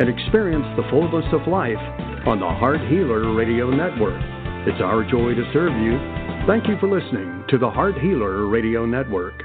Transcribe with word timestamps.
and 0.00 0.08
experience 0.08 0.64
the 0.76 0.88
fullness 0.88 1.26
of 1.30 1.46
life 1.46 1.76
on 2.26 2.40
the 2.40 2.48
Heart 2.48 2.80
Healer 2.88 3.34
Radio 3.34 3.68
Network. 3.68 4.18
It's 4.66 4.80
our 4.80 5.04
joy 5.04 5.34
to 5.34 5.44
serve 5.52 5.76
you. 5.76 5.98
Thank 6.46 6.68
you 6.68 6.76
for 6.80 6.88
listening 6.88 7.44
to 7.50 7.58
the 7.58 7.68
Heart 7.68 7.96
Healer 8.00 8.46
Radio 8.46 8.86
Network. 8.86 9.42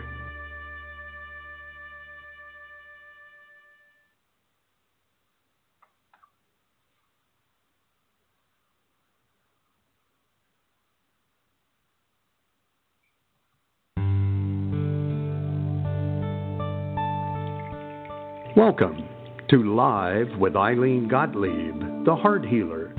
Welcome 18.56 19.05
to 19.50 19.76
Live 19.76 20.28
with 20.40 20.54
Ilene 20.54 21.08
Gottlieb, 21.08 22.06
the 22.06 22.16
Heart 22.16 22.46
Healer. 22.46 22.92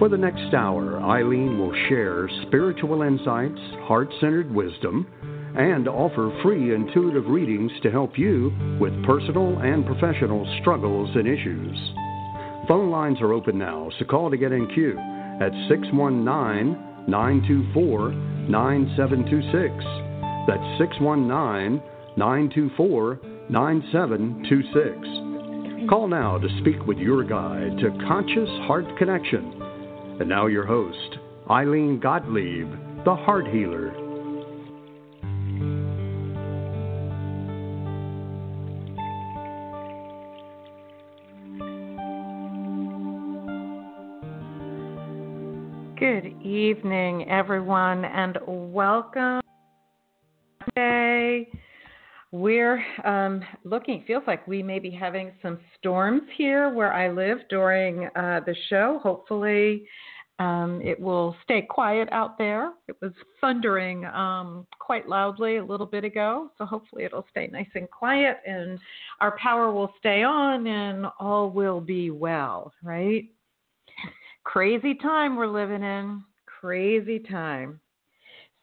For 0.00 0.08
the 0.08 0.16
next 0.16 0.52
hour, 0.52 0.98
Ilene 1.00 1.58
will 1.58 1.72
share 1.88 2.28
spiritual 2.46 3.02
insights, 3.02 3.60
heart 3.84 4.08
centered 4.20 4.52
wisdom, 4.52 5.06
and 5.56 5.86
offer 5.86 6.36
free 6.42 6.74
intuitive 6.74 7.26
readings 7.26 7.70
to 7.84 7.90
help 7.90 8.18
you 8.18 8.50
with 8.80 8.92
personal 9.04 9.58
and 9.60 9.86
professional 9.86 10.44
struggles 10.60 11.10
and 11.14 11.28
issues. 11.28 11.78
Phone 12.66 12.90
lines 12.90 13.20
are 13.20 13.32
open 13.32 13.56
now, 13.56 13.90
so 13.98 14.04
call 14.06 14.28
to 14.30 14.36
get 14.36 14.50
in 14.50 14.66
queue 14.74 14.98
at 14.98 15.52
619 15.68 17.06
924 17.06 18.10
9726. 18.10 19.84
That's 20.48 20.78
619 20.78 21.80
924 22.16 23.20
9726. 23.48 25.29
Call 25.88 26.08
now 26.08 26.36
to 26.36 26.48
speak 26.60 26.86
with 26.86 26.98
your 26.98 27.24
guide 27.24 27.78
to 27.78 27.90
Conscious 28.06 28.48
Heart 28.66 28.84
Connection. 28.98 29.62
And 30.20 30.28
now, 30.28 30.46
your 30.46 30.66
host, 30.66 31.16
Ilene 31.48 32.00
Gottlieb, 32.00 33.04
the 33.04 33.14
Heart 33.14 33.46
Healer. 33.46 33.90
Good 45.98 46.26
evening, 46.42 47.28
everyone, 47.30 48.04
and 48.04 48.38
welcome. 48.46 49.40
Today 50.74 51.48
we're 52.32 52.82
um, 53.04 53.42
looking, 53.64 54.04
feels 54.06 54.22
like 54.26 54.46
we 54.46 54.62
may 54.62 54.78
be 54.78 54.90
having 54.90 55.32
some 55.42 55.58
storms 55.78 56.22
here 56.36 56.72
where 56.72 56.92
I 56.92 57.10
live 57.10 57.38
during 57.48 58.06
uh, 58.14 58.40
the 58.46 58.54
show. 58.68 59.00
Hopefully, 59.02 59.84
um, 60.38 60.80
it 60.82 60.98
will 60.98 61.36
stay 61.42 61.60
quiet 61.60 62.08
out 62.12 62.38
there. 62.38 62.72
It 62.88 62.96
was 63.02 63.12
thundering 63.40 64.04
um, 64.06 64.66
quite 64.78 65.08
loudly 65.08 65.56
a 65.56 65.64
little 65.64 65.86
bit 65.86 66.04
ago, 66.04 66.50
so 66.56 66.64
hopefully, 66.64 67.04
it'll 67.04 67.26
stay 67.30 67.48
nice 67.48 67.68
and 67.74 67.90
quiet 67.90 68.38
and 68.46 68.78
our 69.20 69.36
power 69.36 69.72
will 69.72 69.92
stay 69.98 70.22
on 70.22 70.66
and 70.66 71.06
all 71.18 71.50
will 71.50 71.80
be 71.80 72.10
well, 72.10 72.72
right? 72.82 73.24
Crazy 74.44 74.94
time 74.94 75.36
we're 75.36 75.46
living 75.46 75.82
in. 75.82 76.22
Crazy 76.46 77.18
time. 77.18 77.80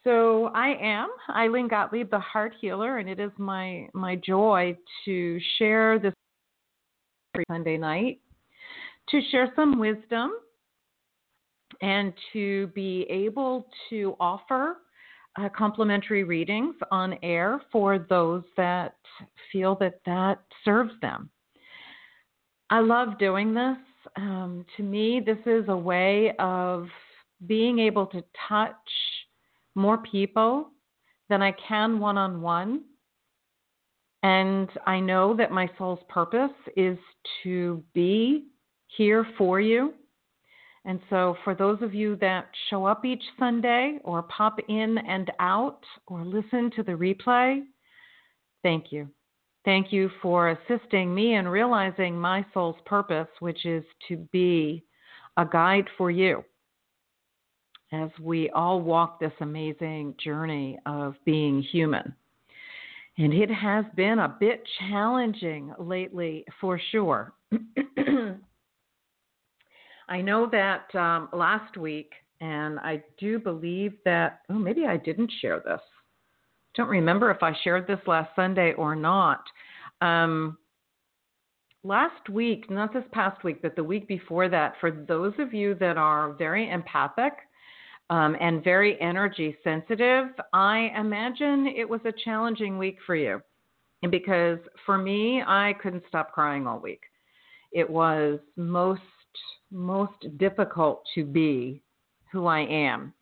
So 0.08 0.52
I 0.56 0.70
am 0.82 1.10
Ilene 1.32 1.70
Gottlieb, 1.70 2.10
the 2.10 2.20
Heart 2.20 2.54
Healer, 2.62 3.00
and 3.00 3.10
it 3.10 3.20
is 3.20 3.32
my 3.38 3.90
my 3.94 4.16
joy 4.16 4.78
to 5.04 5.38
share 5.58 6.00
this 6.00 6.14
every 7.36 7.44
Sunday 7.52 7.76
night, 7.76 8.22
to 9.10 9.20
share 9.32 9.52
some 9.54 9.78
wisdom, 9.78 10.32
and 11.82 12.14
to 12.32 12.68
be 12.68 13.06
able 13.10 13.68
to 13.90 14.16
offer 14.22 14.78
uh, 15.38 15.50
complimentary 15.50 16.24
readings 16.24 16.76
on 16.90 17.16
air 17.22 17.60
for 17.70 18.00
those 18.00 18.44
that 18.56 18.96
feel 19.52 19.76
that 19.82 20.00
that 20.06 20.42
serves 20.64 20.94
them. 21.02 21.30
I 22.70 22.80
love 22.80 23.20
doing 23.20 23.54
this. 23.54 23.78
Um, 24.16 24.66
to 24.78 24.84
me, 24.84 25.20
this 25.20 25.40
is 25.46 25.66
a 25.68 25.76
way 25.76 26.32
of 26.40 26.88
being 27.46 27.80
able 27.80 28.06
to 28.06 28.24
touch 28.48 28.74
more 29.78 30.00
people 30.00 30.72
than 31.30 31.42
I 31.42 31.54
can 31.68 32.00
one 32.00 32.18
on 32.18 32.42
one. 32.42 32.82
And 34.24 34.70
I 34.86 35.00
know 35.00 35.36
that 35.38 35.52
my 35.52 35.70
soul's 35.78 36.00
purpose 36.10 36.52
is 36.76 36.98
to 37.44 37.84
be 37.94 38.48
here 38.88 39.26
for 39.38 39.62
you. 39.62 39.94
And 40.86 41.00
so, 41.10 41.36
for 41.44 41.54
those 41.54 41.82
of 41.82 41.94
you 41.94 42.16
that 42.18 42.48
show 42.70 42.86
up 42.86 43.04
each 43.06 43.24
Sunday 43.38 44.00
or 44.04 44.24
pop 44.24 44.58
in 44.70 44.98
and 44.98 45.30
out 45.40 45.82
or 46.08 46.24
listen 46.24 46.72
to 46.78 46.84
the 46.84 46.94
replay, 46.94 47.62
thank 48.64 48.92
you. 48.92 49.10
Thank 49.66 49.92
you 49.92 50.10
for 50.22 50.52
assisting 50.52 51.14
me 51.14 51.36
in 51.36 51.48
realizing 51.48 52.18
my 52.18 52.46
soul's 52.54 52.78
purpose, 52.86 53.28
which 53.40 53.66
is 53.66 53.84
to 54.08 54.16
be 54.32 54.86
a 55.36 55.46
guide 55.46 55.90
for 55.98 56.10
you 56.10 56.44
as 57.92 58.10
we 58.22 58.50
all 58.52 58.82
walk 58.82 59.20
this 59.20 59.32
amazing 59.40 60.16
journey 60.24 60.78
of 60.86 61.16
being 61.26 61.62
human. 61.62 62.14
And 63.18 63.34
it 63.34 63.50
has 63.50 63.86
been 63.96 64.20
a 64.20 64.36
bit 64.40 64.62
challenging 64.80 65.74
lately, 65.80 66.46
for 66.62 66.80
sure. 66.92 67.34
I 70.10 70.22
know 70.22 70.48
that 70.52 70.94
um, 70.96 71.30
last 71.34 71.78
week, 71.78 72.12
and 72.40 72.80
I 72.80 73.04
do 73.18 73.40
believe 73.40 73.94
that, 74.06 74.42
oh, 74.50 74.54
maybe 74.54 74.86
I 74.86 74.98
didn't 74.98 75.32
share 75.42 75.62
this. 75.66 75.82
Don't 76.76 76.90
remember 76.90 77.32
if 77.32 77.42
I 77.42 77.54
shared 77.64 77.88
this 77.88 78.00
last 78.06 78.30
Sunday 78.36 78.74
or 78.74 78.96
not. 78.96 79.44
Um, 80.02 80.60
last 81.84 82.30
week, 82.30 82.70
not 82.70 82.94
this 82.94 83.04
past 83.12 83.44
week, 83.44 83.64
but 83.64 83.76
the 83.76 83.84
week 83.84 84.08
before 84.08 84.48
that, 84.50 84.76
for 84.80 84.92
those 84.92 85.34
of 85.40 85.56
you 85.56 85.74
that 85.76 85.98
are 85.98 86.34
very 86.34 86.70
empathic, 86.70 87.34
um, 88.10 88.36
and 88.40 88.64
very 88.64 89.00
energy 89.02 89.56
sensitive, 89.64 90.28
I 90.54 90.92
imagine 90.98 91.68
it 91.76 91.88
was 91.88 92.02
a 92.06 92.14
challenging 92.24 92.78
week 92.78 92.98
for 93.06 93.16
you. 93.16 93.42
Because 94.10 94.60
for 94.86 94.98
me, 94.98 95.42
I 95.46 95.74
couldn't 95.82 96.04
stop 96.08 96.32
crying 96.32 96.68
all 96.68 96.80
week. 96.80 97.02
It 97.72 97.90
was 97.90 98.40
most 98.56 99.02
most 99.72 100.38
difficult 100.38 101.04
to 101.14 101.26
be 101.26 101.82
who 102.32 102.46
I 102.46 102.62
am. 102.62 103.14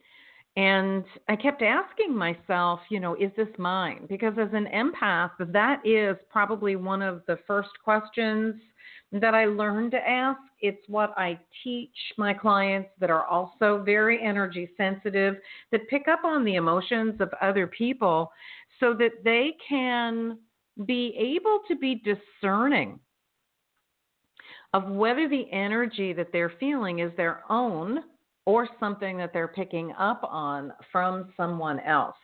And 0.58 1.04
I 1.28 1.36
kept 1.36 1.62
asking 1.62 2.16
myself, 2.16 2.80
you 2.90 3.00
know, 3.00 3.16
is 3.16 3.32
this 3.36 3.48
mine? 3.58 4.06
Because 4.08 4.34
as 4.40 4.50
an 4.54 4.68
empath, 4.74 5.32
that 5.40 5.82
is 5.86 6.16
probably 6.30 6.76
one 6.76 7.02
of 7.02 7.24
the 7.28 7.40
first 7.46 7.72
questions 7.84 8.56
that 9.22 9.34
I 9.34 9.46
learned 9.46 9.92
to 9.92 10.08
ask. 10.08 10.40
It's 10.62 10.88
what 10.88 11.14
I 11.18 11.40
teach 11.64 11.96
my 12.18 12.34
clients 12.34 12.90
that 13.00 13.10
are 13.10 13.26
also 13.26 13.82
very 13.84 14.22
energy 14.22 14.70
sensitive, 14.78 15.36
that 15.72 15.88
pick 15.90 16.08
up 16.08 16.24
on 16.24 16.44
the 16.44 16.56
emotions 16.56 17.22
of 17.22 17.32
other 17.42 17.68
people 17.68 18.32
so 18.80 18.94
that 18.96 19.24
they 19.24 19.56
can 19.68 20.38
be 20.86 21.16
able 21.18 21.60
to 21.68 21.76
be 21.76 22.02
discerning 22.04 23.00
of 24.74 24.90
whether 24.90 25.30
the 25.30 25.50
energy 25.52 26.12
that 26.12 26.34
they're 26.34 26.52
feeling 26.60 27.00
is 27.00 27.12
their 27.16 27.44
own 27.50 28.00
or 28.46 28.68
something 28.80 29.18
that 29.18 29.32
they're 29.32 29.48
picking 29.48 29.94
up 29.98 30.22
on 30.24 30.74
from 30.92 31.32
someone 31.38 31.80
else. 31.80 32.18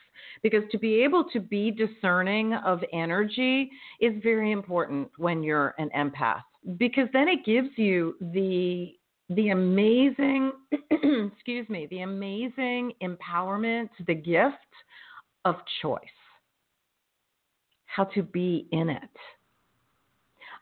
Because 0.44 0.64
to 0.72 0.78
be 0.78 1.02
able 1.02 1.24
to 1.32 1.40
be 1.40 1.72
discerning 1.72 2.54
of 2.54 2.84
energy 2.92 3.72
is 4.02 4.14
very 4.22 4.52
important 4.52 5.10
when 5.18 5.42
you're 5.42 5.74
an 5.78 5.90
empath 5.96 6.44
because 6.78 7.08
then 7.14 7.28
it 7.28 7.46
gives 7.46 7.70
you 7.78 8.16
the 8.20 8.94
the 9.30 9.50
amazing 9.50 10.52
excuse 10.92 11.68
me 11.70 11.88
the 11.90 12.02
amazing 12.02 12.94
empowerment 13.02 13.90
the 14.08 14.14
gift 14.14 14.56
of 15.46 15.56
choice 15.82 16.02
how 17.86 18.04
to 18.04 18.22
be 18.22 18.68
in 18.72 18.90
it 18.90 19.10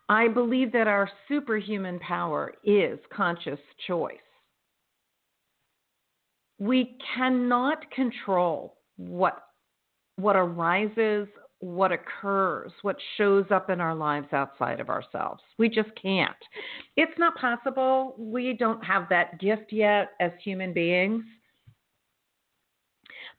I 0.10 0.28
believe 0.28 0.72
that 0.72 0.88
our 0.88 1.08
superhuman 1.28 2.00
power 2.00 2.54
is 2.64 2.98
conscious 3.16 3.60
choice. 3.86 4.18
We 6.58 6.98
cannot 7.16 7.90
control 7.92 8.78
what 8.98 9.44
what 10.16 10.36
arises, 10.36 11.28
what 11.60 11.92
occurs, 11.92 12.72
what 12.82 12.96
shows 13.18 13.46
up 13.52 13.70
in 13.70 13.82
our 13.82 13.94
lives 13.94 14.28
outside 14.32 14.80
of 14.80 14.90
ourselves. 14.90 15.42
We 15.58 15.70
just 15.70 15.90
can't. 16.02 16.36
It's 16.96 17.18
not 17.18 17.36
possible. 17.36 18.16
We 18.18 18.54
don't 18.54 18.84
have 18.84 19.08
that 19.10 19.40
gift 19.40 19.72
yet 19.72 20.12
as 20.20 20.32
human 20.44 20.74
beings. 20.74 21.24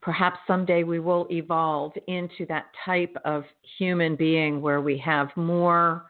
Perhaps 0.03 0.39
someday 0.47 0.83
we 0.83 0.99
will 0.99 1.27
evolve 1.31 1.93
into 2.09 2.47
that 2.49 2.67
type 2.85 3.15
of 3.25 3.45
human 3.79 4.17
being 4.17 4.61
where 4.61 4.81
we 4.81 4.97
have 4.99 5.29
more 5.37 6.07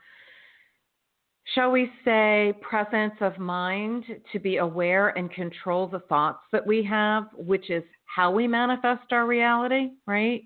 shall 1.55 1.71
we 1.71 1.91
say, 2.05 2.55
presence 2.61 3.15
of 3.21 3.39
mind 3.39 4.05
to 4.33 4.39
be 4.39 4.59
aware 4.59 5.09
and 5.19 5.31
control 5.33 5.87
the 5.87 6.01
thoughts 6.01 6.43
that 6.53 6.65
we 6.65 6.83
have, 6.85 7.25
which 7.35 7.71
is 7.71 7.83
how 8.05 8.31
we 8.31 8.47
manifest 8.47 9.13
our 9.13 9.27
reality, 9.27 9.91
right? 10.06 10.43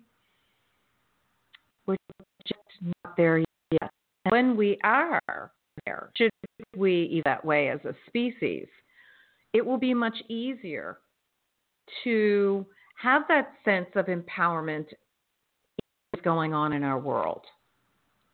Not 2.84 3.16
there 3.16 3.38
yet. 3.70 3.90
And 4.24 4.32
when 4.32 4.56
we 4.56 4.78
are 4.84 5.20
there, 5.86 6.10
should 6.16 6.30
we 6.76 7.04
eat 7.04 7.24
that 7.24 7.44
way 7.44 7.68
as 7.68 7.80
a 7.84 7.94
species, 8.06 8.66
it 9.52 9.64
will 9.64 9.78
be 9.78 9.94
much 9.94 10.16
easier 10.28 10.98
to 12.02 12.66
have 13.00 13.22
that 13.28 13.52
sense 13.64 13.88
of 13.94 14.06
empowerment 14.06 14.86
going 16.22 16.54
on 16.54 16.72
in 16.72 16.82
our 16.82 16.98
world 16.98 17.42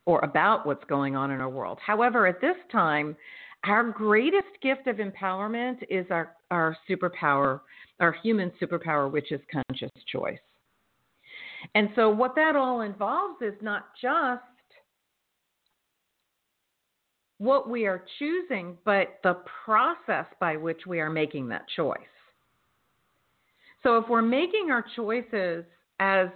or 0.06 0.20
about 0.24 0.66
what's 0.66 0.84
going 0.84 1.16
on 1.16 1.30
in 1.30 1.40
our 1.40 1.48
world. 1.48 1.78
However, 1.84 2.26
at 2.26 2.40
this 2.40 2.56
time, 2.72 3.16
our 3.64 3.84
greatest 3.84 4.48
gift 4.62 4.86
of 4.86 4.96
empowerment 4.96 5.78
is 5.90 6.06
our, 6.10 6.34
our 6.50 6.76
superpower, 6.88 7.60
our 8.00 8.12
human 8.22 8.50
superpower, 8.60 9.10
which 9.10 9.32
is 9.32 9.40
conscious 9.52 9.90
choice. 10.10 10.38
And 11.74 11.90
so, 11.94 12.08
what 12.10 12.34
that 12.36 12.56
all 12.56 12.80
involves 12.82 13.42
is 13.42 13.54
not 13.60 13.86
just 14.00 14.42
what 17.38 17.68
we 17.68 17.86
are 17.86 18.04
choosing, 18.18 18.76
but 18.84 19.18
the 19.22 19.38
process 19.64 20.26
by 20.40 20.56
which 20.56 20.80
we 20.86 21.00
are 21.00 21.10
making 21.10 21.48
that 21.48 21.66
choice. 21.74 21.98
So, 23.82 23.98
if 23.98 24.08
we're 24.08 24.22
making 24.22 24.70
our 24.70 24.84
choices 24.94 25.64
as 26.00 26.28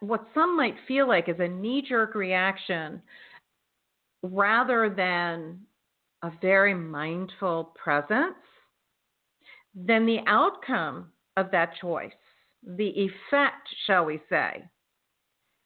what 0.00 0.26
some 0.34 0.56
might 0.56 0.76
feel 0.86 1.08
like 1.08 1.28
is 1.28 1.40
a 1.40 1.48
knee 1.48 1.82
jerk 1.86 2.14
reaction 2.14 3.02
rather 4.22 4.88
than 4.94 5.58
a 6.22 6.30
very 6.40 6.74
mindful 6.74 7.72
presence, 7.82 8.34
then 9.74 10.06
the 10.06 10.18
outcome 10.26 11.06
of 11.36 11.50
that 11.50 11.72
choice, 11.80 12.12
the 12.66 12.88
effect, 12.88 13.68
shall 13.86 14.04
we 14.04 14.20
say, 14.28 14.64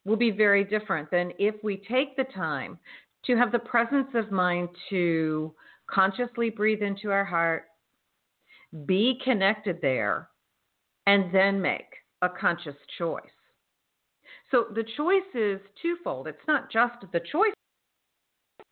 will 0.04 0.16
be 0.16 0.30
very 0.30 0.64
different 0.64 1.10
than 1.10 1.32
if 1.38 1.54
we 1.62 1.82
take 1.88 2.16
the 2.16 2.24
time 2.34 2.78
to 3.26 3.36
have 3.36 3.52
the 3.52 3.58
presence 3.58 4.08
of 4.14 4.30
mind 4.30 4.68
to 4.90 5.54
consciously 5.90 6.50
breathe 6.50 6.82
into 6.82 7.10
our 7.10 7.24
heart, 7.24 7.64
be 8.86 9.18
connected 9.24 9.78
there, 9.80 10.28
and 11.06 11.34
then 11.34 11.60
make 11.60 11.86
a 12.22 12.28
conscious 12.28 12.76
choice. 12.98 13.22
So 14.50 14.66
the 14.74 14.84
choice 14.96 15.22
is 15.34 15.60
twofold. 15.80 16.28
It's 16.28 16.38
not 16.46 16.70
just 16.70 16.94
the 17.12 17.20
choice, 17.20 17.52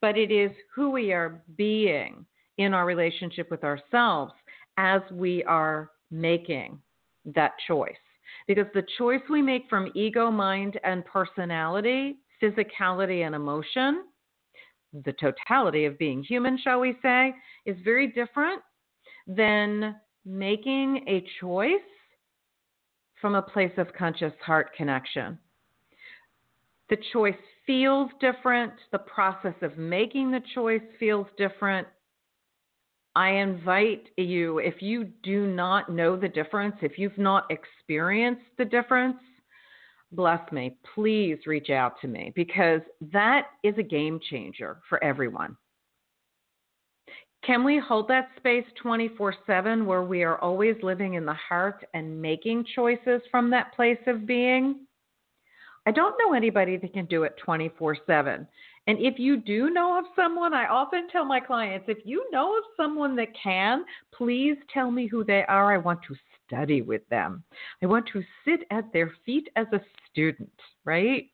but 0.01 0.19
it 0.19 0.31
is 0.31 0.51
who 0.75 0.91
we 0.91 1.13
are 1.13 1.43
being 1.57 2.25
in 2.59 2.75
our 2.75 2.85
relationship 2.85 3.51
with 3.51 3.65
ourselves 3.65 4.33
as 4.77 5.01
we 5.11 5.43
are 5.45 5.91
making 6.11 6.79
that 7.25 7.53
choice. 7.67 7.95
Because 8.47 8.67
the 8.75 8.87
choice 8.99 9.23
we 9.31 9.43
make 9.43 9.69
from 9.69 9.91
ego, 9.95 10.31
mind, 10.31 10.79
and 10.85 11.05
personality, 11.05 12.19
physicality, 12.43 13.27
and 13.27 13.35
emotion, 13.35 14.05
the 15.05 15.15
totality 15.15 15.85
of 15.85 15.99
being 15.99 16.23
human, 16.23 16.59
shall 16.63 16.81
we 16.81 16.97
say, 17.03 17.35
is 17.65 17.77
very 17.85 18.09
different 18.09 18.63
than 19.27 19.97
making 20.25 21.05
a 21.09 21.25
choice 21.41 21.73
from 23.21 23.35
a 23.37 23.43
place 23.43 23.73
of 23.79 23.93
conscious 23.97 24.33
heart 24.45 24.75
connection. 24.77 25.39
The 26.91 26.99
choice 27.13 27.37
feels 27.67 28.11
different. 28.21 28.73
The 28.91 28.99
process 28.99 29.55
of 29.63 29.79
making 29.79 30.31
the 30.31 30.43
choice 30.55 30.83
feels 30.99 31.27
different. 31.39 31.87
I 33.15 33.31
invite 33.31 34.09
you, 34.17 34.59
if 34.59 34.81
you 34.81 35.05
do 35.23 35.47
not 35.47 35.91
know 35.91 36.17
the 36.17 36.29
difference, 36.29 36.77
if 36.81 36.99
you've 36.99 37.19
not 37.19 37.51
experienced 37.51 38.47
the 38.57 38.65
difference, 38.65 39.19
bless 40.13 40.41
me, 40.51 40.77
please 40.95 41.39
reach 41.47 41.69
out 41.69 42.01
to 42.01 42.09
me 42.09 42.33
because 42.35 42.81
that 43.13 43.49
is 43.63 43.75
a 43.77 43.83
game 43.83 44.19
changer 44.31 44.79
for 44.89 45.03
everyone. 45.05 45.57
Can 47.45 47.65
we 47.65 47.79
hold 47.79 48.09
that 48.09 48.29
space 48.37 48.65
24 48.81 49.35
7 49.47 49.85
where 49.85 50.05
we 50.05 50.23
are 50.23 50.39
always 50.39 50.77
living 50.83 51.15
in 51.15 51.27
the 51.27 51.35
heart 51.35 51.85
and 51.93 52.23
making 52.23 52.65
choices 52.75 53.21
from 53.31 53.51
that 53.51 53.75
place 53.75 53.99
of 54.07 54.27
being? 54.27 54.87
I 55.85 55.91
don't 55.91 56.15
know 56.25 56.35
anybody 56.35 56.77
that 56.77 56.93
can 56.93 57.07
do 57.07 57.25
it 57.25 57.35
24 57.45 57.97
7. 58.07 58.47
And 58.87 58.99
if 58.99 59.19
you 59.19 59.37
do 59.37 59.71
know 59.71 59.99
of 59.99 60.07
someone, 60.17 60.53
I 60.53 60.67
often 60.67 61.09
tell 61.09 61.25
my 61.25 61.39
clients 61.39 61.87
if 61.89 61.99
you 62.05 62.27
know 62.33 62.57
of 62.57 62.65
someone 62.77 63.15
that 63.17 63.29
can, 63.41 63.85
please 64.13 64.57
tell 64.75 64.91
me 64.91 65.07
who 65.07 65.25
they 65.25 65.45
are. 65.49 65.73
I 65.73 65.79
want 65.79 66.01
to 66.09 66.17
study 66.47 66.83
with 66.83 67.09
them. 67.09 67.45
I 67.81 67.87
want 67.87 68.09
to 68.13 68.23
sit 68.45 68.67
at 68.71 68.93
their 68.93 69.13
feet 69.25 69.49
as 69.55 69.67
a 69.73 69.81
student, 70.11 70.51
right? 70.85 71.29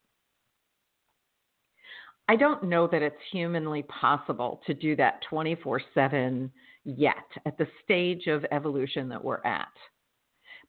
I 2.28 2.36
don't 2.36 2.64
know 2.64 2.86
that 2.88 3.00
it's 3.00 3.16
humanly 3.32 3.82
possible 3.84 4.60
to 4.66 4.74
do 4.74 4.94
that 4.96 5.22
24 5.30 5.80
7 5.94 6.52
yet 6.84 7.16
at 7.46 7.56
the 7.56 7.66
stage 7.82 8.26
of 8.26 8.44
evolution 8.50 9.08
that 9.08 9.24
we're 9.24 9.42
at. 9.44 9.68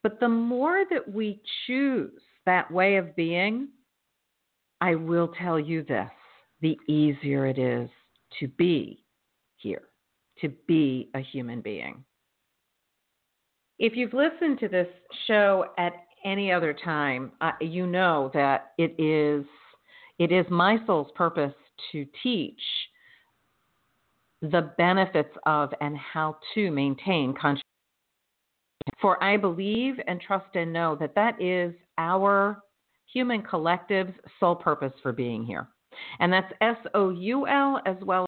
But 0.01 0.21
the 0.21 0.29
more 0.29 0.85
that 0.89 1.11
we 1.11 1.41
choose 1.67 2.21
that 2.45 2.71
way 2.71 2.95
of 2.95 3.13
being, 3.17 3.67
I 4.79 4.95
will 4.95 5.33
tell 5.37 5.59
you 5.59 5.83
this 5.83 6.09
the 6.61 6.77
easier 6.88 7.45
it 7.45 7.57
is 7.57 7.89
to 8.39 8.47
be 8.47 9.03
here, 9.57 9.83
to 10.41 10.50
be 10.67 11.09
a 11.13 11.19
human 11.19 11.61
being. 11.61 12.03
If 13.78 13.95
you've 13.95 14.13
listened 14.13 14.59
to 14.59 14.68
this 14.68 14.87
show 15.28 15.66
at 15.78 15.94
any 16.25 16.51
other 16.51 16.73
time, 16.73 17.31
uh, 17.39 17.51
you 17.61 17.87
know 17.87 18.30
that 18.33 18.71
it 18.78 18.94
is 18.99 19.45
it 20.18 20.33
is 20.33 20.45
my 20.49 20.78
soul's 20.85 21.11
purpose 21.16 21.54
to 21.94 22.06
teach 22.21 22.61
the 24.42 24.73
benefits 24.78 25.33
of 25.45 25.73
and 25.80 25.97
how 25.97 26.37
to 26.54 26.71
maintain 26.71 27.33
consciousness. 27.33 27.63
For 29.01 29.21
I 29.23 29.37
believe 29.37 29.95
and 30.07 30.19
trust 30.19 30.56
and 30.56 30.73
know 30.73 30.97
that 30.99 31.16
that 31.16 31.42
is 31.42 31.73
our 31.97 32.61
human 33.11 33.42
collective's 33.42 34.13
sole 34.39 34.56
purpose 34.56 34.94
for 35.01 35.13
being 35.13 35.45
here. 35.45 35.68
And 36.19 36.31
that's 36.31 36.51
S 36.61 36.77
O 36.93 37.09
U 37.09 37.47
L 37.47 37.81
as 37.85 37.97
well 38.03 38.25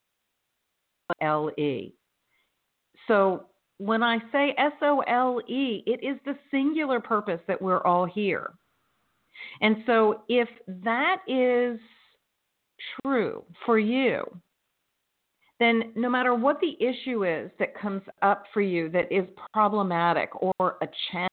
as 1.09 1.15
L 1.21 1.49
E. 1.57 1.93
So 3.07 3.45
when 3.77 4.03
I 4.03 4.19
say 4.31 4.53
S 4.57 4.73
O 4.81 4.99
L 5.07 5.41
E, 5.47 5.83
it 5.85 6.03
is 6.03 6.17
the 6.25 6.37
singular 6.51 6.99
purpose 6.99 7.41
that 7.47 7.61
we're 7.61 7.83
all 7.83 8.05
here. 8.05 8.53
And 9.61 9.77
so 9.85 10.21
if 10.29 10.47
that 10.83 11.17
is 11.27 11.79
true 13.03 13.43
for 13.65 13.79
you, 13.79 14.23
then 15.59 15.91
no 15.95 16.09
matter 16.09 16.33
what 16.33 16.59
the 16.59 16.75
issue 16.83 17.23
is 17.23 17.51
that 17.59 17.79
comes 17.79 18.01
up 18.23 18.45
for 18.53 18.61
you 18.61 18.89
that 18.89 19.11
is 19.11 19.25
problematic 19.53 20.29
or 20.41 20.77
a 20.81 20.87
challenge, 21.11 21.29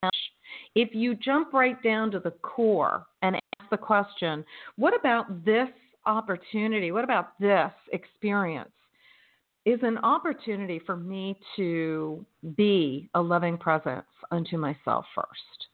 if 0.74 0.94
you 0.94 1.14
jump 1.14 1.52
right 1.52 1.82
down 1.82 2.10
to 2.10 2.20
the 2.20 2.32
core 2.42 3.06
and 3.22 3.36
ask 3.36 3.70
the 3.70 3.76
question, 3.76 4.44
what 4.76 4.94
about 4.98 5.44
this 5.44 5.68
opportunity? 6.08 6.90
What 6.90 7.04
about 7.04 7.38
this 7.38 7.70
experience? 7.92 8.70
Is 9.64 9.78
an 9.82 9.98
opportunity 9.98 10.80
for 10.84 10.96
me 10.96 11.38
to 11.56 12.24
be 12.56 13.10
a 13.14 13.20
loving 13.20 13.58
presence 13.58 14.06
unto 14.30 14.56
myself 14.56 15.04
first. 15.14 15.66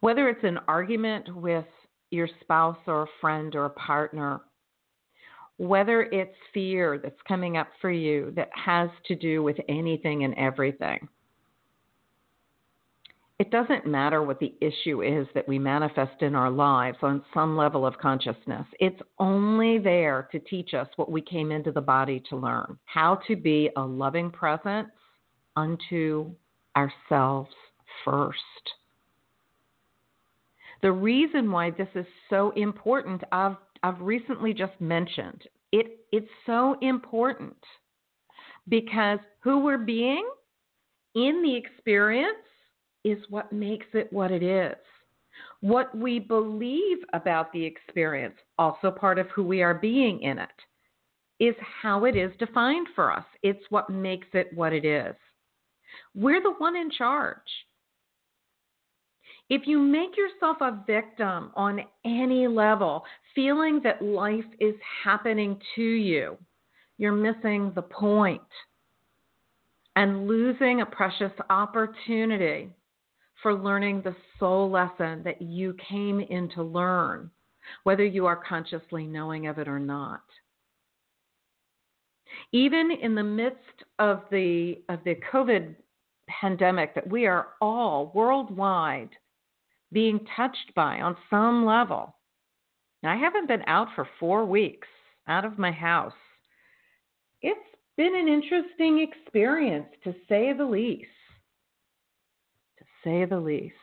Whether 0.00 0.28
it's 0.28 0.44
an 0.44 0.58
argument 0.68 1.34
with 1.34 1.66
your 2.10 2.28
spouse 2.40 2.78
or 2.86 3.02
a 3.02 3.08
friend 3.20 3.54
or 3.56 3.64
a 3.64 3.70
partner, 3.70 4.40
whether 5.56 6.02
it's 6.02 6.36
fear 6.52 6.98
that's 7.02 7.20
coming 7.26 7.56
up 7.56 7.68
for 7.80 7.90
you 7.90 8.32
that 8.36 8.50
has 8.52 8.90
to 9.06 9.16
do 9.16 9.42
with 9.42 9.56
anything 9.68 10.22
and 10.24 10.34
everything, 10.34 11.08
it 13.38 13.50
doesn't 13.50 13.86
matter 13.86 14.22
what 14.22 14.40
the 14.40 14.54
issue 14.60 15.02
is 15.02 15.26
that 15.34 15.46
we 15.46 15.58
manifest 15.58 16.22
in 16.22 16.34
our 16.34 16.50
lives 16.50 16.96
on 17.02 17.22
some 17.34 17.54
level 17.56 17.84
of 17.84 17.98
consciousness. 17.98 18.64
It's 18.80 19.00
only 19.18 19.78
there 19.78 20.28
to 20.32 20.38
teach 20.38 20.72
us 20.72 20.88
what 20.96 21.10
we 21.10 21.20
came 21.20 21.52
into 21.52 21.70
the 21.70 21.82
body 21.82 22.22
to 22.30 22.36
learn 22.36 22.78
how 22.86 23.20
to 23.26 23.36
be 23.36 23.68
a 23.76 23.82
loving 23.82 24.30
presence 24.30 24.88
unto 25.54 26.30
ourselves 26.76 27.50
first. 28.04 28.40
The 30.80 30.92
reason 30.92 31.50
why 31.50 31.70
this 31.70 31.88
is 31.94 32.06
so 32.30 32.52
important, 32.56 33.22
I've, 33.32 33.56
I've 33.82 34.00
recently 34.00 34.54
just 34.54 34.78
mentioned. 34.80 35.42
It, 35.72 35.98
it's 36.10 36.30
so 36.46 36.76
important 36.80 37.56
because 38.68 39.18
who 39.40 39.60
we're 39.60 39.78
being 39.78 40.26
in 41.14 41.42
the 41.42 41.54
experience 41.54 42.36
is 43.06 43.22
what 43.30 43.52
makes 43.52 43.86
it 43.94 44.12
what 44.12 44.32
it 44.32 44.42
is. 44.42 44.74
What 45.60 45.96
we 45.96 46.18
believe 46.18 46.98
about 47.12 47.52
the 47.52 47.64
experience, 47.64 48.34
also 48.58 48.90
part 48.90 49.20
of 49.20 49.28
who 49.28 49.44
we 49.44 49.62
are 49.62 49.74
being 49.74 50.20
in 50.22 50.38
it, 50.38 50.48
is 51.38 51.54
how 51.82 52.04
it 52.06 52.16
is 52.16 52.32
defined 52.38 52.88
for 52.96 53.12
us. 53.12 53.24
It's 53.44 53.62
what 53.70 53.88
makes 53.88 54.26
it 54.32 54.50
what 54.54 54.72
it 54.72 54.84
is. 54.84 55.14
We're 56.16 56.42
the 56.42 56.54
one 56.58 56.74
in 56.74 56.90
charge. 56.90 57.38
If 59.48 59.68
you 59.68 59.78
make 59.78 60.16
yourself 60.16 60.56
a 60.60 60.82
victim 60.84 61.52
on 61.54 61.82
any 62.04 62.48
level, 62.48 63.04
feeling 63.36 63.80
that 63.84 64.02
life 64.02 64.44
is 64.58 64.74
happening 65.04 65.60
to 65.76 65.82
you, 65.82 66.36
you're 66.98 67.12
missing 67.12 67.70
the 67.76 67.82
point 67.82 68.42
and 69.94 70.26
losing 70.26 70.80
a 70.80 70.86
precious 70.86 71.32
opportunity 71.50 72.70
for 73.42 73.54
learning 73.54 74.02
the 74.02 74.16
soul 74.38 74.70
lesson 74.70 75.22
that 75.24 75.40
you 75.42 75.74
came 75.88 76.20
in 76.20 76.48
to 76.50 76.62
learn, 76.62 77.30
whether 77.84 78.04
you 78.04 78.26
are 78.26 78.36
consciously 78.36 79.06
knowing 79.06 79.46
of 79.46 79.58
it 79.58 79.68
or 79.68 79.78
not. 79.78 80.22
Even 82.52 82.90
in 82.90 83.14
the 83.14 83.22
midst 83.22 83.84
of 83.98 84.22
the 84.30 84.82
of 84.88 85.00
the 85.04 85.16
COVID 85.32 85.74
pandemic 86.28 86.94
that 86.94 87.08
we 87.08 87.26
are 87.26 87.48
all 87.60 88.10
worldwide 88.14 89.10
being 89.92 90.20
touched 90.36 90.74
by 90.74 91.00
on 91.00 91.16
some 91.30 91.64
level. 91.64 92.14
Now, 93.02 93.12
I 93.12 93.16
haven't 93.16 93.48
been 93.48 93.62
out 93.66 93.88
for 93.94 94.08
four 94.18 94.44
weeks 94.44 94.88
out 95.28 95.44
of 95.44 95.58
my 95.58 95.70
house. 95.70 96.12
It's 97.42 97.60
been 97.96 98.16
an 98.16 98.28
interesting 98.28 99.00
experience 99.08 99.86
to 100.04 100.14
say 100.28 100.52
the 100.52 100.64
least 100.64 101.08
say 103.06 103.24
the 103.24 103.38
least. 103.38 103.74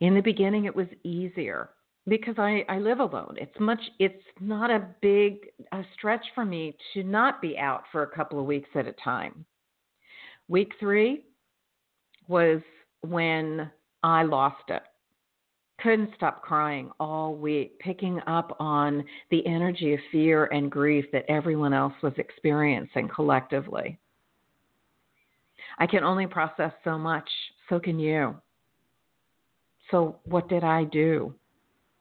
In 0.00 0.14
the 0.14 0.20
beginning, 0.20 0.64
it 0.64 0.74
was 0.74 0.88
easier 1.04 1.70
because 2.08 2.34
I, 2.38 2.64
I 2.68 2.78
live 2.78 2.98
alone. 2.98 3.36
It's 3.38 3.58
much. 3.58 3.80
It's 3.98 4.22
not 4.40 4.70
a 4.70 4.88
big 5.00 5.46
a 5.72 5.82
stretch 5.94 6.24
for 6.34 6.44
me 6.44 6.76
to 6.94 7.02
not 7.02 7.40
be 7.40 7.56
out 7.56 7.84
for 7.92 8.02
a 8.02 8.14
couple 8.14 8.38
of 8.38 8.46
weeks 8.46 8.68
at 8.74 8.86
a 8.86 8.92
time. 8.92 9.44
Week 10.48 10.72
three 10.78 11.24
was 12.28 12.60
when 13.00 13.70
I 14.02 14.24
lost 14.24 14.64
it. 14.68 14.82
Couldn't 15.80 16.10
stop 16.16 16.42
crying 16.42 16.90
all 16.98 17.34
week, 17.34 17.78
picking 17.78 18.20
up 18.26 18.56
on 18.58 19.04
the 19.30 19.46
energy 19.46 19.94
of 19.94 20.00
fear 20.10 20.46
and 20.46 20.70
grief 20.70 21.04
that 21.12 21.24
everyone 21.28 21.72
else 21.72 21.92
was 22.02 22.14
experiencing 22.16 23.08
collectively. 23.14 23.98
I 25.78 25.86
can 25.86 26.04
only 26.04 26.26
process 26.26 26.72
so 26.84 26.98
much. 26.98 27.28
So 27.68 27.78
can 27.78 27.98
you. 27.98 28.36
So, 29.90 30.16
what 30.24 30.48
did 30.48 30.64
I 30.64 30.84
do? 30.84 31.34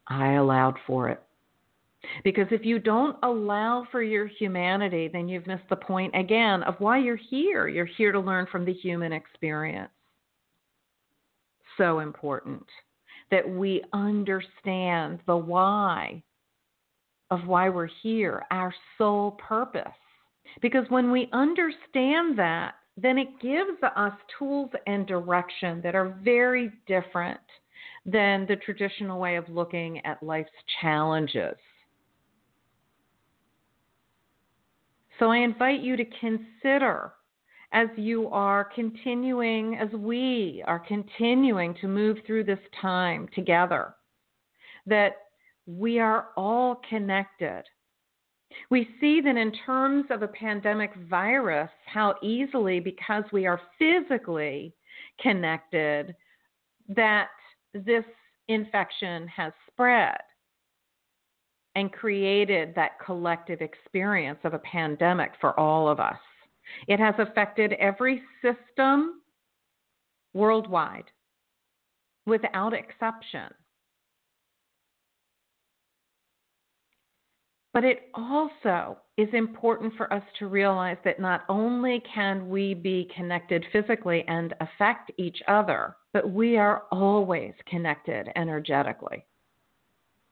I 0.08 0.34
allowed 0.34 0.76
for 0.88 1.10
it. 1.10 1.22
Because 2.24 2.48
if 2.52 2.66
you 2.66 2.80
don't 2.80 3.18
allow 3.24 3.88
for 3.92 4.02
your 4.02 4.28
humanity, 4.28 5.10
then 5.12 5.28
you've 5.28 5.48
missed 5.48 5.68
the 5.70 5.76
point 5.76 6.16
again 6.16 6.64
of 6.64 6.76
why 6.80 7.00
you're 7.00 7.16
here. 7.16 7.68
You're 7.68 7.86
here 7.86 8.12
to 8.12 8.20
learn 8.20 8.48
from 8.52 8.66
the 8.66 8.74
human 8.74 9.12
experience. 9.12 9.92
So 11.78 12.00
important 12.00 12.66
that 13.32 13.48
we 13.48 13.84
understand 13.94 15.20
the 15.26 15.36
why 15.36 16.24
of 17.32 17.48
why 17.48 17.70
we're 17.70 17.90
here, 18.04 18.44
our 18.52 18.74
sole 18.98 19.32
purpose. 19.32 19.88
Because 20.62 20.86
when 20.90 21.12
we 21.12 21.28
understand 21.34 22.38
that, 22.38 22.76
then 22.98 23.18
it 23.18 23.40
gives 23.42 23.82
us 23.96 24.14
tools 24.40 24.72
and 24.88 25.06
direction 25.06 25.82
that 25.82 25.96
are 25.96 26.18
very 26.24 26.72
different 26.88 27.40
than 28.06 28.46
the 28.48 28.56
traditional 28.58 29.20
way 29.20 29.36
of 29.36 29.50
looking 29.50 30.06
at 30.06 30.22
life's 30.24 30.50
challenges. 30.82 31.56
So 35.20 35.32
I 35.32 35.38
invite 35.38 35.82
you 35.82 35.98
to 35.98 36.06
consider 36.20 37.14
as 37.72 37.88
you 37.98 38.30
are 38.30 38.70
continuing, 38.76 39.76
as 39.76 39.90
we 39.92 40.64
are 40.66 40.80
continuing 40.80 41.74
to 41.82 41.88
move 41.88 42.18
through 42.26 42.46
this 42.46 42.60
time 42.82 43.28
together, 43.34 43.96
that 44.86 45.16
we 45.66 46.00
are 46.00 46.28
all 46.38 46.80
connected 46.90 47.64
we 48.70 48.90
see 49.00 49.22
that 49.22 49.38
in 49.38 49.52
terms 49.66 50.06
of 50.10 50.22
a 50.22 50.28
pandemic 50.28 50.92
virus, 51.10 51.70
how 51.86 52.16
easily, 52.22 52.80
because 52.80 53.24
we 53.32 53.46
are 53.46 53.62
physically 53.78 54.74
connected, 55.22 56.16
that 56.90 57.30
this 57.74 58.06
infection 58.48 59.28
has 59.28 59.52
spread 59.72 60.18
and 61.76 61.92
created 61.92 62.74
that 62.76 63.00
collective 63.06 63.62
experience 63.62 64.40
of 64.44 64.54
a 64.54 64.60
pandemic 64.60 65.32
for 65.42 65.60
all 65.60 65.90
of 65.90 66.00
us. 66.00 66.18
It 66.88 67.00
has 67.00 67.16
affected 67.20 67.74
every 67.74 68.22
system 68.42 69.22
worldwide 70.34 71.12
without 72.26 72.74
exception. 72.74 73.50
But 77.76 77.84
it 77.84 78.10
also 78.14 79.00
is 79.18 79.28
important 79.34 79.96
for 79.98 80.12
us 80.14 80.24
to 80.40 80.48
realize 80.48 80.96
that 81.04 81.20
not 81.20 81.44
only 81.50 82.02
can 82.16 82.48
we 82.48 82.74
be 82.74 83.12
connected 83.14 83.66
physically 83.74 84.24
and 84.30 84.54
affect 84.62 85.12
each 85.18 85.40
other, 85.50 85.98
but 86.14 86.32
we 86.32 86.56
are 86.56 86.84
always 86.90 87.54
connected 87.68 88.30
energetically. 88.38 89.26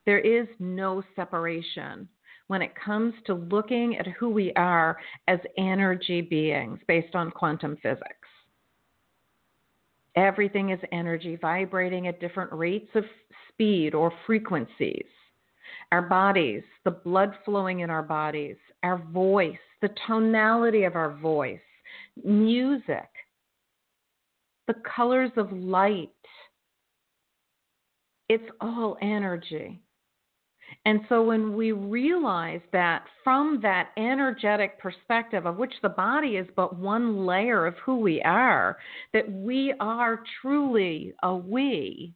There 0.05 0.19
is 0.19 0.47
no 0.57 1.03
separation 1.17 2.07
when 2.47 2.61
it 2.61 2.71
comes 2.75 3.13
to 3.25 3.33
looking 3.33 3.97
at 3.97 4.07
who 4.07 4.29
we 4.29 4.53
are 4.53 4.97
as 5.27 5.39
energy 5.57 6.21
beings 6.21 6.79
based 6.87 7.13
on 7.13 7.29
quantum 7.29 7.75
physics. 7.83 8.29
Everything 10.15 10.69
is 10.69 10.79
energy 10.93 11.35
vibrating 11.35 12.07
at 12.07 12.21
different 12.21 12.53
rates 12.53 12.91
of 12.95 13.03
speed 13.49 13.93
or 13.93 14.13
frequencies 14.25 15.07
our 15.93 16.01
bodies, 16.01 16.63
the 16.85 16.91
blood 16.91 17.35
flowing 17.45 17.81
in 17.81 17.91
our 17.91 18.01
bodies, 18.01 18.55
our 18.81 18.97
voice, 19.13 19.55
the 19.83 19.93
tonality 20.07 20.85
of 20.85 20.95
our 20.95 21.15
voice, 21.17 21.59
music, 22.25 23.07
the 24.65 24.73
colors 24.95 25.29
of 25.37 25.51
light. 25.51 26.09
It's 28.27 28.49
all 28.59 28.97
energy. 29.03 29.79
And 30.83 31.01
so 31.09 31.21
when 31.21 31.55
we 31.55 31.73
realize 31.73 32.61
that 32.71 33.05
from 33.23 33.59
that 33.61 33.89
energetic 33.95 34.79
perspective, 34.79 35.45
of 35.45 35.57
which 35.57 35.75
the 35.83 35.89
body 35.89 36.37
is 36.37 36.47
but 36.55 36.75
one 36.75 37.27
layer 37.27 37.67
of 37.67 37.75
who 37.85 37.99
we 37.99 38.19
are, 38.23 38.79
that 39.13 39.31
we 39.31 39.75
are 39.79 40.23
truly 40.41 41.13
a 41.21 41.35
we 41.35 42.15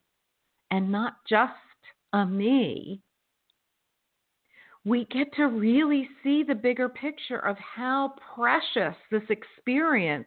and 0.72 0.92
not 0.92 1.18
just 1.30 1.54
a 2.14 2.26
me, 2.26 3.04
we 4.88 5.04
get 5.12 5.34
to 5.34 5.48
really 5.48 6.08
see 6.24 6.44
the 6.44 6.56
bigger 6.56 6.88
picture 6.88 7.40
of 7.40 7.58
how 7.58 8.14
precious 8.34 8.96
this 9.12 9.24
experience 9.30 10.26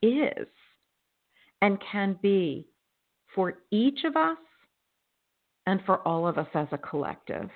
is 0.00 0.46
and 1.60 1.78
can 1.92 2.18
be 2.22 2.66
for 3.34 3.58
each 3.70 4.04
of 4.04 4.16
us 4.16 4.38
and 5.66 5.80
for 5.84 5.98
all 6.08 6.26
of 6.26 6.38
us 6.38 6.46
as 6.54 6.68
a 6.72 6.78
collective. 6.78 7.50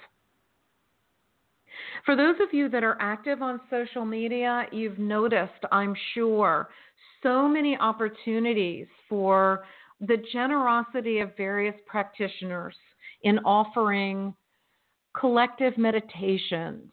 For 2.05 2.15
those 2.15 2.37
of 2.43 2.53
you 2.53 2.69
that 2.69 2.85
are 2.85 2.99
active 3.01 3.41
on 3.41 3.59
social 3.71 4.05
media, 4.05 4.67
you've 4.73 4.99
noticed, 4.99 5.65
I'm 5.73 5.95
sure, 6.13 6.69
so 7.23 7.49
many 7.49 7.79
opportunities 7.79 8.87
for 9.09 9.65
the 10.01 10.19
generosity 10.35 11.21
of 11.21 11.35
various 11.39 11.75
practitioners 11.87 12.77
in 13.23 13.39
offering 13.39 14.35
collective 15.19 15.77
meditations, 15.79 16.93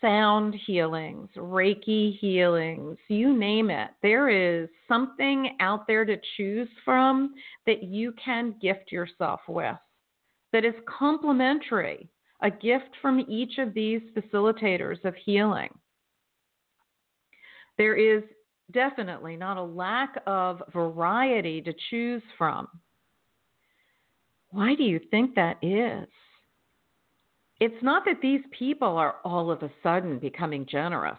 sound 0.00 0.54
healings, 0.66 1.28
Reiki 1.36 2.18
healings, 2.18 2.96
you 3.08 3.36
name 3.36 3.70
it. 3.70 3.90
There 4.02 4.28
is 4.28 4.68
something 4.88 5.56
out 5.60 5.86
there 5.86 6.04
to 6.04 6.16
choose 6.36 6.68
from 6.84 7.34
that 7.66 7.82
you 7.82 8.14
can 8.24 8.54
gift 8.60 8.92
yourself 8.92 9.40
with 9.48 9.76
that 10.52 10.64
is 10.64 10.74
complementary, 10.86 12.08
a 12.42 12.50
gift 12.50 12.90
from 13.00 13.24
each 13.28 13.58
of 13.58 13.74
these 13.74 14.00
facilitators 14.16 15.04
of 15.04 15.14
healing. 15.24 15.68
There 17.78 17.96
is 17.96 18.22
definitely 18.72 19.36
not 19.36 19.56
a 19.56 19.62
lack 19.62 20.14
of 20.26 20.62
variety 20.72 21.60
to 21.62 21.72
choose 21.90 22.22
from. 22.36 22.68
Why 24.50 24.74
do 24.74 24.82
you 24.82 25.00
think 25.10 25.34
that 25.34 25.58
is? 25.62 26.08
It's 27.60 27.82
not 27.82 28.04
that 28.06 28.22
these 28.22 28.40
people 28.58 28.96
are 28.96 29.16
all 29.24 29.50
of 29.50 29.62
a 29.62 29.70
sudden 29.82 30.18
becoming 30.18 30.66
generous. 30.66 31.18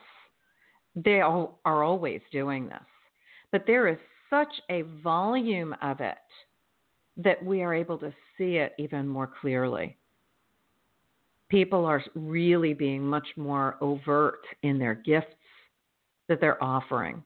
They 0.96 1.22
all 1.22 1.60
are 1.66 1.84
always 1.84 2.22
doing 2.32 2.68
this. 2.68 2.80
But 3.52 3.66
there 3.68 3.88
is 3.88 3.98
such 4.30 4.54
a 4.70 4.84
volume 5.04 5.76
of 5.82 6.00
it 6.02 6.18
that 7.18 7.44
we 7.46 7.62
are 7.62 7.74
able 7.74 7.98
to 8.00 8.14
see 8.38 8.56
it 8.56 8.74
even 8.80 9.08
more 9.08 9.30
clearly. 9.40 9.98
People 11.50 11.86
are 11.86 12.02
really 12.16 12.74
being 12.74 13.04
much 13.04 13.28
more 13.36 13.76
overt 13.82 14.42
in 14.64 14.80
their 14.80 14.96
gifts 14.96 15.36
that 16.28 16.40
they're 16.40 16.64
offering. 16.64 17.24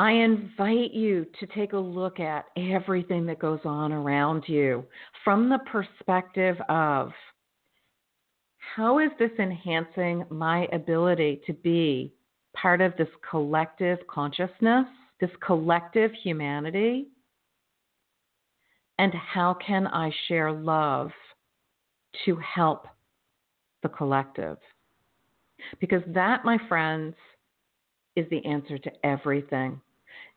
I 0.00 0.12
invite 0.12 0.94
you 0.94 1.26
to 1.38 1.46
take 1.48 1.74
a 1.74 1.78
look 1.78 2.20
at 2.20 2.46
everything 2.56 3.26
that 3.26 3.38
goes 3.38 3.60
on 3.66 3.92
around 3.92 4.44
you 4.46 4.82
from 5.24 5.50
the 5.50 5.58
perspective 5.70 6.56
of 6.70 7.10
how 8.74 8.98
is 9.00 9.10
this 9.18 9.32
enhancing 9.38 10.24
my 10.30 10.66
ability 10.72 11.42
to 11.46 11.52
be 11.52 12.14
part 12.56 12.80
of 12.80 12.96
this 12.96 13.10
collective 13.30 13.98
consciousness, 14.08 14.86
this 15.20 15.28
collective 15.44 16.12
humanity? 16.22 17.08
And 18.98 19.12
how 19.12 19.52
can 19.52 19.86
I 19.86 20.10
share 20.28 20.50
love 20.50 21.10
to 22.24 22.36
help 22.36 22.86
the 23.82 23.90
collective? 23.90 24.56
Because 25.78 26.00
that, 26.06 26.42
my 26.42 26.56
friends, 26.70 27.14
is 28.16 28.24
the 28.30 28.42
answer 28.46 28.78
to 28.78 28.90
everything 29.04 29.78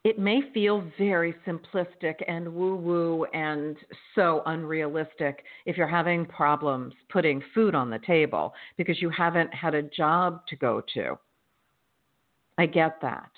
it 0.04 0.20
may 0.20 0.42
feel 0.54 0.84
very 0.98 1.34
simplistic 1.48 2.16
and 2.28 2.54
woo 2.54 2.76
woo 2.76 3.26
and 3.34 3.78
so 4.16 4.44
unrealistic 4.48 5.44
if 5.66 5.78
you're 5.78 5.88
having 5.88 6.26
problems 6.26 6.94
putting 7.10 7.42
food 7.54 7.74
on 7.74 7.90
the 7.90 8.00
table 8.00 8.54
because 8.78 9.02
you 9.02 9.10
haven't 9.10 9.54
had 9.54 9.74
a 9.74 9.82
job 9.82 10.46
to 10.48 10.58
go 10.58 10.82
to. 10.94 11.18
I 12.58 12.66
get 12.66 13.00
that. 13.02 13.32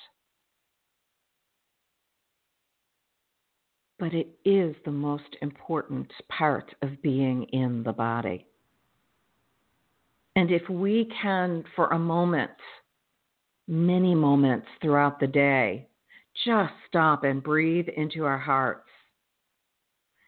But 3.99 4.13
it 4.13 4.27
is 4.43 4.75
the 4.83 4.91
most 4.91 5.37
important 5.41 6.11
part 6.29 6.73
of 6.81 7.01
being 7.01 7.43
in 7.53 7.83
the 7.83 7.93
body. 7.93 8.45
And 10.35 10.51
if 10.51 10.67
we 10.67 11.09
can, 11.21 11.63
for 11.75 11.87
a 11.87 11.99
moment, 11.99 12.51
many 13.67 14.13
moments 14.13 14.67
throughout 14.81 15.19
the 15.19 15.27
day, 15.27 15.87
just 16.43 16.73
stop 16.87 17.23
and 17.23 17.41
breathe 17.41 17.87
into 17.95 18.25
our 18.25 18.37
hearts, 18.37 18.89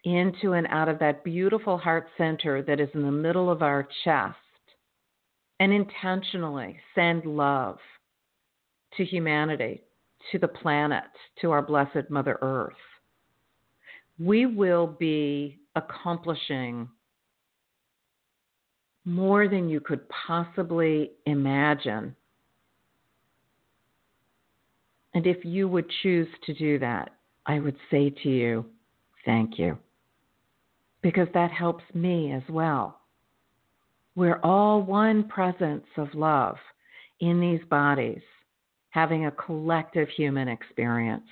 into 0.04 0.54
and 0.54 0.68
out 0.68 0.88
of 0.88 1.00
that 1.00 1.24
beautiful 1.24 1.78
heart 1.78 2.08
center 2.18 2.62
that 2.62 2.80
is 2.80 2.90
in 2.94 3.02
the 3.02 3.12
middle 3.12 3.50
of 3.50 3.62
our 3.62 3.88
chest, 4.04 4.38
and 5.60 5.74
intentionally 5.74 6.78
send 6.96 7.26
love 7.26 7.78
to 8.96 9.04
humanity, 9.04 9.82
to 10.32 10.40
the 10.40 10.48
planet, 10.48 11.04
to 11.42 11.52
our 11.52 11.62
blessed 11.62 12.10
Mother 12.10 12.38
Earth. 12.42 12.74
We 14.20 14.46
will 14.46 14.88
be 14.88 15.60
accomplishing 15.76 16.88
more 19.06 19.48
than 19.48 19.70
you 19.70 19.80
could 19.80 20.02
possibly 20.10 21.12
imagine 21.26 22.16
and 25.18 25.26
if 25.26 25.44
you 25.44 25.68
would 25.68 25.90
choose 26.04 26.28
to 26.46 26.54
do 26.54 26.78
that, 26.78 27.10
I 27.48 27.58
would 27.58 27.76
say 27.90 28.12
to 28.22 28.30
you, 28.30 28.64
thank 29.26 29.58
you. 29.58 29.80
Because 31.02 31.28
that 31.34 31.50
helps 31.50 31.84
me 31.96 32.34
as 32.34 32.44
well. 32.48 33.00
We're 34.16 34.40
all 34.44 34.84
one 34.84 35.28
presence 35.28 35.88
of 35.98 36.14
love 36.14 36.58
in 37.20 37.40
these 37.40 37.68
bodies, 37.68 38.22
having 38.92 39.26
a 39.26 39.32
collective 39.32 40.08
human 40.10 40.50
experience. 40.50 41.26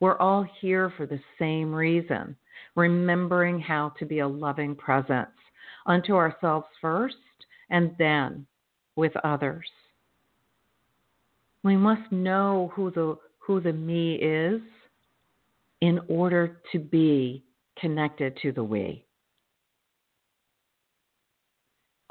We're 0.00 0.18
all 0.18 0.44
here 0.60 0.92
for 0.96 1.06
the 1.06 1.20
same 1.38 1.72
reason, 1.72 2.34
remembering 2.74 3.60
how 3.60 3.92
to 4.00 4.04
be 4.04 4.18
a 4.18 4.26
loving 4.26 4.74
presence 4.74 5.30
unto 5.86 6.16
ourselves 6.16 6.66
first 6.80 7.14
and 7.70 7.94
then 8.00 8.46
with 8.96 9.12
others. 9.22 9.68
We 11.66 11.76
must 11.76 12.12
know 12.12 12.70
who 12.76 12.92
the 12.92 13.18
who 13.40 13.60
the 13.60 13.72
me 13.72 14.14
is 14.14 14.60
in 15.80 15.98
order 16.08 16.60
to 16.70 16.78
be 16.78 17.42
connected 17.80 18.38
to 18.42 18.52
the 18.52 18.62
we. 18.62 19.04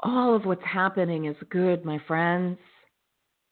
All 0.00 0.36
of 0.36 0.44
what's 0.44 0.62
happening 0.62 1.24
is 1.24 1.36
good, 1.48 1.86
my 1.86 1.98
friends. 2.06 2.58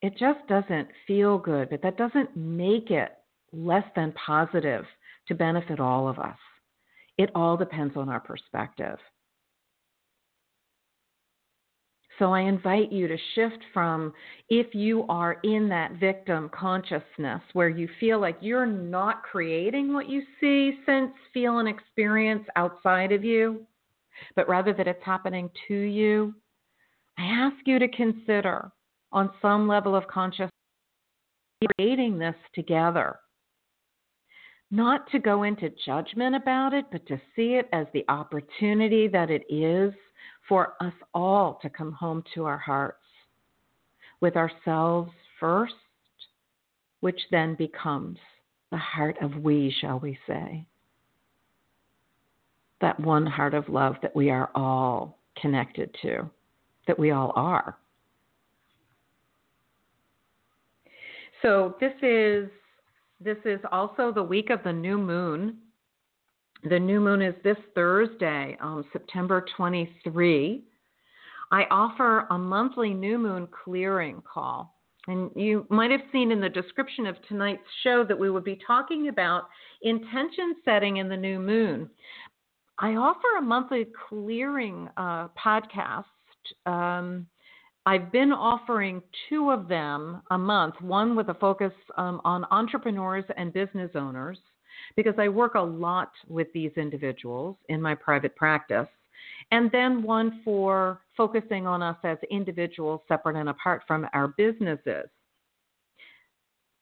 It 0.02 0.12
just 0.18 0.46
doesn't 0.46 0.88
feel 1.06 1.38
good, 1.38 1.70
but 1.70 1.80
that 1.80 1.96
doesn't 1.96 2.36
make 2.36 2.90
it 2.90 3.12
less 3.54 3.84
than 3.96 4.12
positive 4.12 4.84
to 5.28 5.34
benefit 5.34 5.80
all 5.80 6.06
of 6.06 6.18
us. 6.18 6.36
It 7.16 7.30
all 7.34 7.56
depends 7.56 7.96
on 7.96 8.10
our 8.10 8.20
perspective. 8.20 8.98
So 12.18 12.32
I 12.32 12.42
invite 12.42 12.92
you 12.92 13.08
to 13.08 13.16
shift 13.34 13.58
from 13.72 14.12
if 14.48 14.74
you 14.74 15.04
are 15.08 15.38
in 15.42 15.68
that 15.70 15.92
victim 15.92 16.48
consciousness 16.54 17.42
where 17.54 17.68
you 17.68 17.88
feel 17.98 18.20
like 18.20 18.36
you're 18.40 18.66
not 18.66 19.22
creating 19.22 19.92
what 19.92 20.08
you 20.08 20.22
see, 20.40 20.78
sense, 20.86 21.12
feel, 21.32 21.58
and 21.58 21.68
experience 21.68 22.44
outside 22.54 23.10
of 23.10 23.24
you, 23.24 23.66
but 24.36 24.48
rather 24.48 24.72
that 24.72 24.86
it's 24.86 25.04
happening 25.04 25.50
to 25.66 25.74
you. 25.74 26.34
I 27.18 27.24
ask 27.24 27.56
you 27.66 27.78
to 27.80 27.88
consider 27.88 28.70
on 29.10 29.30
some 29.42 29.66
level 29.66 29.96
of 29.96 30.06
consciousness 30.06 30.50
creating 31.76 32.18
this 32.18 32.34
together. 32.54 33.16
Not 34.70 35.08
to 35.10 35.18
go 35.18 35.44
into 35.44 35.70
judgment 35.84 36.34
about 36.34 36.74
it, 36.74 36.86
but 36.90 37.06
to 37.06 37.20
see 37.36 37.54
it 37.54 37.68
as 37.72 37.86
the 37.92 38.04
opportunity 38.08 39.08
that 39.08 39.30
it 39.30 39.44
is 39.48 39.94
for 40.48 40.74
us 40.80 40.92
all 41.14 41.58
to 41.62 41.70
come 41.70 41.92
home 41.92 42.22
to 42.34 42.44
our 42.44 42.58
hearts 42.58 42.98
with 44.20 44.36
ourselves 44.36 45.10
first, 45.40 45.74
which 47.00 47.20
then 47.30 47.54
becomes 47.54 48.18
the 48.70 48.76
heart 48.76 49.16
of 49.20 49.36
we, 49.36 49.74
shall 49.80 49.98
we 49.98 50.18
say. 50.26 50.66
That 52.80 52.98
one 53.00 53.26
heart 53.26 53.54
of 53.54 53.68
love 53.68 53.96
that 54.02 54.14
we 54.14 54.30
are 54.30 54.50
all 54.54 55.18
connected 55.40 55.94
to, 56.02 56.28
that 56.86 56.98
we 56.98 57.10
all 57.10 57.32
are. 57.36 57.76
So 61.42 61.76
this 61.80 61.92
is 62.02 62.48
this 63.20 63.36
is 63.44 63.60
also 63.70 64.10
the 64.12 64.22
week 64.22 64.50
of 64.50 64.62
the 64.64 64.72
new 64.72 64.98
moon 64.98 65.58
the 66.64 66.78
new 66.78 67.00
moon 67.00 67.20
is 67.20 67.34
this 67.44 67.56
Thursday, 67.74 68.56
um, 68.60 68.84
September 68.92 69.44
23. 69.56 70.64
I 71.52 71.64
offer 71.70 72.26
a 72.30 72.38
monthly 72.38 72.94
new 72.94 73.18
moon 73.18 73.48
clearing 73.64 74.22
call. 74.22 74.74
And 75.06 75.30
you 75.36 75.66
might 75.68 75.90
have 75.90 76.00
seen 76.10 76.32
in 76.32 76.40
the 76.40 76.48
description 76.48 77.06
of 77.06 77.16
tonight's 77.28 77.60
show 77.82 78.04
that 78.08 78.18
we 78.18 78.30
would 78.30 78.44
be 78.44 78.58
talking 78.66 79.08
about 79.08 79.44
intention 79.82 80.56
setting 80.64 80.96
in 80.96 81.08
the 81.10 81.16
new 81.16 81.38
moon. 81.38 81.90
I 82.78 82.94
offer 82.94 83.36
a 83.38 83.42
monthly 83.42 83.86
clearing 84.08 84.88
uh, 84.96 85.28
podcast. 85.28 86.04
Um, 86.64 87.26
I've 87.84 88.10
been 88.10 88.32
offering 88.32 89.02
two 89.28 89.50
of 89.50 89.68
them 89.68 90.22
a 90.30 90.38
month, 90.38 90.80
one 90.80 91.14
with 91.14 91.28
a 91.28 91.34
focus 91.34 91.72
um, 91.98 92.22
on 92.24 92.46
entrepreneurs 92.50 93.24
and 93.36 93.52
business 93.52 93.90
owners, 93.94 94.38
because 94.96 95.14
I 95.18 95.28
work 95.28 95.54
a 95.54 95.60
lot 95.60 96.10
with 96.28 96.48
these 96.52 96.72
individuals 96.76 97.56
in 97.68 97.80
my 97.80 97.94
private 97.94 98.34
practice. 98.36 98.86
And 99.50 99.70
then 99.72 100.02
one 100.02 100.40
for 100.44 101.00
focusing 101.16 101.66
on 101.66 101.82
us 101.82 101.96
as 102.04 102.18
individuals 102.30 103.00
separate 103.08 103.36
and 103.36 103.48
apart 103.48 103.82
from 103.86 104.06
our 104.12 104.28
businesses. 104.28 105.08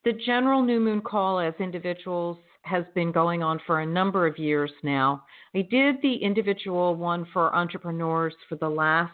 The 0.04 0.12
general 0.26 0.62
new 0.62 0.80
moon 0.80 1.00
call 1.00 1.38
as 1.38 1.54
individuals 1.60 2.38
has 2.62 2.84
been 2.94 3.12
going 3.12 3.42
on 3.42 3.60
for 3.66 3.80
a 3.80 3.86
number 3.86 4.26
of 4.26 4.38
years 4.38 4.70
now. 4.82 5.24
I 5.54 5.62
did 5.62 5.96
the 6.02 6.14
individual 6.14 6.94
one 6.94 7.26
for 7.32 7.54
entrepreneurs 7.54 8.34
for 8.48 8.56
the 8.56 8.68
last 8.68 9.12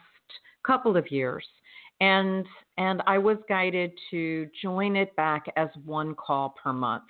couple 0.66 0.96
of 0.96 1.10
years. 1.10 1.46
And 2.00 2.46
and 2.76 3.02
I 3.08 3.18
was 3.18 3.38
guided 3.48 3.90
to 4.12 4.48
join 4.62 4.94
it 4.94 5.14
back 5.16 5.46
as 5.56 5.68
one 5.84 6.14
call 6.14 6.54
per 6.62 6.72
month 6.72 7.02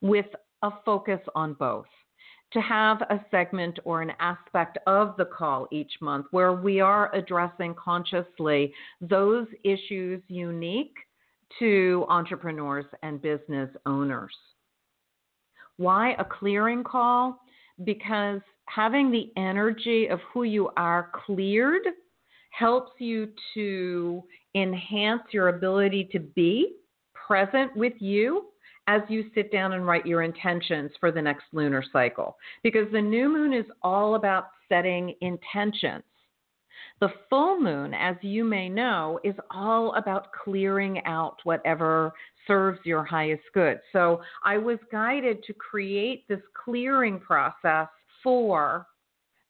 with 0.00 0.26
a 0.66 0.80
focus 0.84 1.20
on 1.34 1.54
both. 1.54 1.86
To 2.52 2.60
have 2.60 3.02
a 3.02 3.20
segment 3.30 3.78
or 3.84 4.02
an 4.02 4.12
aspect 4.20 4.78
of 4.86 5.16
the 5.16 5.24
call 5.24 5.66
each 5.72 5.92
month 6.00 6.26
where 6.30 6.52
we 6.52 6.80
are 6.80 7.14
addressing 7.14 7.74
consciously 7.74 8.72
those 9.00 9.46
issues 9.64 10.22
unique 10.28 10.94
to 11.58 12.06
entrepreneurs 12.08 12.86
and 13.02 13.20
business 13.20 13.68
owners. 13.84 14.34
Why 15.76 16.14
a 16.18 16.24
clearing 16.24 16.84
call? 16.84 17.40
Because 17.84 18.40
having 18.66 19.10
the 19.10 19.32
energy 19.36 20.06
of 20.06 20.20
who 20.32 20.44
you 20.44 20.70
are 20.76 21.10
cleared 21.26 21.82
helps 22.50 22.92
you 22.98 23.28
to 23.54 24.22
enhance 24.54 25.22
your 25.30 25.48
ability 25.48 26.08
to 26.12 26.20
be 26.20 26.76
present 27.14 27.76
with 27.76 27.92
you 27.98 28.46
as 28.86 29.02
you 29.08 29.30
sit 29.34 29.50
down 29.50 29.72
and 29.72 29.86
write 29.86 30.06
your 30.06 30.22
intentions 30.22 30.90
for 31.00 31.10
the 31.10 31.22
next 31.22 31.44
lunar 31.52 31.84
cycle. 31.92 32.36
Because 32.62 32.90
the 32.92 33.00
new 33.00 33.28
moon 33.28 33.52
is 33.52 33.66
all 33.82 34.14
about 34.14 34.48
setting 34.68 35.14
intentions. 35.20 36.04
The 37.00 37.12
full 37.28 37.60
moon, 37.60 37.92
as 37.92 38.16
you 38.22 38.42
may 38.44 38.68
know, 38.68 39.20
is 39.22 39.34
all 39.50 39.94
about 39.94 40.32
clearing 40.32 41.04
out 41.04 41.36
whatever 41.44 42.12
serves 42.46 42.78
your 42.84 43.04
highest 43.04 43.42
good. 43.52 43.80
So 43.92 44.22
I 44.44 44.56
was 44.56 44.78
guided 44.90 45.42
to 45.44 45.52
create 45.52 46.26
this 46.28 46.40
clearing 46.64 47.20
process 47.20 47.88
for 48.22 48.86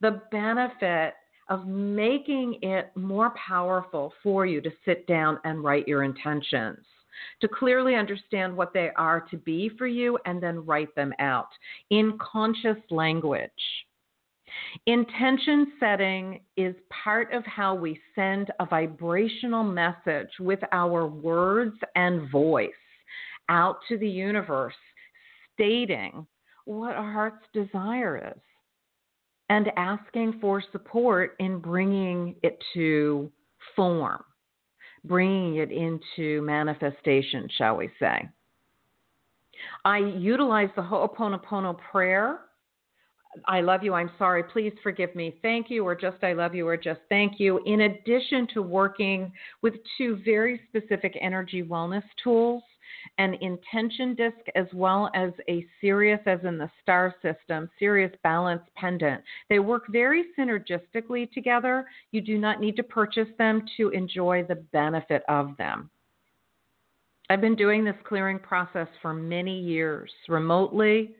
the 0.00 0.22
benefit 0.32 1.14
of 1.48 1.66
making 1.66 2.58
it 2.62 2.90
more 2.96 3.32
powerful 3.36 4.12
for 4.22 4.44
you 4.46 4.60
to 4.60 4.70
sit 4.84 5.06
down 5.06 5.38
and 5.44 5.62
write 5.62 5.86
your 5.86 6.02
intentions, 6.02 6.84
to 7.40 7.48
clearly 7.48 7.94
understand 7.94 8.56
what 8.56 8.72
they 8.72 8.90
are 8.96 9.20
to 9.30 9.36
be 9.36 9.70
for 9.78 9.86
you, 9.86 10.18
and 10.26 10.42
then 10.42 10.64
write 10.64 10.94
them 10.94 11.12
out 11.18 11.48
in 11.90 12.18
conscious 12.18 12.78
language. 12.90 13.50
Intention 14.86 15.72
setting 15.80 16.40
is 16.56 16.74
part 17.04 17.32
of 17.32 17.44
how 17.44 17.74
we 17.74 18.00
send 18.14 18.50
a 18.60 18.66
vibrational 18.66 19.64
message 19.64 20.30
with 20.40 20.60
our 20.72 21.06
words 21.06 21.76
and 21.94 22.30
voice 22.30 22.70
out 23.48 23.78
to 23.88 23.98
the 23.98 24.08
universe, 24.08 24.74
stating 25.54 26.26
what 26.64 26.96
our 26.96 27.12
heart's 27.12 27.46
desire 27.52 28.32
is 28.34 28.40
and 29.48 29.70
asking 29.76 30.38
for 30.40 30.62
support 30.72 31.36
in 31.38 31.58
bringing 31.58 32.34
it 32.42 32.58
to 32.74 33.30
form, 33.74 34.22
bringing 35.06 35.56
it 35.56 35.70
into 35.70 36.42
manifestation, 36.42 37.48
shall 37.56 37.76
we 37.76 37.90
say. 37.98 38.28
I 39.84 39.98
utilize 39.98 40.70
the 40.76 40.82
Ho'oponopono 40.82 41.78
prayer. 41.90 42.40
I 43.46 43.60
love 43.60 43.82
you, 43.82 43.92
I'm 43.92 44.10
sorry, 44.18 44.42
please 44.42 44.72
forgive 44.82 45.14
me, 45.14 45.38
thank 45.42 45.68
you, 45.68 45.84
or 45.84 45.94
just 45.94 46.22
I 46.22 46.32
love 46.32 46.54
you, 46.54 46.66
or 46.66 46.76
just 46.76 47.00
thank 47.10 47.38
you, 47.38 47.60
in 47.66 47.82
addition 47.82 48.46
to 48.54 48.62
working 48.62 49.30
with 49.60 49.74
two 49.98 50.18
very 50.24 50.60
specific 50.68 51.18
energy 51.20 51.62
wellness 51.62 52.04
tools 52.22 52.62
an 53.18 53.34
intention 53.34 54.14
disc 54.14 54.36
as 54.54 54.66
well 54.72 55.10
as 55.14 55.32
a 55.48 55.66
Sirius, 55.80 56.20
as 56.26 56.40
in 56.44 56.58
the 56.58 56.70
star 56.82 57.14
system, 57.22 57.70
Sirius 57.78 58.12
balance 58.22 58.62
pendant. 58.76 59.22
They 59.48 59.58
work 59.58 59.84
very 59.88 60.26
synergistically 60.38 61.30
together. 61.32 61.86
You 62.12 62.20
do 62.20 62.38
not 62.38 62.60
need 62.60 62.76
to 62.76 62.82
purchase 62.82 63.28
them 63.38 63.64
to 63.76 63.90
enjoy 63.90 64.44
the 64.44 64.56
benefit 64.72 65.22
of 65.28 65.56
them. 65.56 65.90
I've 67.28 67.40
been 67.40 67.56
doing 67.56 67.84
this 67.84 67.96
clearing 68.04 68.38
process 68.38 68.88
for 69.02 69.12
many 69.12 69.58
years, 69.60 70.10
remotely 70.28 71.14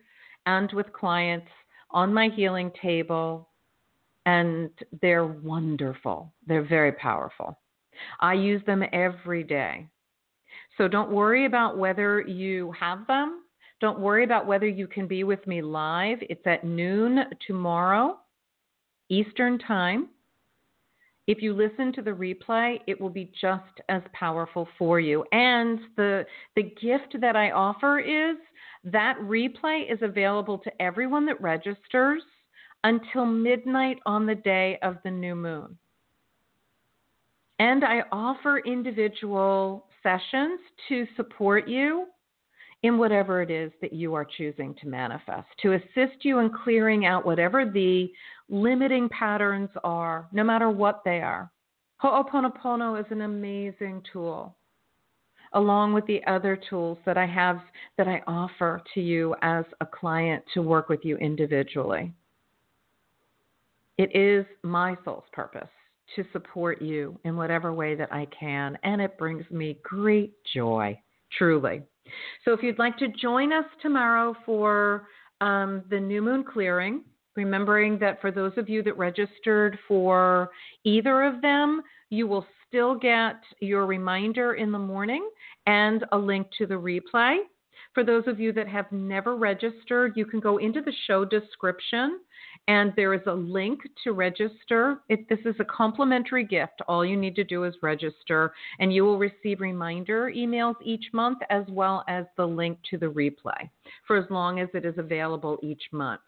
and 0.47 0.73
with 0.73 0.93
clients 0.93 1.49
on 1.91 2.15
my 2.15 2.29
healing 2.35 2.71
table, 2.81 3.49
and 4.25 4.71
they're 5.03 5.27
wonderful. 5.27 6.33
They're 6.47 6.67
very 6.67 6.93
powerful. 6.93 7.59
I 8.21 8.35
use 8.35 8.63
them 8.67 8.83
every 8.93 9.43
day. 9.43 9.89
So 10.77 10.89
don't 10.89 11.11
worry 11.11 11.47
about 11.47 11.79
whether 11.79 12.21
you 12.21 12.73
have 12.73 13.07
them. 13.07 13.43
Don't 13.81 13.99
worry 14.01 14.25
about 14.25 14.47
whether 14.47 14.67
you 14.67 14.87
can 14.87 15.07
be 15.07 15.25
with 15.25 15.47
me 15.47 15.61
live. 15.63 16.19
It's 16.23 16.47
at 16.47 16.65
noon 16.65 17.25
tomorrow, 17.47 18.19
Eastern 19.09 19.59
Time. 19.59 20.09
If 21.27 21.43
you 21.43 21.53
listen 21.53 21.93
to 21.95 22.03
the 22.03 22.13
replay, 22.13 22.79
it 22.87 23.01
will 23.01 23.11
be 23.11 23.33
just 23.41 23.81
as 23.89 24.03
powerful 24.13 24.69
for 24.79 25.01
you. 25.01 25.25
And 25.33 25.81
the 25.97 26.25
the 26.55 26.63
gift 26.63 27.21
that 27.21 27.37
I 27.37 27.51
offer 27.51 27.99
is 27.99 28.37
that 28.85 29.19
replay 29.21 29.93
is 29.93 29.99
available 30.03 30.59
to 30.59 30.83
everyone 30.83 31.27
that 31.27 31.41
registers 31.41 32.23
until 32.85 33.27
midnight 33.27 33.99
on 34.07 34.27
the 34.27 34.37
day 34.37 34.79
of 34.83 34.99
the 35.03 35.11
new 35.11 35.35
moon. 35.35 35.77
And 37.59 37.85
I 37.85 38.03
offer 38.13 38.59
individual 38.61 39.87
sessions 40.07 40.61
to 40.89 41.05
support 41.17 41.67
you 41.67 42.07
in 42.85 42.97
whatever 42.97 43.43
it 43.43 43.51
is 43.51 43.73
that 43.81 43.93
you 43.93 44.15
are 44.15 44.25
choosing 44.25 44.73
to 44.81 44.87
manifest, 44.87 45.49
to 45.61 45.73
assist 45.73 46.23
you 46.23 46.39
in 46.39 46.51
clearing 46.63 47.07
out 47.07 47.27
whatever 47.27 47.65
the 47.65 48.09
limiting 48.49 49.09
patterns 49.09 49.71
are, 49.83 50.29
no 50.31 50.45
matter 50.45 50.71
what 50.71 51.03
they 51.05 51.21
are. 51.21 51.51
Ho'oponopono 52.01 53.01
is 53.01 53.07
an 53.11 53.23
amazing 53.23 54.01
tool, 54.13 54.55
along 55.55 55.93
with 55.93 56.07
the 56.07 56.21
other 56.29 56.57
tools 56.71 56.99
that 57.05 57.19
I 57.19 57.27
have 57.27 57.59
that 57.99 58.07
I 58.07 58.23
offer 58.29 58.83
to 58.95 59.01
you 59.01 59.35
as 59.43 59.65
a 59.81 59.87
client 59.87 60.45
to 60.55 60.63
work 60.63 60.89
with 60.89 61.01
you 61.03 61.17
individually. 61.17 62.13
It 63.99 64.15
is 64.15 64.47
my 64.63 64.97
soul's 65.05 65.25
purpose 65.33 65.69
to 66.15 66.25
support 66.33 66.81
you 66.81 67.19
in 67.25 67.37
whatever 67.37 67.73
way 67.73 67.95
that 67.95 68.13
I 68.13 68.27
can, 68.39 68.79
and 68.83 69.01
it 69.01 69.19
brings 69.19 69.45
me 69.51 69.79
great 69.83 70.33
joy, 70.55 70.99
truly. 71.37 71.83
So, 72.45 72.53
if 72.53 72.63
you'd 72.63 72.79
like 72.79 72.97
to 72.99 73.09
join 73.09 73.53
us 73.53 73.65
tomorrow 73.83 74.35
for 74.47 75.09
um, 75.41 75.83
the 75.91 75.99
new 75.99 76.23
moon 76.23 76.45
clearing, 76.45 77.03
remembering 77.35 77.99
that 77.99 78.21
for 78.21 78.31
those 78.31 78.53
of 78.57 78.69
you 78.69 78.83
that 78.85 78.97
registered 78.97 79.79
for 79.87 80.51
either 80.85 81.25
of 81.25 81.43
them, 81.43 81.83
you 82.11 82.27
will 82.27 82.47
still 82.67 82.95
get 82.95 83.37
your 83.61 83.87
reminder 83.87 84.55
in 84.55 84.73
the 84.73 84.79
morning 84.79 85.29
and 85.67 86.05
a 86.13 86.19
link 86.19 86.47
to 86.59 86.67
the 86.67 86.75
replay. 86.75 87.39
For 87.95 88.05
those 88.05 88.25
of 88.27 88.39
you 88.39 88.53
that 88.53 88.69
have 88.69 88.91
never 88.93 89.37
registered, 89.37 90.13
you 90.17 90.27
can 90.27 90.41
go 90.41 90.59
into 90.59 90.81
the 90.81 90.93
show 91.07 91.25
description 91.25 92.21
and 92.69 92.93
there 92.97 93.15
is 93.15 93.21
a 93.27 93.33
link 93.33 93.81
to 94.05 94.13
register. 94.13 94.99
It, 95.09 95.29
this 95.29 95.39
is 95.45 95.55
a 95.61 95.65
complimentary 95.65 96.45
gift. 96.45 96.83
All 96.89 97.05
you 97.05 97.17
need 97.17 97.37
to 97.37 97.45
do 97.45 97.65
is 97.65 97.75
register, 97.83 98.53
and 98.79 98.93
you 98.93 99.05
will 99.05 99.19
receive 99.19 99.61
reminder 99.61 100.31
emails 100.35 100.75
each 100.83 101.07
month 101.13 101.39
as 101.51 101.65
well 101.69 102.05
as 102.09 102.25
the 102.37 102.47
link 102.47 102.79
to 102.91 102.99
the 102.99 103.07
replay 103.07 103.71
for 104.07 104.17
as 104.17 104.29
long 104.31 104.61
as 104.61 104.69
it 104.75 104.85
is 104.85 104.95
available 104.99 105.59
each 105.63 105.83
month. 105.93 106.21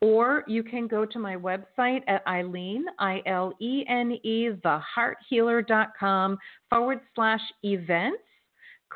Or 0.00 0.44
you 0.46 0.62
can 0.62 0.86
go 0.86 1.06
to 1.06 1.18
my 1.18 1.36
website 1.36 2.02
at 2.06 2.24
Ilene, 2.26 2.82
I 2.98 3.22
L 3.26 3.54
E 3.60 3.84
N 3.88 4.12
E, 4.22 4.50
thehearthealer.com 4.50 6.38
forward 6.68 7.00
slash 7.14 7.40
events 7.62 8.18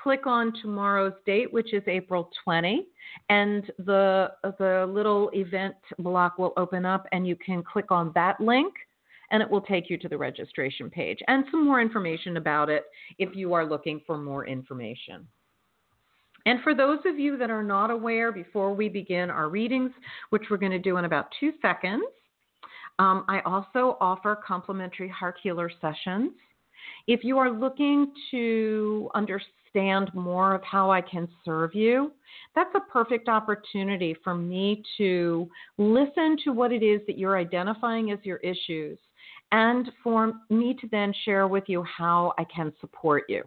click 0.02 0.26
on 0.26 0.52
tomorrow's 0.62 1.14
date, 1.26 1.52
which 1.52 1.72
is 1.72 1.82
April 1.86 2.30
20, 2.44 2.86
and 3.28 3.70
the 3.78 4.30
the 4.58 4.86
little 4.88 5.30
event 5.32 5.74
block 5.98 6.38
will 6.38 6.52
open 6.56 6.84
up, 6.84 7.06
and 7.12 7.26
you 7.26 7.36
can 7.36 7.62
click 7.62 7.90
on 7.90 8.12
that 8.14 8.40
link, 8.40 8.72
and 9.30 9.42
it 9.42 9.50
will 9.50 9.60
take 9.60 9.90
you 9.90 9.98
to 9.98 10.08
the 10.08 10.16
registration 10.16 10.90
page 10.90 11.18
and 11.28 11.44
some 11.50 11.64
more 11.64 11.80
information 11.80 12.36
about 12.36 12.70
it 12.70 12.84
if 13.18 13.34
you 13.34 13.52
are 13.52 13.66
looking 13.66 14.00
for 14.06 14.16
more 14.16 14.46
information. 14.46 15.26
And 16.46 16.62
for 16.62 16.74
those 16.74 17.00
of 17.04 17.18
you 17.18 17.36
that 17.36 17.50
are 17.50 17.62
not 17.62 17.90
aware, 17.90 18.32
before 18.32 18.72
we 18.72 18.88
begin 18.88 19.28
our 19.28 19.50
readings, 19.50 19.90
which 20.30 20.44
we're 20.50 20.56
going 20.56 20.72
to 20.72 20.78
do 20.78 20.96
in 20.96 21.04
about 21.04 21.26
two 21.38 21.52
seconds, 21.60 22.04
um, 22.98 23.24
I 23.28 23.40
also 23.40 23.98
offer 24.00 24.34
complimentary 24.46 25.08
heart 25.08 25.36
healer 25.42 25.70
sessions. 25.80 26.32
If 27.06 27.22
you 27.22 27.38
are 27.38 27.50
looking 27.50 28.12
to 28.30 29.10
understand 29.14 29.57
understand 29.74 30.10
more 30.14 30.54
of 30.54 30.62
how 30.62 30.90
I 30.90 31.00
can 31.00 31.28
serve 31.44 31.74
you, 31.74 32.12
that's 32.54 32.74
a 32.74 32.92
perfect 32.92 33.28
opportunity 33.28 34.16
for 34.22 34.34
me 34.34 34.82
to 34.98 35.48
listen 35.76 36.36
to 36.44 36.52
what 36.52 36.72
it 36.72 36.82
is 36.82 37.00
that 37.06 37.18
you're 37.18 37.38
identifying 37.38 38.10
as 38.10 38.18
your 38.22 38.38
issues 38.38 38.98
and 39.52 39.90
for 40.02 40.34
me 40.50 40.76
to 40.80 40.88
then 40.90 41.12
share 41.24 41.48
with 41.48 41.64
you 41.68 41.82
how 41.84 42.32
I 42.38 42.44
can 42.44 42.72
support 42.80 43.24
you. 43.28 43.44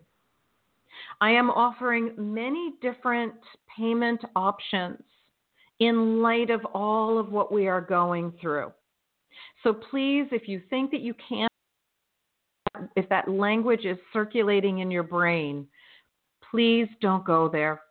I 1.20 1.32
am 1.32 1.50
offering 1.50 2.14
many 2.18 2.74
different 2.82 3.34
payment 3.76 4.22
options 4.36 5.02
in 5.80 6.22
light 6.22 6.50
of 6.50 6.64
all 6.74 7.18
of 7.18 7.32
what 7.32 7.52
we 7.52 7.68
are 7.68 7.82
going 7.82 8.34
through. 8.42 8.72
So 9.64 9.74
please, 9.74 10.28
if 10.32 10.48
you 10.48 10.62
think 10.70 10.92
that 10.92 11.02
you 11.02 11.14
can't 11.28 11.52
if 12.96 13.08
that 13.10 13.30
language 13.30 13.86
is 13.86 13.98
circulating 14.12 14.80
in 14.80 14.90
your 14.90 15.04
brain, 15.04 15.68
please 16.52 16.88
don't 17.02 17.26
go 17.26 17.50
there. 17.50 17.82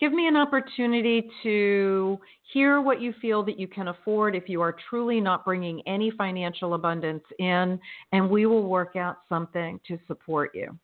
Give 0.00 0.12
me 0.12 0.26
an 0.26 0.36
opportunity 0.36 1.30
to 1.42 2.18
hear 2.52 2.80
what 2.80 3.00
you 3.00 3.14
feel 3.20 3.42
that 3.44 3.58
you 3.58 3.66
can 3.66 3.88
afford 3.88 4.34
if 4.34 4.48
you 4.48 4.60
are 4.60 4.76
truly 4.90 5.20
not 5.20 5.44
bringing 5.44 5.80
any 5.86 6.10
financial 6.10 6.74
abundance 6.74 7.24
in, 7.38 7.78
and 8.12 8.28
we 8.28 8.46
will 8.46 8.68
work 8.68 8.96
out 8.96 9.18
something 9.28 9.80
to 9.88 9.98
support 10.06 10.50
you. 10.54 10.76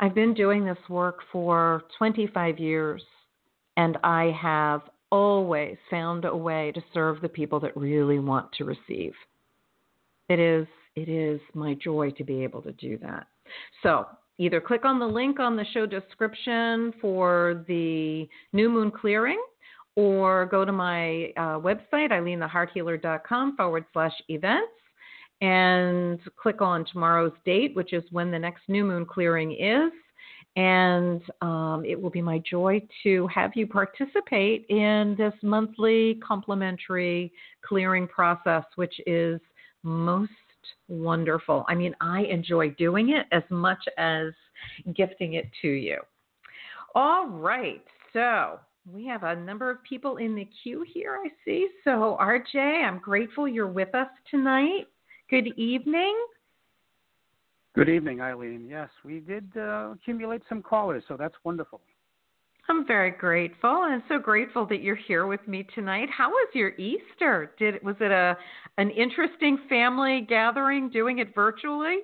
I've 0.00 0.14
been 0.14 0.34
doing 0.34 0.64
this 0.64 0.78
work 0.88 1.20
for 1.32 1.84
25 1.98 2.58
years, 2.58 3.02
and 3.76 3.96
I 4.04 4.36
have 4.40 4.82
always 5.10 5.76
found 5.90 6.24
a 6.24 6.36
way 6.36 6.72
to 6.72 6.82
serve 6.92 7.20
the 7.20 7.28
people 7.28 7.60
that 7.60 7.76
really 7.76 8.18
want 8.18 8.52
to 8.52 8.64
receive. 8.64 9.12
It 10.28 10.38
is 10.38 10.66
it 10.96 11.08
is 11.08 11.40
my 11.54 11.74
joy 11.74 12.10
to 12.12 12.24
be 12.24 12.44
able 12.44 12.62
to 12.62 12.72
do 12.72 12.98
that. 12.98 13.26
So, 13.82 14.06
either 14.38 14.60
click 14.60 14.84
on 14.84 14.98
the 14.98 15.06
link 15.06 15.38
on 15.38 15.56
the 15.56 15.64
show 15.72 15.86
description 15.86 16.92
for 17.00 17.64
the 17.68 18.28
new 18.52 18.68
moon 18.68 18.90
clearing 18.90 19.42
or 19.96 20.46
go 20.46 20.64
to 20.64 20.72
my 20.72 21.26
uh, 21.36 21.58
website, 21.58 22.10
ilenethehearthealer.com 22.10 23.56
forward 23.56 23.84
slash 23.92 24.12
events, 24.28 24.72
and 25.40 26.18
click 26.36 26.60
on 26.60 26.84
tomorrow's 26.84 27.32
date, 27.44 27.76
which 27.76 27.92
is 27.92 28.02
when 28.10 28.30
the 28.30 28.38
next 28.38 28.62
new 28.68 28.84
moon 28.84 29.06
clearing 29.06 29.52
is. 29.52 29.92
And 30.56 31.20
um, 31.42 31.82
it 31.84 32.00
will 32.00 32.10
be 32.10 32.22
my 32.22 32.40
joy 32.48 32.80
to 33.02 33.26
have 33.26 33.52
you 33.56 33.66
participate 33.66 34.66
in 34.68 35.16
this 35.18 35.32
monthly 35.42 36.20
complimentary 36.26 37.32
clearing 37.64 38.06
process, 38.06 38.62
which 38.76 38.94
is 39.06 39.40
most 39.82 40.30
wonderful. 40.88 41.64
I 41.68 41.74
mean, 41.74 41.94
I 42.00 42.22
enjoy 42.22 42.70
doing 42.70 43.10
it 43.10 43.26
as 43.32 43.42
much 43.50 43.82
as 43.98 44.32
gifting 44.94 45.34
it 45.34 45.46
to 45.62 45.68
you. 45.68 46.00
All 46.94 47.28
right. 47.28 47.84
So 48.12 48.60
we 48.92 49.06
have 49.06 49.22
a 49.22 49.34
number 49.34 49.70
of 49.70 49.82
people 49.82 50.18
in 50.18 50.34
the 50.34 50.48
queue 50.62 50.84
here, 50.92 51.18
I 51.24 51.28
see. 51.44 51.68
So, 51.84 52.16
RJ, 52.20 52.84
I'm 52.84 52.98
grateful 52.98 53.48
you're 53.48 53.66
with 53.66 53.94
us 53.94 54.08
tonight. 54.30 54.86
Good 55.30 55.48
evening. 55.56 56.14
Good 57.74 57.88
evening, 57.88 58.18
Ilene. 58.18 58.68
Yes, 58.68 58.88
we 59.04 59.20
did 59.20 59.50
uh, 59.56 59.92
accumulate 59.94 60.42
some 60.48 60.62
callers, 60.62 61.02
so 61.08 61.16
that's 61.16 61.34
wonderful. 61.44 61.80
I'm 62.68 62.86
very 62.86 63.10
grateful 63.10 63.84
and 63.90 64.02
so 64.08 64.18
grateful 64.18 64.66
that 64.66 64.82
you're 64.82 64.96
here 64.96 65.26
with 65.26 65.46
me 65.46 65.66
tonight. 65.74 66.08
How 66.10 66.30
was 66.30 66.48
your 66.54 66.70
Easter? 66.76 67.52
Did 67.58 67.82
was 67.82 67.96
it 68.00 68.10
a 68.10 68.36
an 68.78 68.90
interesting 68.90 69.58
family 69.68 70.26
gathering 70.28 70.88
doing 70.88 71.18
it 71.18 71.34
virtually? 71.34 71.98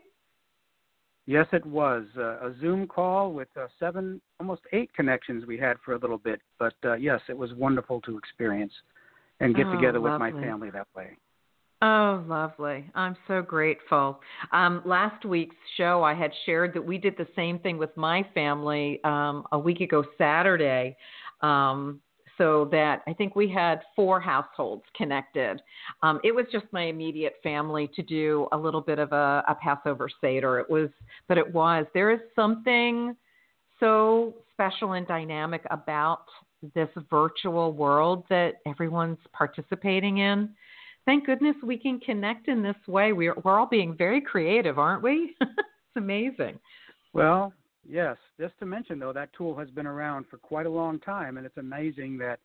Yes, 1.27 1.47
it 1.53 1.65
was 1.65 2.05
uh, 2.17 2.49
a 2.49 2.55
Zoom 2.61 2.87
call 2.87 3.33
with 3.33 3.49
uh, 3.57 3.67
seven, 3.79 4.21
almost 4.41 4.63
eight 4.73 4.93
connections 4.95 5.47
we 5.47 5.57
had 5.57 5.77
for 5.85 5.95
a 5.95 5.99
little 5.99 6.19
bit. 6.19 6.41
But 6.59 6.75
uh, 6.85 6.95
yes, 6.95 7.21
it 7.29 7.37
was 7.37 7.53
wonderful 7.55 8.01
to 8.03 8.19
experience 8.19 8.73
and 9.39 9.55
get 9.55 9.67
oh, 9.67 9.73
together 9.73 10.01
lovely. 10.01 10.33
with 10.33 10.35
my 10.35 10.43
family 10.43 10.71
that 10.71 10.89
way. 10.95 11.17
Oh, 11.83 12.23
lovely. 12.29 12.85
I'm 12.95 13.17
so 13.27 13.41
grateful. 13.41 14.21
Um, 14.53 14.83
last 14.85 15.25
week's 15.25 15.57
show, 15.79 16.03
I 16.03 16.13
had 16.13 16.31
shared 16.45 16.75
that 16.75 16.85
we 16.85 16.99
did 16.99 17.17
the 17.17 17.27
same 17.35 17.59
thing 17.59 17.79
with 17.79 17.97
my 17.97 18.23
family 18.35 19.01
um, 19.05 19.45
a 19.53 19.59
week 19.59 19.81
ago 19.81 20.05
Saturday. 20.19 20.97
Um, 21.41 22.01
so 22.37 22.67
that 22.73 23.03
I 23.07 23.13
think 23.13 23.37
we 23.37 23.51
had 23.51 23.83
four 23.95 24.19
households 24.19 24.85
connected. 24.97 25.61
Um, 26.03 26.21
it 26.25 26.35
was 26.35 26.47
just 26.51 26.65
my 26.73 26.85
immediate 26.85 27.35
family 27.43 27.91
to 27.95 28.03
do 28.03 28.49
a 28.53 28.57
little 28.57 28.81
bit 28.81 28.99
of 28.99 29.13
a, 29.13 29.45
a 29.47 29.55
Passover 29.55 30.09
Seder. 30.23 30.59
It 30.59 30.71
was, 30.71 30.89
but 31.29 31.37
it 31.37 31.53
was. 31.53 31.85
There 31.93 32.11
is 32.11 32.21
something 32.35 33.15
so 33.79 34.33
special 34.55 34.93
and 34.93 35.07
dynamic 35.07 35.63
about 35.71 36.25
this 36.75 36.89
virtual 37.11 37.73
world 37.73 38.25
that 38.31 38.55
everyone's 38.67 39.19
participating 39.35 40.19
in 40.19 40.49
thank 41.07 41.27
goodness 41.27 41.57
we 41.63 41.77
can 41.77 42.01
connect 42.01 42.49
in 42.49 42.63
this 42.63 42.77
way. 42.87 43.13
We're, 43.13 43.35
we're 43.45 43.59
all 43.59 43.67
being 43.67 43.97
very 43.97 44.21
creative, 44.21 44.79
aren't 44.79 45.03
we? 45.03 45.35
it's 45.41 45.97
amazing. 45.97 46.59
Well, 47.13 47.53
yes. 47.89 48.17
Just 48.39 48.55
to 48.61 48.67
mention, 48.67 48.99
though, 48.99 49.13
that 49.13 49.31
tool 49.37 49.57
has 49.59 49.71
been 49.71 49.87
around 49.87 50.27
for 50.31 50.39
quite 50.39 50.67
a 50.67 50.71
long 50.71 50.99
time, 51.01 51.37
and 51.37 51.47
it's 51.47 51.57
amazing 51.57 52.19
that 52.19 52.39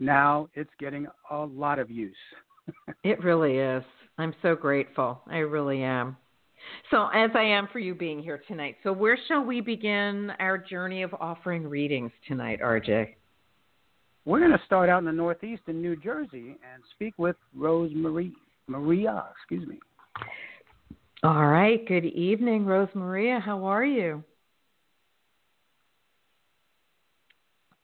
now 0.00 0.48
it's 0.54 0.70
getting 0.78 1.06
a 1.30 1.38
lot 1.38 1.78
of 1.78 1.90
use. 1.90 2.16
it 3.04 3.22
really 3.22 3.58
is. 3.58 3.82
I'm 4.18 4.34
so 4.42 4.54
grateful. 4.54 5.20
I 5.26 5.38
really 5.38 5.82
am. 5.82 6.16
So, 6.90 7.08
as 7.14 7.30
I 7.34 7.44
am 7.44 7.68
for 7.72 7.78
you 7.78 7.94
being 7.94 8.20
here 8.20 8.42
tonight, 8.48 8.76
so 8.82 8.92
where 8.92 9.18
shall 9.28 9.44
we 9.44 9.60
begin 9.60 10.32
our 10.40 10.58
journey 10.58 11.02
of 11.02 11.14
offering 11.14 11.66
readings 11.66 12.10
tonight, 12.26 12.60
RJ? 12.60 13.14
We're 14.28 14.40
going 14.40 14.52
to 14.52 14.60
start 14.66 14.90
out 14.90 14.98
in 14.98 15.06
the 15.06 15.12
Northeast 15.12 15.62
in 15.68 15.80
New 15.80 15.96
Jersey 15.96 16.58
and 16.62 16.82
speak 16.94 17.14
with 17.16 17.36
Rose 17.56 17.90
Marie 17.94 18.34
Maria. 18.66 19.24
Excuse 19.34 19.66
me. 19.66 19.78
All 21.22 21.46
right. 21.46 21.88
Good 21.88 22.04
evening, 22.04 22.66
Rose 22.66 22.90
Maria. 22.92 23.40
How 23.42 23.64
are 23.64 23.86
you? 23.86 24.22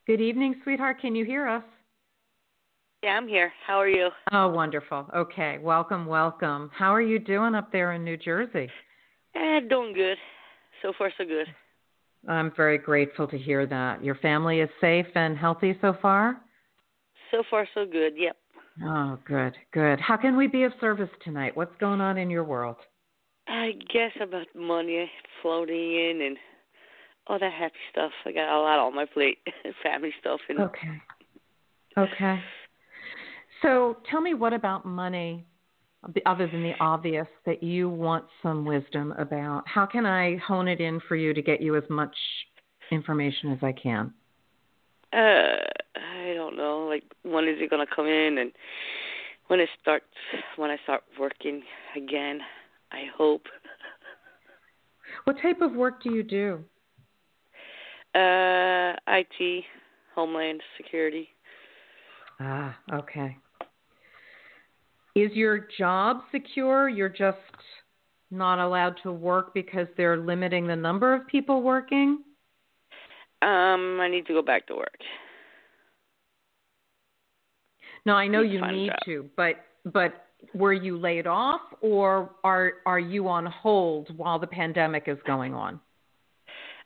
Good 0.07 0.21
evening, 0.21 0.57
sweetheart. 0.65 1.01
Can 1.01 1.15
you 1.15 1.25
hear 1.25 1.49
us? 1.49 1.65
Yeah, 3.03 3.13
I'm 3.13 3.27
here. 3.27 3.51
How 3.67 3.79
are 3.79 3.89
you? 3.89 4.11
Oh, 4.31 4.49
wonderful. 4.49 5.07
Okay. 5.17 5.57
Welcome, 5.63 6.05
welcome. 6.05 6.71
How 6.77 6.95
are 6.95 7.01
you 7.01 7.19
doing 7.19 7.55
up 7.55 7.73
there 7.73 7.95
in 7.95 8.05
New 8.05 8.19
Jersey? 8.19 8.69
Eh, 9.35 9.61
doing 9.71 9.95
good. 9.95 10.19
So 10.83 10.93
far, 10.99 11.11
so 11.17 11.25
good. 11.25 11.47
I'm 12.29 12.53
very 12.57 12.79
grateful 12.79 13.27
to 13.29 13.39
hear 13.39 13.67
that. 13.67 14.03
Your 14.03 14.15
family 14.17 14.61
is 14.61 14.71
safe 14.81 15.07
and 15.15 15.37
healthy 15.37 15.77
so 15.81 15.97
far? 16.01 16.41
So 17.31 17.43
far, 17.51 17.67
so 17.75 17.85
good. 17.85 18.15
Yep. 18.17 18.37
Oh, 18.85 19.19
good, 19.27 19.55
good. 19.73 20.01
How 20.01 20.17
can 20.17 20.37
we 20.37 20.47
be 20.47 20.65
of 20.65 20.73
service 20.81 21.11
tonight? 21.23 21.57
What's 21.57 21.77
going 21.79 22.01
on 22.01 22.19
in 22.19 22.31
your 22.31 22.45
world? 22.45 22.77
I 23.47 23.73
guess 23.93 24.13
about 24.21 24.47
money 24.55 25.11
floating 25.43 25.77
in 25.77 26.23
and 26.23 26.37
all 27.27 27.39
that 27.39 27.53
happy 27.53 27.75
stuff. 27.91 28.13
I 28.25 28.33
got 28.33 28.57
a 28.57 28.61
lot 28.61 28.79
on 28.79 28.95
my 28.95 29.05
plate, 29.05 29.39
family 29.83 30.13
stuff. 30.21 30.41
And... 30.49 30.61
Okay. 30.61 31.03
Okay. 31.97 32.41
So 33.63 33.99
tell 34.11 34.21
me, 34.21 34.35
what 34.35 34.53
about 34.53 34.85
money 34.85 35.47
other 36.27 36.47
than 36.47 36.63
the 36.63 36.75
obvious 36.81 37.27
that 37.47 37.63
you 37.63 37.89
want 37.89 38.25
some 38.43 38.65
wisdom 38.65 39.13
about. 39.19 39.67
How 39.67 39.87
can 39.87 40.07
I 40.07 40.37
hone 40.37 40.69
it 40.69 40.81
in 40.81 41.01
for 41.09 41.17
you 41.17 41.35
to 41.35 41.43
get 41.43 41.61
you 41.61 41.77
as 41.77 41.85
much 41.89 42.15
information 42.91 43.53
as 43.53 43.59
I 43.63 43.73
can? 43.73 44.13
Uh, 45.13 45.63
I 45.97 46.35
don't 46.35 46.57
know. 46.57 46.87
Like, 46.89 47.05
when 47.23 47.45
is 47.45 47.57
it 47.61 47.71
gonna 47.71 47.87
come 47.87 48.07
in, 48.07 48.39
and 48.39 48.53
when 49.47 49.61
it 49.61 49.69
starts, 49.81 50.07
when 50.57 50.71
I 50.71 50.77
start 50.83 51.03
working 51.19 51.63
again? 51.97 52.41
I 52.93 53.05
hope. 53.17 53.47
What 55.25 55.37
type 55.41 55.61
of 55.61 55.73
work 55.73 56.03
do 56.03 56.13
you 56.13 56.23
do? 56.23 56.65
Uh, 58.15 58.95
IT, 59.07 59.65
Homeland 60.15 60.61
Security. 60.77 61.29
Ah, 62.41 62.77
okay. 62.93 63.37
Is 65.15 65.31
your 65.33 65.69
job 65.79 66.23
secure? 66.33 66.89
You're 66.89 67.09
just 67.09 67.39
not 68.31 68.59
allowed 68.59 68.97
to 69.03 69.13
work 69.13 69.55
because 69.55 69.87
they're 69.97 70.17
limiting 70.17 70.67
the 70.67 70.77
number 70.77 71.15
of 71.15 71.27
people 71.29 71.63
working? 71.63 72.23
Um, 73.43 73.99
I 74.01 74.09
need 74.11 74.27
to 74.27 74.33
go 74.33 74.43
back 74.43 74.67
to 74.69 74.75
work. 74.75 74.99
No, 78.07 78.15
I 78.15 78.27
know 78.27 78.43
need 78.43 78.53
you 78.53 78.67
need 78.67 78.93
to, 79.05 79.31
but 79.37 79.57
but 79.85 80.27
were 80.55 80.73
you 80.73 80.99
laid 80.99 81.27
off 81.27 81.61
or 81.81 82.31
are 82.43 82.75
are 82.85 82.99
you 82.99 83.29
on 83.29 83.47
hold 83.47 84.15
while 84.17 84.39
the 84.39 84.47
pandemic 84.47 85.05
is 85.07 85.19
going 85.27 85.55
on? 85.55 85.81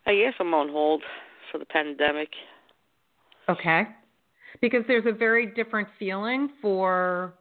I 0.07 0.15
guess 0.15 0.35
I'm 0.39 0.55
on 0.55 0.69
hold 0.69 1.03
for 1.51 1.59
the 1.59 1.65
pandemic. 1.65 2.29
Okay. 3.49 3.83
Because 4.61 4.83
there's 4.89 5.07
a 5.07 5.13
very 5.13 5.47
different 5.47 5.89
feeling 5.99 6.51
for 6.63 7.35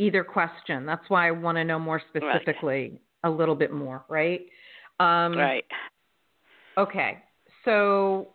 either 0.00 0.24
question. 0.24 0.86
That's 0.86 1.04
why 1.08 1.28
I 1.28 1.30
want 1.30 1.56
to 1.56 1.64
know 1.64 1.78
more 1.78 2.00
specifically 2.08 2.90
right. 2.90 3.00
a 3.24 3.30
little 3.30 3.54
bit 3.54 3.70
more, 3.70 4.04
right? 4.08 4.40
Um, 4.98 5.36
right. 5.36 5.64
Okay. 6.78 7.18
So, 7.66 8.28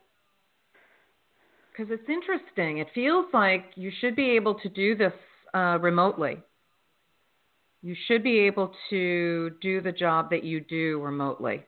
because 1.71 1.91
it's 1.91 2.08
interesting, 2.08 2.78
it 2.78 2.88
feels 2.93 3.25
like 3.34 3.71
you 3.75 3.91
should 3.99 4.15
be 4.15 4.30
able 4.32 4.54
to 4.56 4.69
do 4.69 4.95
this 4.95 5.13
uh, 5.56 5.80
remotely. 5.82 6.38
You 7.82 7.95
should 8.08 8.23
be 8.23 8.39
able 8.39 8.71
to 8.91 9.51
do 9.62 9.82
the 9.82 9.91
job 9.91 10.30
that 10.30 10.43
you 10.43 10.60
do 10.60 11.01
remotely. 11.01 11.63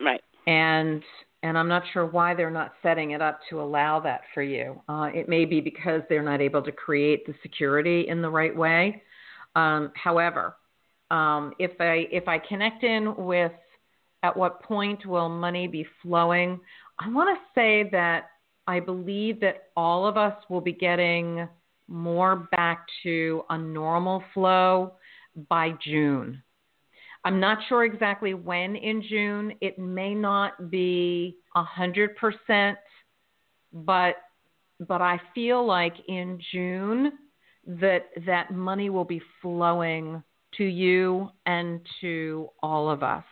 Right. 0.00 0.22
And 0.46 1.02
and 1.44 1.56
I'm 1.56 1.68
not 1.68 1.84
sure 1.92 2.06
why 2.06 2.34
they're 2.34 2.58
not 2.60 2.72
setting 2.82 3.12
it 3.12 3.22
up 3.22 3.38
to 3.50 3.60
allow 3.60 4.00
that 4.00 4.22
for 4.32 4.42
you. 4.42 4.82
Uh, 4.88 5.08
it 5.14 5.28
may 5.28 5.44
be 5.44 5.60
because 5.60 6.00
they're 6.08 6.30
not 6.32 6.40
able 6.40 6.62
to 6.62 6.72
create 6.72 7.24
the 7.26 7.34
security 7.44 8.08
in 8.08 8.20
the 8.20 8.30
right 8.40 8.56
way. 8.64 9.02
Um, 9.54 9.92
however, 9.94 10.44
Um, 11.10 11.52
if 11.58 11.72
I 11.80 12.08
if 12.10 12.26
I 12.34 12.38
connect 12.50 12.82
in 12.82 13.14
with 13.16 13.52
at 14.22 14.34
what 14.34 14.62
point 14.62 15.04
will 15.04 15.28
money 15.28 15.68
be 15.68 15.86
flowing, 16.02 16.58
I 16.98 17.06
want 17.16 17.28
to 17.36 17.44
say 17.54 17.90
that 17.90 18.20
I 18.66 18.80
believe 18.80 19.38
that 19.40 19.56
all 19.76 20.06
of 20.10 20.16
us 20.16 20.36
will 20.48 20.62
be 20.62 20.72
getting 20.72 21.46
more 21.86 22.48
back 22.56 22.86
to 23.02 23.44
a 23.50 23.58
normal 23.58 24.24
flow 24.32 24.94
by 25.48 25.66
June. 25.88 26.42
I'm 27.24 27.40
not 27.40 27.58
sure 27.68 27.84
exactly 27.84 28.34
when 28.34 28.76
in 28.76 29.02
June. 29.08 29.54
It 29.60 29.78
may 29.78 30.14
not 30.14 30.70
be 30.70 31.36
a 31.54 31.62
hundred 31.62 32.16
percent, 32.16 32.78
but 33.72 34.16
but 34.80 35.00
I 35.00 35.20
feel 35.34 35.64
like 35.64 35.94
in 36.08 36.38
June 36.52 37.12
that 37.66 38.06
that 38.26 38.52
money 38.52 38.90
will 38.90 39.04
be 39.04 39.22
flowing 39.40 40.22
to 40.56 40.64
you 40.64 41.30
and 41.46 41.80
to 42.00 42.48
all 42.62 42.90
of 42.90 43.02
us. 43.02 43.24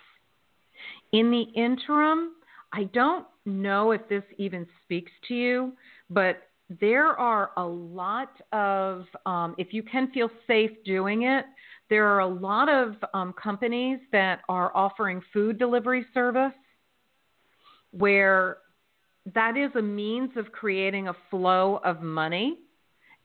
In 1.13 1.31
the 1.31 1.43
interim, 1.55 2.33
I 2.73 2.85
don't 2.85 3.27
know 3.45 3.93
if 3.93 4.09
this 4.09 4.23
even 4.39 4.67
speaks 4.85 5.13
to 5.29 5.35
you, 5.35 5.73
but 6.09 6.43
there 6.81 7.09
are 7.09 7.51
a 7.57 7.65
lot 7.65 8.31
of, 8.53 9.05
um, 9.27 9.55
if 9.59 9.75
you 9.75 9.83
can 9.83 10.11
feel 10.13 10.31
safe 10.47 10.71
doing 10.85 11.25
it, 11.25 11.45
there 11.93 12.07
are 12.07 12.21
a 12.21 12.27
lot 12.27 12.71
of 12.71 12.95
um, 13.13 13.35
companies 13.35 13.99
that 14.13 14.41
are 14.49 14.75
offering 14.75 15.21
food 15.31 15.59
delivery 15.59 16.07
service 16.15 16.55
where 17.91 18.57
that 19.35 19.59
is 19.59 19.71
a 19.77 19.83
means 19.83 20.31
of 20.37 20.51
creating 20.53 21.09
a 21.09 21.17
flow 21.29 21.83
of 21.85 22.01
money, 22.01 22.57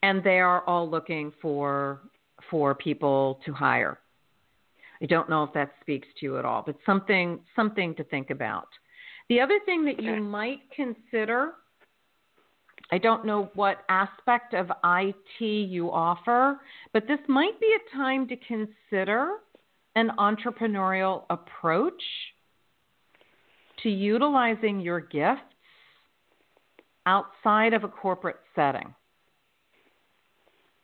and 0.03 0.21
they 0.21 0.41
are 0.41 0.65
all 0.67 0.89
looking 0.89 1.31
for 1.41 2.01
for 2.51 2.75
people 2.75 3.39
to 3.45 3.53
hire. 3.53 3.99
I 5.01 5.05
don't 5.05 5.29
know 5.29 5.45
if 5.45 5.53
that 5.53 5.71
speaks 5.79 6.09
to 6.19 6.25
you 6.25 6.37
at 6.37 6.43
all, 6.43 6.61
but 6.65 6.75
something 6.85 7.39
something 7.55 7.95
to 7.95 8.03
think 8.03 8.31
about. 8.31 8.67
The 9.29 9.39
other 9.39 9.59
thing 9.65 9.85
that 9.85 10.03
you 10.03 10.21
might 10.21 10.59
consider, 10.75 11.53
I 12.91 12.97
don't 12.97 13.25
know 13.25 13.49
what 13.53 13.83
aspect 13.89 14.53
of 14.53 14.71
IT 14.83 15.41
you 15.41 15.91
offer, 15.91 16.61
but 16.93 17.07
this 17.07 17.19
might 17.27 17.59
be 17.59 17.75
a 17.75 17.97
time 17.97 18.27
to 18.29 18.35
consider 18.37 19.37
an 19.95 20.11
entrepreneurial 20.17 21.23
approach 21.29 22.01
to 23.83 23.89
utilizing 23.89 24.79
your 24.79 25.01
gifts 25.01 25.41
outside 27.05 27.73
of 27.73 27.83
a 27.83 27.87
corporate 27.87 28.39
setting. 28.55 28.93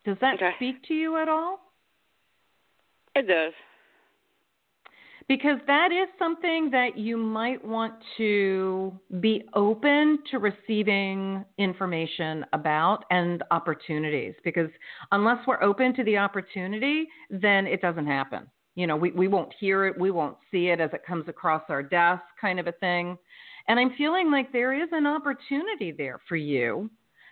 Does 0.05 0.17
that 0.19 0.35
okay. 0.35 0.51
speak 0.57 0.83
to 0.87 0.93
you 0.93 1.17
at 1.17 1.29
all? 1.29 1.59
It 3.15 3.27
does 3.27 3.53
because 5.27 5.57
that 5.67 5.91
is 5.91 6.07
something 6.19 6.69
that 6.71 6.97
you 6.97 7.17
might 7.17 7.63
want 7.63 7.93
to 8.17 8.97
be 9.19 9.43
open 9.53 10.19
to 10.31 10.39
receiving 10.39 11.45
information 11.57 12.45
about 12.53 13.05
and 13.09 13.43
opportunities 13.51 14.33
because 14.43 14.69
unless 15.11 15.37
we're 15.47 15.61
open 15.61 15.93
to 15.95 16.03
the 16.03 16.17
opportunity 16.17 17.07
then 17.29 17.65
it 17.67 17.81
doesn't 17.81 18.07
happen. 18.07 18.47
You 18.75 18.87
know 18.87 18.95
we, 18.95 19.11
we 19.11 19.27
won't 19.27 19.53
hear 19.59 19.85
it 19.85 19.99
we 19.99 20.11
won't 20.11 20.37
see 20.51 20.67
it 20.67 20.79
as 20.79 20.89
it 20.93 21.05
comes 21.05 21.27
across 21.27 21.63
our 21.69 21.83
desk 21.83 22.23
kind 22.39 22.59
of 22.59 22.67
a 22.67 22.73
thing. 22.73 23.17
And 23.67 23.79
i'm 23.79 23.93
feeling 23.97 24.31
like 24.31 24.51
there 24.51 24.73
is 24.73 24.89
an 24.91 25.07
opportunity 25.07 25.91
there 25.91 26.19
for 26.27 26.35
you. 26.35 26.89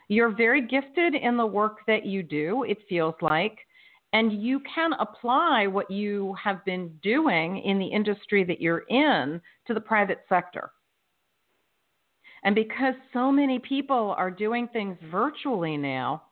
You're 0.08 0.36
very 0.36 0.66
gifted 0.68 1.16
in 1.16 1.38
the 1.38 1.46
work 1.46 1.80
that 1.88 2.06
you 2.06 2.24
do 2.24 2.64
it 2.64 2.78
feels 2.88 3.16
like 3.22 3.58
and 4.14 4.42
you 4.42 4.62
can 4.74 4.92
apply 4.94 5.68
what 5.68 5.90
you 5.90 6.36
have 6.42 6.64
been 6.66 6.92
doing 7.02 7.60
in 7.60 7.80
the 7.80 7.88
industry 7.88 8.44
that 8.44 8.62
you're 8.62 8.84
in 8.90 9.42
to 9.68 9.74
the 9.74 9.82
private 9.82 10.20
sector. 10.28 10.72
And 12.44 12.56
because 12.56 12.96
so 13.14 13.32
many 13.32 13.60
people 13.60 14.14
are 14.18 14.32
doing 14.32 14.68
things 14.68 14.98
virtually 15.12 15.78
now, 15.78 16.24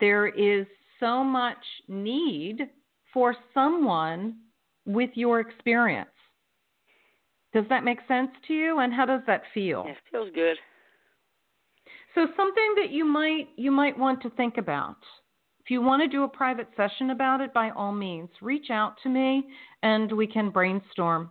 there 0.00 0.26
is 0.26 0.66
so 0.98 1.22
much 1.22 1.62
need 1.86 2.68
for 3.12 3.36
someone 3.52 4.36
with 4.86 5.10
your 5.14 5.40
experience. 5.40 6.08
Does 7.52 7.64
that 7.68 7.84
make 7.84 7.98
sense 8.08 8.30
to 8.48 8.54
you? 8.54 8.78
And 8.78 8.92
how 8.92 9.04
does 9.04 9.20
that 9.26 9.42
feel? 9.52 9.84
It 9.86 9.96
feels 10.10 10.30
good. 10.34 10.56
So 12.14 12.26
something 12.36 12.74
that 12.76 12.90
you 12.90 13.04
might 13.04 13.48
you 13.56 13.70
might 13.70 13.98
want 13.98 14.22
to 14.22 14.30
think 14.30 14.58
about 14.58 14.96
if 15.64 15.70
you 15.70 15.80
want 15.80 16.02
to 16.02 16.08
do 16.08 16.24
a 16.24 16.28
private 16.28 16.68
session 16.76 17.10
about 17.10 17.40
it, 17.40 17.54
by 17.54 17.70
all 17.70 17.92
means, 17.92 18.28
reach 18.40 18.70
out 18.70 18.96
to 19.04 19.08
me 19.08 19.44
and 19.82 20.10
we 20.10 20.26
can 20.26 20.50
brainstorm 20.50 21.30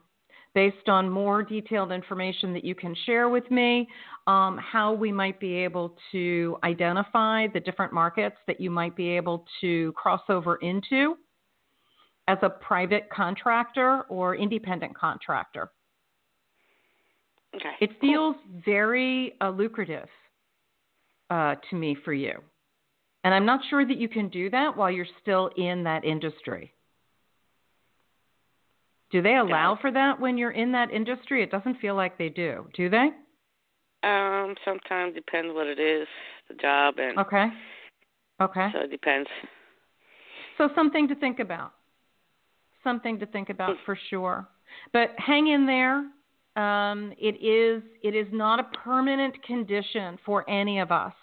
based 0.53 0.87
on 0.87 1.09
more 1.09 1.43
detailed 1.43 1.91
information 1.91 2.53
that 2.53 2.63
you 2.63 2.75
can 2.75 2.95
share 3.05 3.29
with 3.29 3.49
me, 3.51 3.87
um, 4.27 4.57
how 4.57 4.93
we 4.93 5.11
might 5.11 5.39
be 5.39 5.53
able 5.53 5.95
to 6.11 6.57
identify 6.63 7.47
the 7.47 7.59
different 7.59 7.93
markets 7.93 8.35
that 8.47 8.59
you 8.59 8.69
might 8.69 8.95
be 8.95 9.09
able 9.09 9.45
to 9.61 9.93
cross 9.93 10.21
over 10.29 10.57
into 10.57 11.15
as 12.27 12.37
a 12.41 12.49
private 12.49 13.09
contractor 13.09 14.03
or 14.09 14.35
independent 14.35 14.97
contractor. 14.97 15.71
Okay. 17.55 17.71
It 17.81 17.91
feels 17.99 18.35
very 18.65 19.35
uh, 19.41 19.49
lucrative 19.49 20.07
uh, 21.29 21.55
to 21.69 21.75
me 21.75 21.97
for 22.03 22.13
you. 22.13 22.41
And 23.23 23.33
I'm 23.33 23.45
not 23.45 23.61
sure 23.69 23.85
that 23.85 23.97
you 23.97 24.09
can 24.09 24.29
do 24.29 24.49
that 24.49 24.75
while 24.75 24.89
you're 24.89 25.05
still 25.21 25.51
in 25.55 25.83
that 25.83 26.03
industry. 26.03 26.73
Do 29.11 29.21
they 29.21 29.35
allow 29.35 29.77
for 29.79 29.91
that 29.91 30.19
when 30.19 30.37
you're 30.37 30.51
in 30.51 30.71
that 30.71 30.91
industry? 30.91 31.43
It 31.43 31.51
doesn't 31.51 31.79
feel 31.79 31.95
like 31.95 32.17
they 32.17 32.29
do. 32.29 32.67
Do 32.73 32.89
they? 32.89 33.09
Um, 34.03 34.55
sometimes 34.65 35.13
depends 35.13 35.53
what 35.53 35.67
it 35.67 35.79
is, 35.79 36.07
the 36.47 36.55
job 36.55 36.95
and 36.97 37.19
Okay. 37.19 37.47
Okay. 38.41 38.69
So 38.73 38.79
it 38.79 38.89
depends. 38.89 39.29
So 40.57 40.69
something 40.73 41.07
to 41.09 41.15
think 41.15 41.39
about. 41.39 41.73
Something 42.83 43.19
to 43.19 43.25
think 43.27 43.49
about 43.49 43.75
for 43.85 43.97
sure. 44.09 44.47
But 44.93 45.11
hang 45.17 45.47
in 45.47 45.67
there. 45.67 46.05
Um, 46.55 47.13
it 47.19 47.35
is 47.41 47.83
it 48.01 48.15
is 48.15 48.27
not 48.31 48.59
a 48.59 48.63
permanent 48.83 49.41
condition 49.43 50.17
for 50.25 50.49
any 50.49 50.79
of 50.79 50.91
us. 50.91 51.13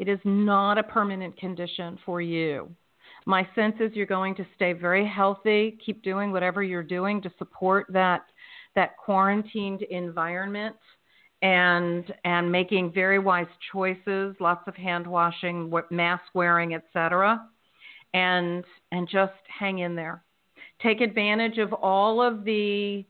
It 0.00 0.08
is 0.08 0.18
not 0.24 0.78
a 0.78 0.82
permanent 0.82 1.36
condition 1.36 1.98
for 2.06 2.22
you. 2.22 2.74
My 3.26 3.46
sense 3.54 3.74
is 3.80 3.92
you're 3.92 4.06
going 4.06 4.34
to 4.36 4.46
stay 4.56 4.72
very 4.72 5.06
healthy, 5.06 5.78
keep 5.84 6.02
doing 6.02 6.32
whatever 6.32 6.62
you're 6.62 6.82
doing 6.82 7.20
to 7.20 7.30
support 7.38 7.86
that 7.90 8.22
that 8.74 8.96
quarantined 8.96 9.82
environment 9.82 10.76
and 11.42 12.14
and 12.24 12.50
making 12.50 12.92
very 12.92 13.18
wise 13.18 13.46
choices, 13.72 14.34
lots 14.40 14.66
of 14.66 14.74
hand 14.74 15.06
washing, 15.06 15.70
mask 15.90 16.24
wearing, 16.32 16.74
etc. 16.74 17.46
And 18.14 18.64
and 18.92 19.06
just 19.06 19.34
hang 19.46 19.80
in 19.80 19.94
there. 19.94 20.24
Take 20.82 21.02
advantage 21.02 21.58
of 21.58 21.74
all 21.74 22.22
of 22.22 22.42
the 22.44 23.04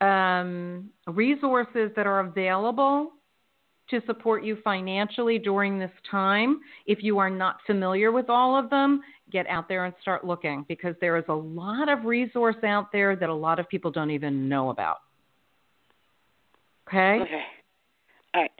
um, 0.00 0.90
resources 1.08 1.90
that 1.96 2.06
are 2.06 2.20
available 2.20 3.15
to 3.90 4.00
support 4.06 4.44
you 4.44 4.58
financially 4.64 5.38
during 5.38 5.78
this 5.78 5.90
time. 6.10 6.60
If 6.86 7.02
you 7.02 7.18
are 7.18 7.30
not 7.30 7.58
familiar 7.66 8.12
with 8.12 8.28
all 8.28 8.58
of 8.58 8.70
them, 8.70 9.00
get 9.30 9.46
out 9.46 9.68
there 9.68 9.84
and 9.84 9.94
start 10.00 10.26
looking 10.26 10.64
because 10.68 10.94
there 11.00 11.16
is 11.16 11.24
a 11.28 11.34
lot 11.34 11.88
of 11.88 12.04
resource 12.04 12.56
out 12.64 12.92
there 12.92 13.16
that 13.16 13.28
a 13.28 13.34
lot 13.34 13.58
of 13.58 13.68
people 13.68 13.90
don't 13.90 14.10
even 14.10 14.48
know 14.48 14.70
about. 14.70 14.98
Okay? 16.88 17.20
Okay. 17.22 17.42
All 18.34 18.42
right. 18.42 18.50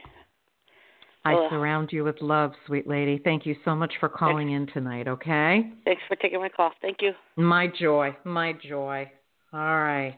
I 1.25 1.33
well, 1.33 1.45
uh, 1.45 1.49
surround 1.49 1.89
you 1.91 2.05
with 2.05 2.21
love, 2.21 2.53
sweet 2.65 2.87
lady. 2.87 3.19
Thank 3.21 3.45
you 3.45 3.55
so 3.65 3.75
much 3.75 3.93
for 3.99 4.07
calling 4.07 4.51
in 4.51 4.65
tonight, 4.67 5.09
okay? 5.09 5.71
Thanks 5.83 6.01
for 6.07 6.15
taking 6.15 6.39
my 6.39 6.47
call. 6.47 6.71
Thank 6.81 6.97
you. 7.01 7.11
My 7.35 7.67
joy. 7.67 8.15
My 8.23 8.53
joy. 8.53 9.11
All 9.51 9.59
right. 9.59 10.15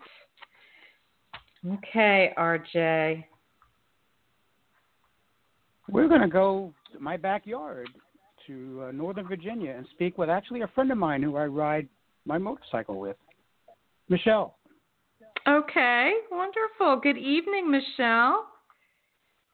Okay, 1.66 2.32
RJ 2.38 3.26
we're 5.92 6.08
going 6.08 6.22
to 6.22 6.28
go 6.28 6.74
to 6.94 7.00
my 7.00 7.18
backyard 7.18 7.90
to 8.48 8.86
uh, 8.88 8.92
Northern 8.92 9.28
Virginia 9.28 9.74
and 9.76 9.86
speak 9.92 10.18
with 10.18 10.30
actually 10.30 10.62
a 10.62 10.68
friend 10.70 10.92
of 10.92 10.98
mine 10.98 11.22
who 11.22 11.36
I 11.36 11.46
ride 11.46 11.88
my 12.26 12.38
motorcycle 12.38 13.00
with, 13.00 13.18
Michelle. 14.08 14.58
Okay, 15.48 16.14
wonderful. 16.32 17.00
Good 17.02 17.18
evening, 17.18 17.72
Michelle. 17.72 18.48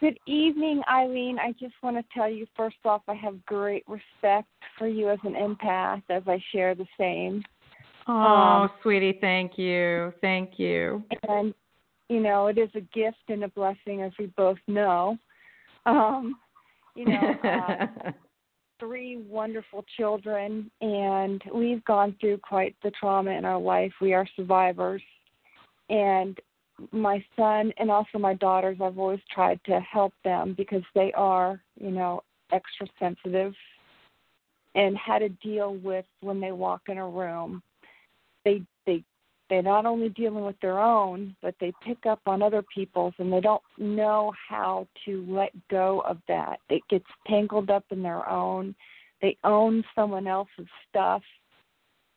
Good 0.01 0.19
evening, 0.27 0.81
Ilene. 0.91 1.39
I 1.39 1.53
just 1.53 1.73
want 1.81 1.95
to 1.95 2.03
tell 2.13 2.29
you 2.29 2.45
first 2.55 2.75
off, 2.83 3.01
I 3.07 3.13
have 3.13 3.43
great 3.45 3.83
respect 3.87 4.49
for 4.77 4.87
you 4.87 5.09
as 5.09 5.19
an 5.23 5.33
empath, 5.33 6.03
as 6.09 6.23
I 6.27 6.41
share 6.51 6.75
the 6.75 6.87
same. 6.97 7.43
Oh, 8.07 8.13
um, 8.13 8.69
sweetie, 8.83 9.17
thank 9.21 9.57
you. 9.57 10.13
Thank 10.21 10.59
you. 10.59 11.03
And, 11.27 11.53
you 12.09 12.19
know, 12.19 12.47
it 12.47 12.57
is 12.57 12.69
a 12.75 12.81
gift 12.81 13.17
and 13.29 13.45
a 13.45 13.47
blessing, 13.49 14.01
as 14.01 14.11
we 14.19 14.27
both 14.37 14.57
know. 14.67 15.17
Um, 15.85 16.37
you 16.95 17.05
know, 17.05 17.35
uh, 17.43 18.11
three 18.79 19.17
wonderful 19.17 19.85
children, 19.97 20.69
and 20.81 21.41
we've 21.53 21.83
gone 21.85 22.15
through 22.19 22.37
quite 22.39 22.75
the 22.83 22.91
trauma 22.91 23.31
in 23.31 23.45
our 23.45 23.59
life. 23.59 23.91
We 24.01 24.13
are 24.13 24.27
survivors. 24.35 25.01
And 25.89 26.37
my 26.91 27.23
son 27.35 27.71
and 27.77 27.89
also 27.89 28.17
my 28.17 28.33
daughters, 28.33 28.77
I've 28.81 28.99
always 28.99 29.19
tried 29.33 29.59
to 29.65 29.79
help 29.79 30.13
them 30.23 30.55
because 30.57 30.83
they 30.93 31.11
are, 31.13 31.61
you 31.79 31.91
know, 31.91 32.21
extra 32.51 32.87
sensitive 32.99 33.53
and 34.75 34.97
how 34.97 35.17
to 35.19 35.29
deal 35.29 35.75
with 35.75 36.05
when 36.21 36.39
they 36.41 36.51
walk 36.51 36.81
in 36.87 36.97
a 36.97 37.07
room. 37.07 37.61
They 38.43 38.61
they 38.85 39.03
they're 39.49 39.61
not 39.61 39.85
only 39.85 40.09
dealing 40.09 40.43
with 40.43 40.59
their 40.61 40.79
own, 40.79 41.35
but 41.41 41.55
they 41.59 41.71
pick 41.83 42.05
up 42.05 42.19
on 42.25 42.41
other 42.41 42.63
people's 42.73 43.13
and 43.19 43.31
they 43.31 43.41
don't 43.41 43.61
know 43.77 44.33
how 44.49 44.87
to 45.05 45.25
let 45.29 45.51
go 45.69 45.99
of 46.01 46.17
that. 46.27 46.59
It 46.69 46.81
gets 46.89 47.05
tangled 47.27 47.69
up 47.69 47.85
in 47.91 48.01
their 48.01 48.27
own. 48.27 48.75
They 49.21 49.37
own 49.43 49.83
someone 49.93 50.27
else's 50.27 50.67
stuff 50.89 51.21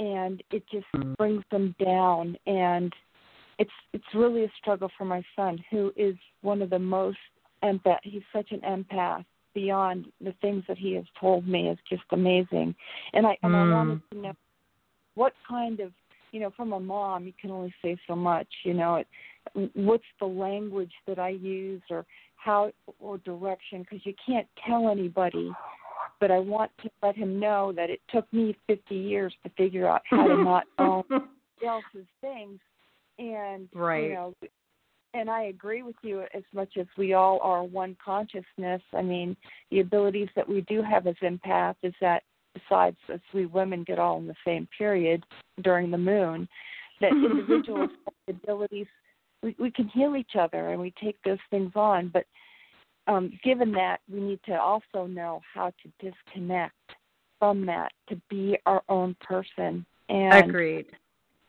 and 0.01 0.43
it 0.51 0.67
just 0.69 0.87
Mm. 0.95 1.17
brings 1.17 1.45
them 1.51 1.75
down 1.79 2.37
and 2.47 2.95
it's 3.59 3.73
it's 3.93 4.15
really 4.15 4.45
a 4.45 4.51
struggle 4.57 4.89
for 4.97 5.05
my 5.05 5.23
son 5.35 5.59
who 5.71 5.93
is 5.97 6.17
one 6.43 6.63
of 6.63 6.71
the 6.71 6.79
most 6.79 7.19
empath 7.65 7.99
he's 8.05 8.23
such 8.33 8.53
an 8.53 8.61
empath 8.61 9.25
beyond 9.55 10.13
the 10.21 10.33
things 10.41 10.63
that 10.69 10.79
he 10.79 10.93
has 10.93 11.05
told 11.19 11.49
me 11.49 11.69
is 11.69 11.79
just 11.89 12.05
amazing 12.13 12.75
and 13.13 13.27
i 13.27 13.37
and 13.43 13.53
Mm. 13.53 13.57
i 13.57 13.75
wanted 13.75 14.01
to 14.11 14.19
know 14.19 14.37
what 15.15 15.35
kind 15.49 15.81
of 15.81 15.93
you 16.33 16.41
know 16.41 16.53
from 16.57 16.73
a 16.73 16.81
mom 16.81 17.27
you 17.27 17.33
can 17.41 17.51
only 17.51 17.73
say 17.83 17.97
so 18.07 18.15
much 18.15 18.49
you 18.65 18.75
know 18.75 18.97
it, 18.97 19.07
what's 19.75 20.05
the 20.21 20.27
language 20.27 20.93
that 21.07 21.19
i 21.19 21.29
use 21.29 21.83
or 21.91 22.05
how 22.37 22.71
or 23.01 23.19
direction 23.19 23.83
because 23.83 24.05
you 24.05 24.15
can't 24.25 24.47
tell 24.67 24.89
anybody 24.89 25.51
but 26.21 26.31
i 26.31 26.39
want 26.39 26.71
to 26.83 26.91
let 27.03 27.17
him 27.17 27.39
know 27.39 27.73
that 27.75 27.91
it 27.91 28.01
took 28.13 28.31
me 28.33 28.57
50 28.67 28.95
years 28.95 29.35
to 29.43 29.51
figure 29.57 29.87
out 29.87 30.03
how 30.09 30.27
to 30.27 30.43
not 30.43 30.65
own 30.79 31.05
else's 31.67 32.07
things 32.21 32.59
and 33.19 33.69
Right. 33.75 34.05
you 34.05 34.15
know 34.15 34.35
and 35.15 35.31
I 35.31 35.45
agree 35.45 35.83
with 35.83 35.97
you 36.03 36.23
as 36.35 36.43
much 36.55 36.77
as 36.79 36.87
we 36.97 37.15
all 37.15 37.41
are 37.43 37.65
one 37.65 37.97
consciousness. 38.05 38.83
I 38.93 39.03
mean, 39.03 39.37
the 39.71 39.81
abilities 39.81 40.29
that 40.37 40.49
we 40.49 40.61
do 40.63 40.83
have 40.83 41.07
as 41.07 41.17
empath 41.23 41.77
is 41.83 41.95
that 42.01 42.25
besides 42.59 42.97
us 43.13 43.21
we 43.33 43.47
women 43.47 43.85
get 43.85 43.99
all 43.99 44.19
in 44.19 44.27
the 44.27 44.35
same 44.45 44.69
period 44.77 45.25
during 45.63 45.91
the 45.91 45.99
moon, 45.99 46.49
that 47.01 47.13
individuals 47.13 47.91
have 48.05 48.37
abilities 48.37 48.87
we, 49.43 49.55
we 49.59 49.71
can 49.71 49.89
heal 49.89 50.17
each 50.17 50.33
other 50.39 50.71
and 50.71 50.81
we 50.81 50.93
take 51.03 51.17
those 51.25 51.39
things 51.51 51.73
on. 51.75 52.11
But 52.13 52.25
um, 53.07 53.33
given 53.45 53.73
that, 53.73 53.99
we 54.13 54.21
need 54.21 54.41
to 54.47 54.61
also 54.61 55.07
know 55.07 55.41
how 55.55 55.73
to 55.83 56.11
disconnect 56.11 56.75
from 57.39 57.65
that 57.67 57.93
to 58.09 58.21
be 58.29 58.59
our 58.67 58.83
own 58.89 59.17
person. 59.21 59.87
And 60.09 60.49
Agreed. 60.49 60.87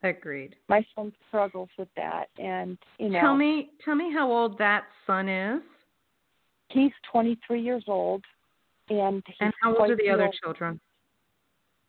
Agreed. 0.02 0.56
my 0.70 0.86
son 0.96 1.12
struggles 1.28 1.68
with 1.78 1.90
that, 1.98 2.28
and 2.38 2.78
you 3.00 3.10
know, 3.10 3.20
Tell 3.20 3.36
me, 3.36 3.72
tell 3.84 3.96
me 3.96 4.14
how 4.14 4.32
old 4.32 4.58
that 4.58 4.86
son 5.06 5.28
is, 5.28 5.62
he's 6.70 6.94
23 7.12 7.62
years 7.62 7.84
old, 7.86 8.24
and 8.88 9.22
he's 9.28 9.36
and 9.42 9.54
how 9.62 9.76
old 9.76 9.92
are 9.92 9.98
the 9.98 10.10
other 10.10 10.28
old. 10.28 10.36
children? 10.42 10.80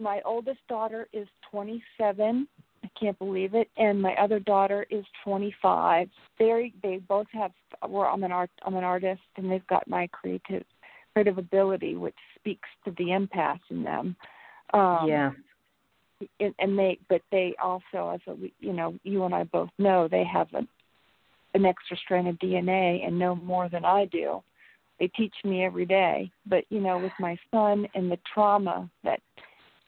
My 0.01 0.21
oldest 0.25 0.61
daughter 0.69 1.07
is 1.13 1.29
27. 1.51 2.49
I 2.83 2.89
can't 2.99 3.19
believe 3.19 3.55
it, 3.55 3.69
and 3.77 4.01
my 4.01 4.15
other 4.15 4.41
daughter 4.41 4.87
is 4.91 5.05
25. 5.25 6.09
They 6.39 6.73
they 6.83 6.97
both 6.97 7.27
have. 7.33 7.53
Well, 7.87 8.11
I'm 8.13 8.25
an 8.25 8.33
art. 8.33 8.51
I'm 8.65 8.75
an 8.75 8.85
artist, 8.85 9.21
and 9.37 9.51
they've 9.51 9.67
got 9.67 9.87
my 9.87 10.07
creative 10.09 10.65
creative 11.13 11.39
ability, 11.39 11.97
which 11.97 12.17
speaks 12.39 12.69
to 12.85 12.93
the 12.93 13.05
empath 13.05 13.61
in 13.71 13.83
them. 13.83 14.17
Um, 14.73 15.09
yeah. 15.09 15.31
and, 16.39 16.55
and 16.59 16.79
they 16.79 16.99
but 17.09 17.23
they 17.31 17.55
also 17.63 18.11
as 18.15 18.21
a 18.29 18.37
you 18.61 18.73
know 18.73 18.95
you 19.03 19.25
and 19.25 19.35
I 19.35 19.45
both 19.45 19.71
know 19.79 20.09
they 20.09 20.25
have 20.25 20.49
a, 20.55 20.63
an 21.55 21.67
extra 21.67 21.97
strand 21.97 22.29
of 22.29 22.39
DNA 22.39 23.07
and 23.07 23.19
know 23.19 23.37
more 23.37 23.69
than 23.69 23.85
I 23.85 24.07
do. 24.07 24.43
They 24.99 25.09
teach 25.09 25.35
me 25.45 25.65
every 25.65 25.87
day, 25.87 26.31
but 26.47 26.65
you 26.71 26.81
know 26.81 26.99
with 26.99 27.13
my 27.19 27.37
son 27.51 27.87
and 27.95 28.11
the 28.11 28.19
trauma 28.33 28.89
that 29.05 29.21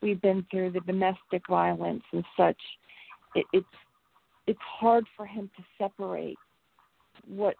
we've 0.03 0.21
been 0.21 0.45
through, 0.51 0.73
the 0.73 0.81
domestic 0.81 1.43
violence 1.49 2.03
and 2.13 2.25
such, 2.37 2.61
it, 3.35 3.47
it's 3.53 3.67
it's 4.47 4.61
hard 4.61 5.07
for 5.17 5.25
him 5.25 5.49
to 5.57 5.63
separate 5.79 6.39
what 7.27 7.55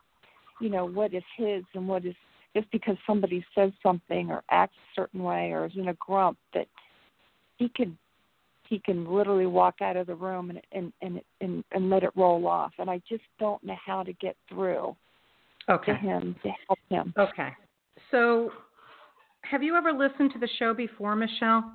you 0.61 0.69
know 0.69 0.85
what 0.85 1.15
is 1.15 1.23
his 1.37 1.63
and 1.75 1.87
what 1.87 2.05
is 2.05 2.15
just 2.55 2.71
because 2.71 2.97
somebody 3.07 3.45
says 3.55 3.71
something 3.83 4.31
or 4.31 4.43
acts 4.51 4.77
a 4.77 5.01
certain 5.01 5.23
way 5.23 5.53
or 5.53 5.67
is 5.67 5.73
in 5.77 5.89
a 5.89 5.95
grump 5.95 6.37
that 6.53 6.67
he 7.57 7.69
can 7.71 7.97
he 8.69 8.79
can 8.81 9.11
literally 9.11 9.47
walk 9.47 9.77
out 9.81 9.97
of 9.97 10.07
the 10.07 10.15
room 10.15 10.51
and 10.51 10.61
and 10.73 10.93
and 11.01 11.21
and, 11.41 11.65
and 11.73 11.89
let 11.89 12.03
it 12.03 12.11
roll 12.17 12.47
off 12.47 12.73
and 12.79 12.91
i 12.91 13.01
just 13.09 13.25
don't 13.39 13.63
know 13.63 13.77
how 13.85 14.03
to 14.03 14.13
get 14.15 14.37
through 14.49 14.95
Okay. 15.71 15.93
to 15.93 15.99
him 15.99 16.35
to 16.43 16.51
help 16.67 16.79
him 16.91 17.15
Okay. 17.17 17.51
So, 18.11 18.51
have 19.43 19.63
you 19.63 19.77
ever 19.77 19.93
listened 19.93 20.33
to 20.33 20.39
the 20.39 20.49
show 20.59 20.75
before, 20.75 21.15
Michelle? 21.15 21.73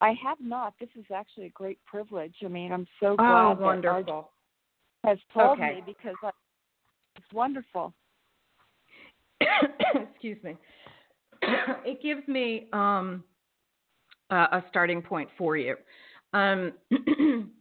I 0.00 0.12
have 0.22 0.38
not 0.40 0.74
this 0.80 0.88
is 0.98 1.04
actually 1.14 1.46
a 1.46 1.50
great 1.50 1.78
privilege 1.86 2.34
i 2.44 2.48
mean 2.48 2.72
i'm 2.72 2.86
so 3.00 3.16
glad 3.16 3.28
Oh, 3.28 3.54
that 3.54 3.60
wonderful. 3.60 4.12
Art 4.12 4.26
has 5.04 5.18
told 5.32 5.58
Okay. 5.58 5.76
me 5.76 5.82
because 5.86 6.16
I, 6.22 6.30
it's 7.16 7.32
wonderful 7.32 7.92
Excuse 9.94 10.42
me. 10.42 10.56
it 11.84 12.02
gives 12.02 12.26
me 12.28 12.68
um, 12.72 13.22
uh, 14.30 14.46
a 14.52 14.64
starting 14.68 15.02
point 15.02 15.28
for 15.36 15.56
you. 15.56 15.76
Um, 16.32 16.72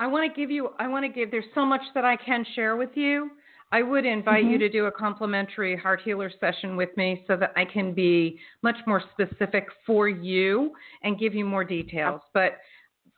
I 0.00 0.06
want 0.06 0.32
to 0.32 0.40
give 0.40 0.50
you. 0.50 0.70
I 0.78 0.88
want 0.88 1.04
to 1.04 1.08
give. 1.08 1.30
There's 1.30 1.44
so 1.54 1.64
much 1.64 1.82
that 1.94 2.04
I 2.04 2.16
can 2.16 2.44
share 2.54 2.76
with 2.76 2.90
you. 2.94 3.30
I 3.72 3.82
would 3.82 4.04
invite 4.04 4.44
you 4.44 4.56
Mhm. 4.56 4.60
to 4.60 4.68
do 4.68 4.86
a 4.86 4.92
complimentary 4.92 5.76
heart 5.76 6.00
healer 6.02 6.30
session 6.40 6.76
with 6.76 6.96
me 6.96 7.24
so 7.26 7.36
that 7.36 7.52
I 7.56 7.64
can 7.64 7.92
be 7.94 8.40
much 8.62 8.76
more 8.86 9.00
specific 9.12 9.68
for 9.86 10.08
you 10.08 10.74
and 11.02 11.18
give 11.18 11.34
you 11.34 11.44
more 11.44 11.64
details. 11.64 12.20
But 12.34 12.58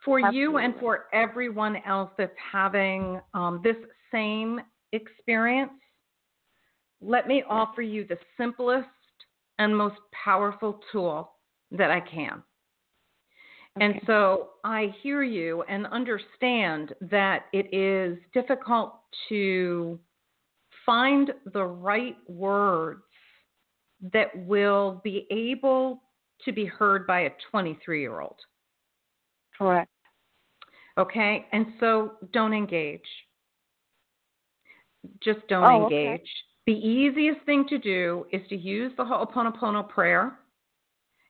for 0.05 0.19
you 0.19 0.57
and 0.57 0.75
for 0.79 1.07
everyone 1.11 1.77
else 1.85 2.11
that's 2.17 2.37
having 2.37 3.19
um, 3.33 3.61
this 3.63 3.77
same 4.11 4.61
experience, 4.91 5.71
let 7.01 7.27
me 7.27 7.43
offer 7.49 7.81
you 7.81 8.05
the 8.05 8.19
simplest 8.37 8.87
and 9.57 9.75
most 9.75 9.99
powerful 10.11 10.81
tool 10.91 11.33
that 11.71 11.89
I 11.89 11.99
can. 11.99 12.43
And 13.79 13.95
Okay. 13.95 14.05
so 14.05 14.51
I 14.63 14.93
hear 15.01 15.23
you 15.23 15.63
and 15.63 15.87
understand 15.87 16.93
that 17.01 17.45
it 17.53 17.73
is 17.73 18.19
difficult 18.33 18.99
to 19.29 19.99
find 20.85 21.31
the 21.53 21.63
right 21.63 22.17
words 22.27 23.01
that 24.13 24.27
will 24.45 25.01
be 25.03 25.27
able 25.31 26.01
to 26.45 26.51
be 26.51 26.65
heard 26.65 27.07
by 27.07 27.21
a 27.21 27.29
23 27.51 28.01
year 28.01 28.19
old. 28.19 28.39
correct 29.57 29.89
Okay. 30.97 31.45
And 31.51 31.67
so 31.79 32.13
don't 32.33 32.53
engage. 32.53 33.01
Just 35.23 35.39
don't 35.47 35.63
Oh, 35.63 35.85
okay. 35.85 36.05
engage. 36.05 36.29
The 36.65 36.73
easiest 36.73 37.41
thing 37.45 37.65
to 37.69 37.77
do 37.77 38.25
is 38.31 38.41
to 38.49 38.55
use 38.55 38.93
the 38.95 39.03
Ho'oponopono 39.03 39.89
prayer, 39.89 40.39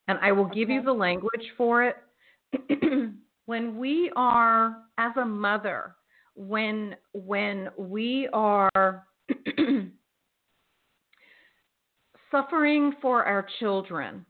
and 0.08 0.20
I 0.22 0.32
will 0.32 0.46
give 0.46 0.70
you 0.70 0.84
the 0.84 0.94
language 0.94 1.54
for 1.58 1.84
it. 1.84 1.98
when 3.46 3.78
we 3.78 4.12
are, 4.16 4.78
as 5.00 5.12
a 5.18 5.26
mother, 5.26 5.96
when 6.36 6.96
when 7.14 7.70
we 7.78 8.30
are 8.32 9.08
suffering 12.32 12.94
for 13.02 13.24
our 13.24 13.46
children, 13.60 14.26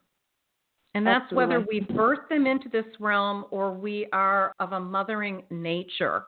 and 0.93 1.07
that's 1.07 1.31
whether 1.31 1.59
we 1.59 1.79
birth 1.79 2.27
them 2.29 2.45
into 2.45 2.69
this 2.69 2.85
realm 2.99 3.45
or 3.49 3.73
we 3.73 4.07
are 4.13 4.53
of 4.59 4.73
a 4.73 4.79
mothering 4.79 5.43
nature. 5.49 6.25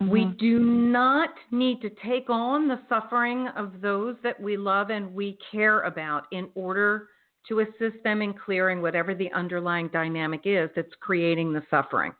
We 0.00 0.26
Mhm. 0.26 0.36
do 0.38 0.58
not 0.58 1.34
need 1.50 1.80
to 1.80 1.90
take 1.90 2.28
on 2.28 2.68
the 2.68 2.78
suffering 2.88 3.48
of 3.48 3.80
those 3.80 4.16
that 4.22 4.38
we 4.38 4.56
love 4.56 4.90
and 4.90 5.14
we 5.14 5.38
care 5.50 5.80
about 5.82 6.26
in 6.30 6.50
order 6.54 7.08
to 7.48 7.60
assist 7.60 8.02
them 8.02 8.20
in 8.20 8.34
clearing 8.34 8.82
whatever 8.82 9.14
the 9.14 9.32
underlying 9.32 9.88
dynamic 9.88 10.42
is 10.44 10.70
that's 10.74 10.94
creating 10.96 11.52
the 11.52 11.62
suffering 11.70 12.14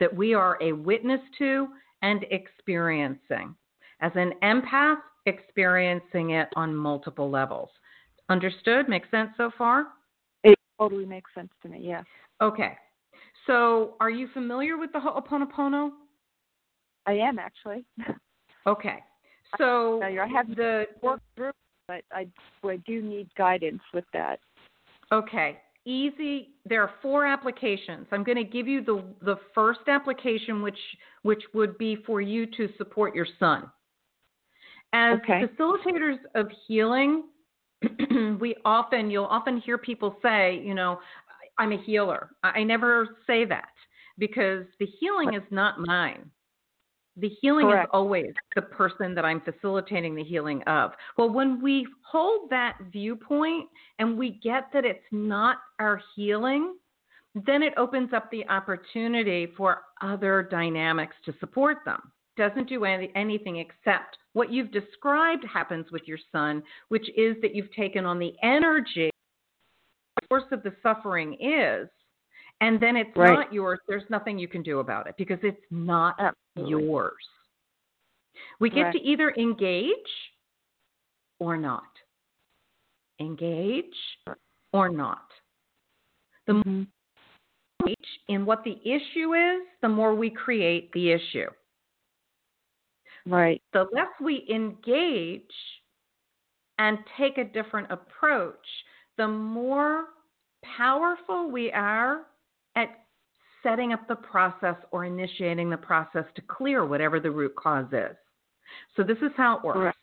that 0.00 0.14
we 0.14 0.34
are 0.34 0.58
a 0.60 0.72
witness 0.72 1.20
to 1.38 1.68
and 2.02 2.24
experiencing. 2.30 3.54
As 4.00 4.12
an 4.14 4.32
empath, 4.42 4.98
experiencing 5.26 6.30
it 6.30 6.48
on 6.56 6.74
multiple 6.74 7.30
levels. 7.30 7.70
Understood? 8.28 8.88
Makes 8.88 9.10
sense 9.10 9.30
so 9.36 9.50
far? 9.56 9.88
it 10.44 10.58
totally 10.78 11.06
makes 11.06 11.30
sense 11.34 11.50
to 11.62 11.68
me 11.68 11.80
yes 11.82 12.04
Okay. 12.40 12.76
So, 13.46 13.96
are 14.00 14.10
you 14.10 14.28
familiar 14.32 14.76
with 14.76 14.92
the 14.92 15.00
Ho'oponopono? 15.00 15.90
i 17.06 17.12
am 17.12 17.38
actually 17.38 17.84
Okay. 18.66 19.02
So 19.56 20.02
I 20.02 20.26
have 20.26 20.48
the 20.54 20.84
work 21.02 21.20
group 21.36 21.54
but 21.88 22.04
I, 22.12 22.26
I 22.64 22.76
do 22.86 23.00
need 23.00 23.28
guidance 23.36 23.80
with 23.94 24.04
that. 24.12 24.40
Okay. 25.10 25.58
Easy. 25.84 26.50
There 26.66 26.82
are 26.82 26.90
four 27.00 27.24
applications. 27.26 28.06
I'm 28.12 28.24
going 28.24 28.36
to 28.36 28.44
give 28.44 28.68
you 28.68 28.84
the 28.84 29.02
the 29.22 29.36
first 29.54 29.80
application, 29.88 30.62
which 30.62 30.78
which 31.22 31.42
would 31.54 31.78
be 31.78 31.96
for 32.06 32.20
you 32.20 32.46
to 32.46 32.68
support 32.76 33.14
your 33.14 33.26
son. 33.38 33.70
As 34.92 35.18
okay. 35.22 35.42
facilitators 35.46 36.18
of 36.34 36.48
healing, 36.66 37.24
we 38.40 38.54
often 38.64 39.10
you'll 39.10 39.24
often 39.24 39.60
hear 39.60 39.78
people 39.78 40.16
say, 40.22 40.60
you 40.64 40.74
know, 40.74 40.98
I'm 41.58 41.72
a 41.72 41.82
healer. 41.82 42.30
I 42.42 42.62
never 42.62 43.18
say 43.26 43.44
that 43.46 43.68
because 44.18 44.64
the 44.78 44.86
healing 44.98 45.34
is 45.34 45.42
not 45.50 45.80
mine. 45.80 46.30
The 47.20 47.30
healing 47.40 47.66
Correct. 47.66 47.86
is 47.86 47.90
always 47.92 48.32
the 48.54 48.62
person 48.62 49.14
that 49.14 49.24
I'm 49.24 49.40
facilitating 49.40 50.14
the 50.14 50.22
healing 50.22 50.62
of. 50.62 50.92
Well, 51.16 51.30
when 51.30 51.60
we 51.60 51.86
hold 52.08 52.48
that 52.50 52.78
viewpoint 52.92 53.68
and 53.98 54.16
we 54.16 54.38
get 54.42 54.68
that 54.72 54.84
it's 54.84 55.04
not 55.10 55.56
our 55.80 56.00
healing, 56.14 56.76
then 57.34 57.62
it 57.62 57.74
opens 57.76 58.12
up 58.12 58.30
the 58.30 58.46
opportunity 58.48 59.48
for 59.56 59.82
other 60.00 60.46
dynamics 60.48 61.16
to 61.24 61.34
support 61.40 61.78
them. 61.84 62.00
Doesn't 62.36 62.68
do 62.68 62.84
any, 62.84 63.10
anything 63.16 63.56
except 63.56 64.16
what 64.32 64.52
you've 64.52 64.70
described 64.70 65.44
happens 65.52 65.86
with 65.90 66.02
your 66.06 66.18
son, 66.30 66.62
which 66.88 67.08
is 67.16 67.36
that 67.42 67.52
you've 67.52 67.72
taken 67.72 68.06
on 68.06 68.20
the 68.20 68.32
energy, 68.44 69.10
the 70.16 70.26
source 70.28 70.50
of 70.52 70.62
the 70.62 70.72
suffering 70.84 71.36
is, 71.40 71.88
and 72.60 72.80
then 72.80 72.96
it's 72.96 73.16
Right. 73.16 73.32
not 73.34 73.52
yours. 73.52 73.80
There's 73.88 74.08
nothing 74.08 74.38
you 74.38 74.48
can 74.48 74.62
do 74.62 74.78
about 74.78 75.08
it 75.08 75.16
because 75.18 75.38
it's 75.42 75.64
not. 75.70 76.14
Yours. 76.66 77.28
We 78.60 78.70
get 78.70 78.92
Correct. 78.92 78.96
to 78.96 79.02
either 79.02 79.34
engage 79.36 80.32
or 81.38 81.56
not. 81.56 81.84
Engage 83.20 84.18
or 84.72 84.88
not. 84.88 85.32
The 86.46 86.54
more 86.54 86.64
Mhm. 86.64 86.86
we 87.84 87.90
engage 87.90 88.20
in 88.28 88.46
what 88.46 88.64
the 88.64 88.80
issue 88.88 89.34
is, 89.34 89.66
the 89.80 89.88
more 89.88 90.14
we 90.14 90.30
create 90.30 90.90
the 90.92 91.10
issue. 91.10 91.50
Right. 93.26 93.62
The 93.72 93.84
less 93.92 94.08
we 94.20 94.48
engage 94.48 95.82
and 96.78 97.04
take 97.16 97.38
a 97.38 97.44
different 97.44 97.90
approach, 97.90 98.84
the 99.16 99.28
more 99.28 100.14
powerful 100.62 101.50
we 101.50 101.70
are 101.72 102.26
setting 103.62 103.92
up 103.92 104.06
the 104.08 104.16
process 104.16 104.76
or 104.90 105.04
initiating 105.04 105.70
the 105.70 105.76
process 105.76 106.24
to 106.34 106.42
clear 106.42 106.84
whatever 106.86 107.20
the 107.20 107.30
root 107.30 107.54
cause 107.56 107.86
is. 107.92 108.16
So, 108.96 109.02
this 109.02 109.18
is 109.18 109.30
how 109.36 109.58
it 109.58 109.64
works. 109.64 109.78
Correct. 109.78 109.98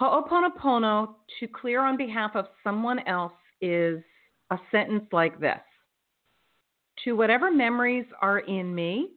Ho'oponopono 0.00 1.14
to 1.40 1.48
clear 1.48 1.80
on 1.80 1.96
behalf 1.96 2.32
of 2.34 2.46
someone 2.62 2.98
else 3.06 3.32
is 3.60 4.02
a 4.50 4.58
sentence 4.70 5.04
like 5.12 5.40
this 5.40 5.60
To 7.04 7.16
whatever 7.16 7.50
memories 7.50 8.04
are 8.20 8.40
in 8.40 8.74
me 8.74 9.12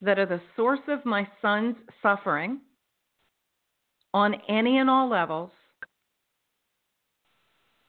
that 0.00 0.18
are 0.18 0.26
the 0.26 0.40
source 0.54 0.80
of 0.88 1.04
my 1.04 1.26
son's 1.42 1.76
suffering 2.02 2.60
on 4.14 4.34
any 4.48 4.78
and 4.78 4.88
all 4.88 5.08
levels, 5.08 5.50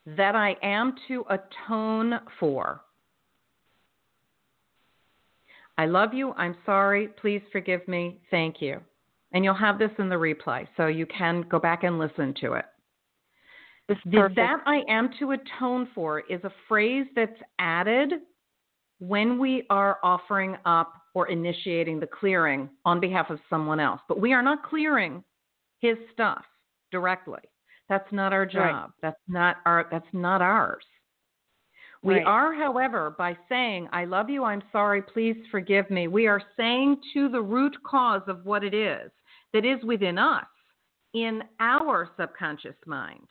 that 0.05 0.35
I 0.35 0.55
am 0.63 0.95
to 1.07 1.25
atone 1.29 2.19
for. 2.39 2.81
I 5.77 5.85
love 5.85 6.13
you. 6.13 6.33
I'm 6.33 6.55
sorry. 6.65 7.09
Please 7.19 7.41
forgive 7.51 7.87
me. 7.87 8.19
Thank 8.31 8.61
you. 8.61 8.79
And 9.33 9.43
you'll 9.43 9.53
have 9.53 9.77
this 9.77 9.91
in 9.99 10.09
the 10.09 10.15
replay, 10.15 10.67
so 10.77 10.87
you 10.87 11.05
can 11.05 11.41
go 11.49 11.59
back 11.59 11.83
and 11.83 11.99
listen 11.99 12.33
to 12.41 12.53
it. 12.53 12.65
The 13.87 14.29
that 14.35 14.61
I 14.65 14.81
am 14.89 15.09
to 15.19 15.31
atone 15.31 15.87
for 15.95 16.21
is 16.21 16.43
a 16.43 16.51
phrase 16.67 17.05
that's 17.15 17.39
added 17.59 18.13
when 18.99 19.39
we 19.39 19.65
are 19.69 19.97
offering 20.03 20.57
up 20.65 20.93
or 21.13 21.29
initiating 21.29 21.99
the 21.99 22.07
clearing 22.07 22.69
on 22.83 22.99
behalf 22.99 23.29
of 23.29 23.39
someone 23.49 23.79
else. 23.79 24.01
But 24.07 24.19
we 24.19 24.33
are 24.33 24.41
not 24.41 24.63
clearing 24.63 25.23
his 25.79 25.97
stuff 26.11 26.43
directly. 26.91 27.39
That's 27.89 28.11
not 28.11 28.33
our 28.33 28.45
job. 28.45 28.61
Right. 28.61 28.89
That's 29.01 29.21
not 29.27 29.57
our 29.65 29.87
that's 29.89 30.07
not 30.13 30.41
ours. 30.41 30.83
We 32.07 32.15
Right. 32.15 32.25
are, 32.25 32.53
however, 32.53 33.09
by 33.09 33.37
saying, 33.49 33.89
I 33.91 34.05
love 34.05 34.29
you, 34.29 34.45
I'm 34.45 34.63
sorry, 34.71 35.01
please 35.01 35.35
forgive 35.51 35.89
me, 35.89 36.07
we 36.07 36.25
are 36.25 36.41
saying 36.55 37.01
to 37.13 37.27
the 37.27 37.41
root 37.41 37.75
cause 37.83 38.21
of 38.27 38.45
what 38.45 38.63
it 38.63 38.73
is 38.73 39.11
that 39.51 39.65
is 39.65 39.83
within 39.83 40.17
us, 40.17 40.47
in 41.13 41.43
our 41.59 42.09
subconscious 42.15 42.77
mind. 42.85 43.27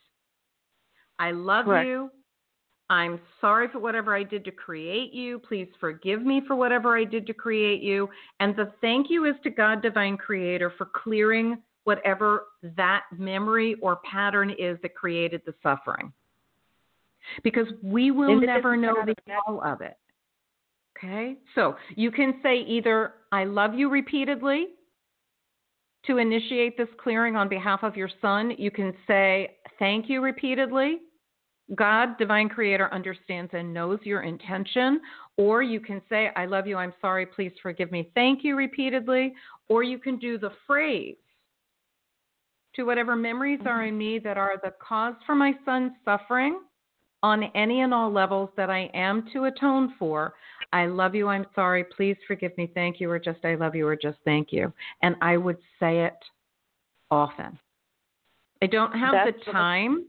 I 1.17 1.31
love 1.31 1.65
Correct. 1.65 1.87
you. 1.87 2.11
I'm 2.91 3.19
sorry 3.41 3.67
for 3.67 3.79
whatever 3.79 4.15
I 4.15 4.21
did 4.21 4.45
to 4.45 4.51
create 4.51 5.11
you. 5.11 5.39
Please 5.39 5.69
forgive 5.79 6.21
me 6.21 6.41
for 6.45 6.55
whatever 6.55 6.95
I 6.95 7.03
did 7.03 7.25
to 7.27 7.33
create 7.33 7.81
you. 7.81 8.07
And 8.39 8.55
the 8.55 8.71
thank 8.79 9.09
you 9.09 9.25
is 9.25 9.35
to 9.41 9.49
God, 9.49 9.81
Divine 9.81 10.17
Creator, 10.17 10.73
for 10.77 10.85
clearing 10.85 11.63
whatever 11.85 12.45
that 12.75 13.05
memory 13.17 13.75
or 13.81 13.95
pattern 14.09 14.51
is 14.51 14.77
that 14.83 14.93
created 14.93 15.41
the 15.47 15.55
suffering. 15.63 16.13
Because 17.43 17.67
we 17.81 18.11
will 18.11 18.39
never 18.39 18.75
know 18.75 18.95
the 19.05 19.15
all 19.47 19.61
of 19.63 19.81
it. 19.81 19.97
Okay? 20.97 21.35
So 21.55 21.75
you 21.95 22.11
can 22.11 22.39
say 22.41 22.61
either, 22.61 23.13
I 23.31 23.43
love 23.43 23.73
you 23.73 23.89
repeatedly 23.89 24.67
to 26.05 26.17
initiate 26.17 26.77
this 26.77 26.87
clearing 27.01 27.35
on 27.35 27.49
behalf 27.49 27.83
of 27.83 27.95
your 27.95 28.09
son. 28.21 28.53
You 28.57 28.71
can 28.71 28.93
say, 29.05 29.57
thank 29.77 30.09
you 30.09 30.21
repeatedly. 30.21 30.99
God, 31.75 32.17
divine 32.17 32.47
creator, 32.47 32.89
understands 32.93 33.51
and 33.53 33.73
knows 33.73 33.99
your 34.03 34.21
intention. 34.21 35.01
Or 35.35 35.61
you 35.61 35.81
can 35.81 36.01
say, 36.09 36.31
I 36.35 36.45
love 36.45 36.65
you, 36.65 36.77
I'm 36.77 36.93
sorry, 37.01 37.25
please 37.25 37.51
forgive 37.61 37.91
me, 37.91 38.09
thank 38.15 38.43
you 38.43 38.55
repeatedly. 38.55 39.33
Or 39.67 39.83
you 39.83 39.99
can 39.99 40.17
do 40.17 40.37
the 40.37 40.51
phrase 40.65 41.17
to 42.75 42.83
whatever 42.83 43.15
memories 43.15 43.59
are 43.65 43.85
in 43.85 43.97
me 43.97 44.17
that 44.19 44.37
are 44.37 44.55
the 44.63 44.71
cause 44.79 45.15
for 45.25 45.35
my 45.35 45.53
son's 45.65 45.91
suffering 46.05 46.59
on 47.27 47.43
any 47.55 47.81
and 47.81 47.93
all 47.93 48.09
levels 48.09 48.49
that 48.55 48.69
I 48.69 48.89
am 48.93 49.27
to 49.33 49.45
atone 49.45 49.93
for. 49.99 50.33
I 50.71 50.85
love 50.85 51.13
you, 51.13 51.27
I'm 51.27 51.45
sorry, 51.53 51.83
please 51.83 52.15
forgive 52.25 52.57
me, 52.57 52.71
thank 52.73 53.01
you, 53.01 53.11
or 53.11 53.19
just 53.19 53.43
I 53.43 53.55
love 53.55 53.75
you, 53.75 53.85
or 53.85 53.97
just 53.97 54.17
thank 54.23 54.53
you. 54.53 54.71
And 55.01 55.15
I 55.21 55.35
would 55.35 55.57
say 55.77 56.05
it 56.05 56.17
often. 57.11 57.59
I 58.61 58.67
don't 58.67 58.93
have 58.93 59.11
That's 59.11 59.37
the 59.45 59.51
time 59.51 60.05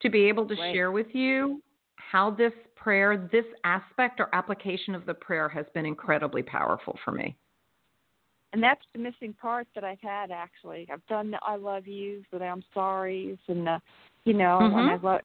to 0.00 0.10
be 0.10 0.24
able 0.28 0.46
to 0.48 0.54
Right. 0.56 0.72
share 0.72 0.92
with 0.92 1.14
you 1.14 1.62
how 1.96 2.30
this 2.30 2.52
prayer, 2.76 3.16
this 3.32 3.46
aspect 3.64 4.20
or 4.20 4.28
application 4.34 4.94
of 4.94 5.06
the 5.06 5.14
prayer 5.14 5.48
has 5.48 5.64
been 5.72 5.86
incredibly 5.86 6.42
powerful 6.42 6.98
for 7.02 7.12
me. 7.12 7.34
And 8.52 8.62
that's 8.62 8.84
the 8.92 8.98
missing 8.98 9.32
part 9.32 9.66
that 9.74 9.84
I've 9.84 10.00
had 10.00 10.30
actually. 10.30 10.86
I've 10.92 11.06
done 11.06 11.30
the 11.30 11.38
I 11.42 11.56
love 11.56 11.86
yous, 11.86 12.24
the 12.30 12.42
I'm 12.44 12.64
sorry's, 12.74 13.38
and 13.48 13.66
the, 13.66 13.80
you 14.24 14.34
know, 14.34 14.58
and 14.60 14.74
I 14.74 14.96
Mhm. 14.96 15.02
love 15.02 15.22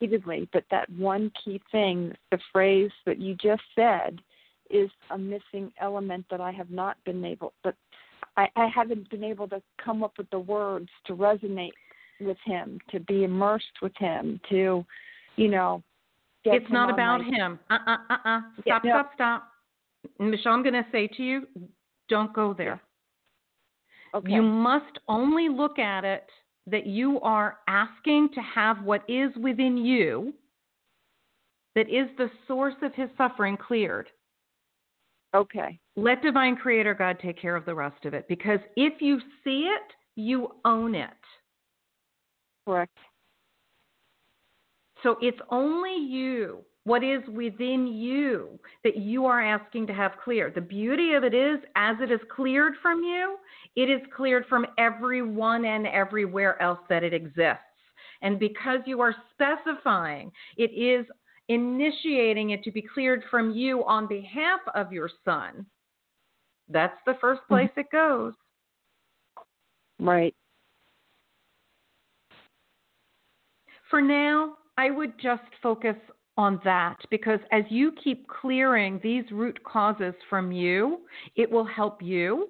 repeatedly. 0.00 0.48
But 0.52 0.64
that 0.70 0.88
one 0.90 1.30
key 1.44 1.60
thing, 1.70 2.12
the 2.30 2.38
phrase 2.52 2.90
that 3.06 3.18
you 3.18 3.34
just 3.34 3.62
said, 3.74 4.20
is 4.70 4.90
a 5.10 5.18
missing 5.18 5.72
element 5.80 6.26
that 6.30 6.40
I 6.40 6.50
have 6.52 6.70
not 6.70 6.96
been 7.04 7.24
able. 7.24 7.52
But 7.64 7.74
I, 8.36 8.48
I 8.56 8.66
haven't 8.74 9.08
been 9.10 9.24
able 9.24 9.48
to 9.48 9.62
come 9.82 10.02
up 10.02 10.12
with 10.18 10.28
the 10.30 10.38
words 10.38 10.88
to 11.06 11.14
resonate 11.14 11.72
with 12.20 12.36
him, 12.44 12.78
to 12.90 13.00
be 13.00 13.24
immersed 13.24 13.80
with 13.80 13.96
him, 13.98 14.40
to, 14.50 14.84
you 15.36 15.48
know. 15.48 15.82
Get 16.44 16.54
it's 16.54 16.70
not 16.70 16.90
about 16.90 17.20
my- 17.22 17.36
him. 17.36 17.58
Uh 17.70 17.78
uh 17.86 17.96
uh 18.10 18.16
uh. 18.24 18.40
Yeah, 18.64 18.78
Stop, 18.78 18.84
no. 18.84 18.90
stop, 18.90 19.10
stop. 19.14 19.48
Michelle, 20.20 20.52
I'm 20.52 20.62
going 20.62 20.74
to 20.74 20.86
say 20.92 21.08
to 21.08 21.22
you, 21.22 21.46
don't 22.08 22.32
go 22.32 22.54
there. 22.54 22.80
Okay. 24.14 24.32
You 24.32 24.42
must 24.42 24.98
only 25.08 25.48
look 25.48 25.78
at 25.78 26.04
it 26.04 26.24
that 26.70 26.86
you 26.86 27.20
are 27.20 27.58
asking 27.66 28.30
to 28.34 28.40
have 28.40 28.82
what 28.82 29.02
is 29.08 29.30
within 29.40 29.76
you 29.76 30.32
that 31.74 31.88
is 31.88 32.08
the 32.16 32.30
source 32.46 32.74
of 32.82 32.94
his 32.94 33.08
suffering 33.16 33.56
cleared. 33.56 34.08
okay. 35.34 35.78
Let 35.96 36.22
divine 36.22 36.56
creator 36.56 36.94
God 36.94 37.18
take 37.20 37.40
care 37.40 37.56
of 37.56 37.64
the 37.64 37.74
rest 37.74 38.04
of 38.04 38.14
it 38.14 38.26
because 38.28 38.60
if 38.76 39.00
you 39.00 39.18
see 39.42 39.68
it, 39.68 39.82
you 40.14 40.48
own 40.64 40.94
it. 40.94 41.10
Correct. 42.66 42.96
So 45.02 45.16
it's 45.22 45.38
only 45.50 45.96
you, 45.96 46.58
what 46.88 47.04
is 47.04 47.22
within 47.32 47.86
you, 47.86 48.58
that 48.82 48.96
you 48.96 49.26
are 49.26 49.42
asking 49.42 49.86
to 49.86 49.92
have 49.92 50.12
clear. 50.24 50.50
The 50.52 50.60
beauty 50.60 51.12
of 51.12 51.24
it 51.24 51.34
is, 51.34 51.58
as 51.76 51.96
it 52.00 52.10
is 52.10 52.20
cleared 52.34 52.74
from 52.82 53.02
you, 53.02 53.36
it 53.76 53.90
is 53.90 54.00
cleared 54.16 54.46
from 54.48 54.66
everyone 54.78 55.64
and 55.64 55.86
everywhere 55.86 56.60
else 56.60 56.80
that 56.88 57.04
it 57.04 57.14
exists. 57.14 57.62
And 58.22 58.38
because 58.38 58.80
you 58.86 59.00
are 59.00 59.14
specifying, 59.32 60.32
it 60.56 60.70
is 60.72 61.06
initiating 61.48 62.50
it 62.50 62.64
to 62.64 62.72
be 62.72 62.82
cleared 62.82 63.22
from 63.30 63.52
you 63.52 63.84
on 63.84 64.08
behalf 64.08 64.60
of 64.74 64.92
your 64.92 65.08
son. 65.24 65.64
That's 66.68 66.98
the 67.06 67.14
first 67.20 67.42
mm-hmm. 67.42 67.54
place 67.54 67.70
it 67.76 67.86
goes. 67.92 68.32
Right. 70.00 70.34
for 73.90 74.00
now, 74.00 74.54
I 74.76 74.90
would 74.90 75.14
just 75.20 75.42
focus 75.62 75.96
on 76.38 76.60
that 76.64 76.96
because 77.10 77.40
as 77.50 77.64
you 77.68 77.92
keep 78.02 78.26
clearing 78.28 79.00
these 79.02 79.24
root 79.32 79.62
causes 79.64 80.14
from 80.30 80.52
you, 80.52 81.00
it 81.36 81.50
will 81.50 81.64
help 81.66 82.00
you 82.00 82.48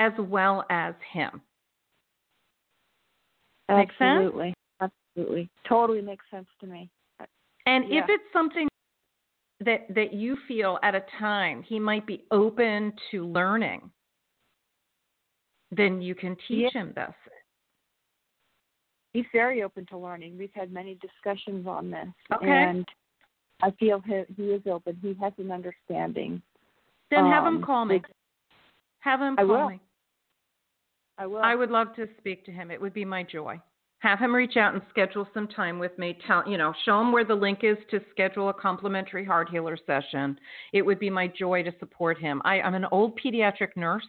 as 0.00 0.12
well 0.18 0.64
as 0.68 0.94
him. 1.12 1.40
Absolutely. 3.68 4.54
sense? 4.80 4.92
Absolutely. 5.16 5.48
Totally 5.68 6.02
makes 6.02 6.24
sense 6.30 6.48
to 6.60 6.66
me. 6.66 6.90
And 7.64 7.88
Yeah. 7.88 8.00
if 8.00 8.10
it's 8.10 8.32
something 8.32 8.68
that 9.60 9.86
that 9.94 10.12
you 10.12 10.36
feel 10.46 10.78
at 10.82 10.94
a 10.94 11.02
time 11.18 11.62
he 11.62 11.80
might 11.80 12.06
be 12.06 12.24
open 12.30 12.92
to 13.10 13.26
learning, 13.26 13.90
then 15.70 16.02
you 16.02 16.14
can 16.14 16.36
teach 16.48 16.72
Yeah. 16.74 16.80
him 16.80 16.92
this. 16.94 17.14
He's 19.16 19.24
very 19.32 19.62
open 19.62 19.86
to 19.86 19.96
learning. 19.96 20.36
We've 20.36 20.50
had 20.52 20.70
many 20.70 20.98
discussions 21.00 21.66
on 21.66 21.90
this. 21.90 22.06
Okay. 22.34 22.50
And 22.50 22.84
I 23.62 23.70
feel 23.80 24.02
he, 24.04 24.24
he 24.36 24.42
is 24.50 24.60
open. 24.70 24.98
He 25.00 25.14
has 25.22 25.32
an 25.38 25.50
understanding. 25.50 26.42
Then 27.10 27.24
have 27.24 27.46
him 27.46 27.56
Um, 27.56 27.62
call 27.62 27.86
me. 27.86 28.02
Have 29.00 29.20
him 29.20 29.36
I 29.38 29.42
call 29.42 29.46
will. 29.46 29.68
me. 29.70 29.80
I 31.16 31.26
will. 31.26 31.40
I 31.42 31.54
would 31.54 31.70
love 31.70 31.94
to 31.96 32.06
speak 32.18 32.44
to 32.44 32.52
him. 32.52 32.70
It 32.70 32.78
would 32.78 32.92
be 32.92 33.06
my 33.06 33.22
joy. 33.22 33.58
Have 34.00 34.18
him 34.18 34.34
reach 34.34 34.58
out 34.58 34.74
and 34.74 34.82
schedule 34.90 35.26
some 35.32 35.48
time 35.48 35.78
with 35.78 35.96
me. 35.98 36.18
Tell 36.26 36.46
you 36.46 36.58
know, 36.58 36.74
show 36.84 37.00
him 37.00 37.10
where 37.10 37.24
the 37.24 37.34
link 37.34 37.60
is 37.62 37.78
to 37.90 38.02
schedule 38.10 38.50
a 38.50 38.52
complimentary 38.52 39.24
heart 39.24 39.48
healer 39.48 39.78
session. 39.86 40.38
It 40.74 40.82
would 40.82 40.98
be 40.98 41.08
my 41.08 41.26
joy 41.26 41.62
to 41.62 41.72
support 41.78 42.18
him. 42.18 42.42
I, 42.44 42.60
I'm 42.60 42.74
an 42.74 42.84
old 42.92 43.18
pediatric 43.18 43.76
nurse. 43.76 44.06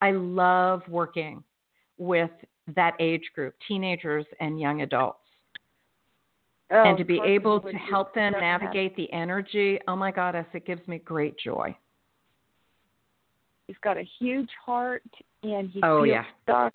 I 0.00 0.12
love 0.12 0.80
working 0.88 1.44
with 1.98 2.30
that 2.74 2.94
age 3.00 3.24
group, 3.34 3.54
teenagers 3.66 4.26
and 4.40 4.60
young 4.60 4.82
adults. 4.82 5.20
Oh, 6.70 6.82
and 6.84 6.98
to 6.98 7.04
be 7.04 7.18
able 7.24 7.60
to 7.60 7.72
help 7.72 8.14
them 8.14 8.32
navigate 8.32 8.94
the 8.94 9.10
energy, 9.12 9.78
oh 9.88 9.96
my 9.96 10.10
goddess, 10.10 10.44
it 10.52 10.66
gives 10.66 10.86
me 10.86 10.98
great 10.98 11.38
joy. 11.38 11.74
He's 13.66 13.76
got 13.82 13.96
a 13.96 14.06
huge 14.18 14.50
heart, 14.64 15.02
and 15.42 15.70
he 15.70 15.80
Oh, 15.82 16.04
feels 16.04 16.08
yeah. 16.08 16.24
stuck. 16.42 16.74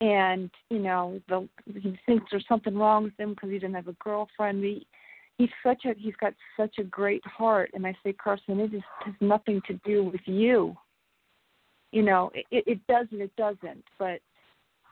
And 0.00 0.50
you 0.70 0.78
know, 0.78 1.20
the 1.28 1.48
he 1.74 1.98
thinks 2.06 2.26
there's 2.30 2.46
something 2.48 2.76
wrong 2.76 3.04
with 3.04 3.18
him 3.18 3.30
because 3.30 3.50
he 3.50 3.58
doesn't 3.58 3.74
have 3.74 3.88
a 3.88 3.94
girlfriend. 3.94 4.62
He, 4.62 4.86
he's 5.38 5.50
such 5.62 5.84
a 5.86 5.94
he's 5.96 6.14
got 6.16 6.34
such 6.56 6.78
a 6.78 6.84
great 6.84 7.24
heart, 7.26 7.70
and 7.74 7.86
I 7.86 7.96
say, 8.04 8.12
Carson, 8.12 8.60
it 8.60 8.70
just 8.70 8.84
has 9.04 9.14
nothing 9.20 9.60
to 9.66 9.80
do 9.84 10.04
with 10.04 10.20
you. 10.26 10.76
You 11.92 12.02
know, 12.02 12.30
it, 12.34 12.64
it 12.66 12.86
doesn't. 12.86 13.20
It 13.20 13.34
doesn't. 13.36 13.84
But 13.98 14.20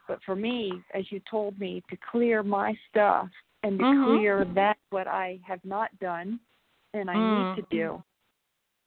but 0.09 0.19
for 0.25 0.37
me, 0.37 0.73
as 0.95 1.11
you 1.11 1.21
told 1.31 1.59
me, 1.59 1.83
to 1.91 1.97
clear 2.11 2.43
my 2.43 2.77
stuff 2.89 3.29
and 3.63 3.79
to 3.79 3.85
Mhm. 3.85 4.05
clear 4.05 4.45
that 4.45 4.79
what 4.91 5.07
I 5.07 5.41
have 5.47 5.65
not 5.65 5.97
done 5.99 6.41
and 6.95 7.11
I 7.11 7.15
need 7.15 7.57
to 7.57 7.63
Mm. 7.63 7.69
do. 7.69 8.03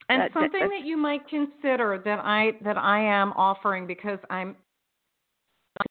And 0.10 0.22
That- 0.22 0.34
that- 0.34 0.34
something 0.34 0.60
that's- 0.62 0.82
that 0.82 0.88
you 0.88 0.98
might 0.98 1.28
consider 1.28 2.00
that 2.00 2.20
I 2.24 2.52
that 2.62 2.78
I 2.78 3.00
am 3.00 3.34
offering 3.34 3.86
because 3.86 4.20
I'm 4.30 4.56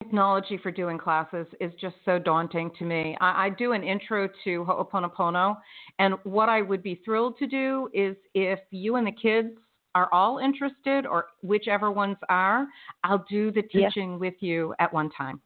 technology 0.01 0.59
for 0.59 0.71
doing 0.71 0.99
classes 0.99 1.47
is 1.61 1.73
just 1.75 1.97
so 2.05 2.19
daunting 2.19 2.71
to 2.73 2.85
me. 2.85 3.17
I, 3.21 3.47
I 3.47 3.51
do 3.51 3.73
an 3.73 3.83
intro 3.83 4.29
to 4.45 4.65
Ho'oponopono, 4.65 5.57
and 5.99 6.15
what 6.25 6.49
I 6.49 6.63
would 6.63 6.83
be 6.83 6.97
thrilled 6.97 7.39
to 7.39 7.47
do 7.47 7.89
is 7.95 8.17
if 8.35 8.61
you 8.71 8.97
and 8.97 9.07
the 9.07 9.13
kids 9.13 9.57
are 9.99 10.09
all 10.13 10.39
interested, 10.39 11.07
or 11.07 11.27
whichever 11.43 11.91
ones 11.91 12.17
are, 12.29 12.69
I'll 13.03 13.25
do 13.29 13.51
the 13.51 13.63
teaching 13.63 14.19
with 14.19 14.35
you 14.41 14.75
at 14.79 14.93
one 14.93 15.11
time. 15.11 15.41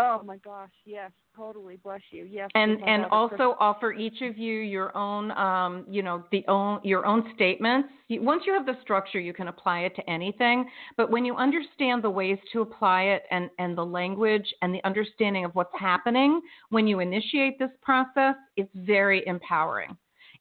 Oh 0.00 0.20
my 0.24 0.36
gosh, 0.36 0.70
yes, 0.84 1.10
totally. 1.36 1.76
Bless 1.82 2.00
you. 2.12 2.24
Yes. 2.24 2.50
and 2.54 2.80
and 2.86 3.06
also 3.06 3.56
offer 3.58 3.92
each 3.92 4.22
of 4.22 4.38
you 4.38 4.60
your 4.60 4.96
own 4.96 5.32
um 5.32 5.84
you 5.90 6.02
know 6.02 6.22
the 6.30 6.44
own 6.46 6.78
your 6.84 7.04
own 7.04 7.32
statements 7.34 7.88
once 8.10 8.44
you 8.46 8.52
have 8.52 8.64
the 8.64 8.76
structure 8.80 9.18
you 9.18 9.32
can 9.32 9.48
apply 9.48 9.80
it 9.80 9.96
to 9.96 10.08
anything 10.08 10.68
but 10.96 11.10
when 11.10 11.24
you 11.24 11.34
understand 11.34 12.02
the 12.04 12.10
ways 12.10 12.38
to 12.52 12.60
apply 12.60 13.02
it 13.02 13.24
and 13.32 13.50
and 13.58 13.76
the 13.76 13.84
language 13.84 14.46
and 14.62 14.72
the 14.72 14.84
understanding 14.84 15.44
of 15.44 15.52
what's 15.56 15.74
happening 15.78 16.40
when 16.70 16.86
you 16.86 17.00
initiate 17.00 17.58
this 17.58 17.70
process 17.82 18.36
it's 18.56 18.70
very 18.74 19.26
empowering 19.26 19.96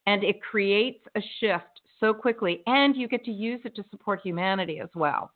and 0.05 0.24
it 0.24 0.41
creates 0.41 1.03
a 1.16 1.22
shift 1.39 1.77
so 2.00 2.14
quickly 2.14 2.62
and 2.68 2.95
you 2.95 3.08
get 3.08 3.24
to 3.26 3.32
use 3.32 3.60
it 3.66 3.76
to 3.76 3.84
support 3.91 4.20
humanity 4.22 4.80
as 4.80 4.89
well 4.95 5.32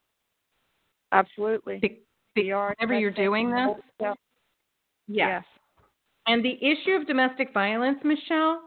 Absolutely. 1.13 1.79
Be- 1.79 1.99
be- 2.35 2.53
whenever 2.53 2.97
you're 2.97 3.11
doing 3.11 3.51
this 3.51 3.67
stuff. 3.95 4.17
yes 5.07 5.43
And 6.27 6.43
the 6.45 6.57
issue 6.63 6.91
of 6.91 7.05
domestic 7.07 7.53
violence, 7.53 7.97
Michelle, 8.03 8.61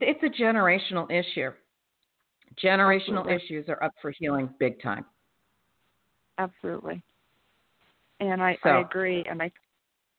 it's 0.00 0.22
a 0.22 0.42
generational 0.42 1.10
issue. 1.10 1.50
Generational 2.62 3.18
Absolutely. 3.26 3.34
issues 3.34 3.68
are 3.68 3.82
up 3.82 3.92
for 4.00 4.12
healing 4.12 4.48
big 4.60 4.80
time. 4.80 5.04
Absolutely. 6.38 7.02
And 8.20 8.42
I, 8.42 8.56
So- 8.62 8.70
I 8.70 8.80
agree. 8.82 9.24
And 9.28 9.42
I 9.42 9.50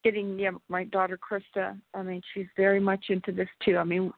getting 0.04 0.38
yeah, 0.38 0.52
my 0.70 0.84
daughter 0.86 1.18
Krista, 1.18 1.80
I 1.94 2.04
mean, 2.04 2.22
she's 2.34 2.48
very 2.58 2.80
much 2.80 3.06
into 3.10 3.32
this 3.32 3.50
too. 3.64 3.78
I 3.78 3.84
mean, 3.84 4.12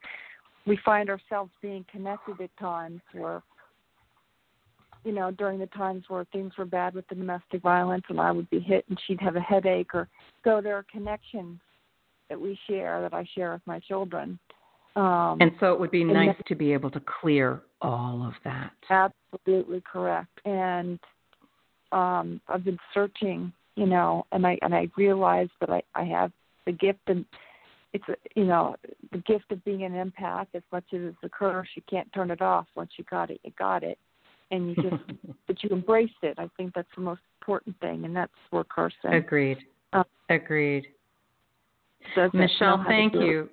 we 0.68 0.78
find 0.84 1.10
ourselves 1.10 1.52
being 1.62 1.86
connected 1.92 2.40
at 2.42 2.56
times 2.60 3.02
where 3.14 3.42
you 5.04 5.14
know, 5.14 5.32
during 5.32 5.58
the 5.58 5.68
times 5.68 6.04
where 6.10 6.26
things 6.34 6.52
were 6.58 6.66
bad 6.66 6.94
with 6.94 7.08
the 7.08 7.16
domestic 7.16 7.62
violence 7.62 8.04
and 8.10 8.20
I 8.20 8.30
would 8.32 8.50
be 8.50 8.60
hit 8.60 8.84
and 8.90 9.00
she'd 9.08 9.22
have 9.22 9.38
a 9.38 9.40
headache 9.40 9.96
or 9.96 10.10
so 10.44 10.60
there 10.62 10.76
are 10.76 10.86
connections 10.92 11.60
that 12.30 12.40
we 12.40 12.60
share 12.68 13.02
that 13.02 13.14
I 13.14 13.26
share 13.34 13.54
with 13.54 13.62
my 13.66 13.80
children. 13.80 14.38
Um 14.98 15.38
And 15.40 15.52
so 15.62 15.72
it 15.72 15.80
would 15.80 15.92
be 15.92 16.04
nice 16.04 16.36
that- 16.38 16.48
to 16.48 16.56
be 16.56 16.74
able 16.74 16.92
to 16.92 17.00
clear 17.22 17.62
all 17.82 18.22
of 18.28 18.34
that. 18.44 18.74
Absolutely 18.90 19.82
correct. 19.82 20.42
And 20.44 21.00
um 21.94 22.42
I've 22.50 22.66
been 22.66 22.80
searching, 22.94 23.54
you 23.76 23.86
know, 23.86 24.26
and 24.34 24.46
I 24.46 24.58
and 24.62 24.76
I 24.76 24.90
realized 24.98 25.52
that 25.62 25.70
I, 25.70 25.82
I 25.96 26.04
have 26.04 26.34
the 26.66 26.74
gift 26.74 27.00
and 27.08 27.24
it's 27.98 28.20
you 28.36 28.46
know, 28.46 28.76
the 29.12 29.20
gift 29.20 29.52
of 29.52 29.64
being 29.66 29.84
an 29.84 29.94
empath 29.94 30.48
as 30.54 30.64
much 30.72 30.86
as 30.94 31.00
it's 31.02 31.18
a 31.24 31.30
curse, 31.30 31.68
you 31.76 31.82
can't 31.90 32.12
turn 32.14 32.32
it 32.32 32.42
off. 32.42 32.68
Once 32.76 32.92
you 32.98 33.04
got 33.10 33.30
it, 33.30 33.40
you 33.44 33.52
got 33.58 33.84
it. 33.84 33.98
And 34.52 34.70
you 34.70 34.76
just 34.76 35.04
but 35.48 35.64
you 35.64 35.70
embrace 35.70 36.10
it. 36.22 36.36
I 36.38 36.50
think 36.58 36.74
that's 36.74 36.88
the 36.96 37.02
most 37.02 37.22
important 37.42 37.80
thing 37.80 38.06
and 38.06 38.16
that's 38.16 38.32
where 38.50 38.64
Carson 38.64 39.14
Agreed. 39.14 39.58
Uh, 39.94 40.04
Agreed. 40.30 40.88
Michelle, 42.34 42.84
thank 42.88 43.14
you. 43.14 43.50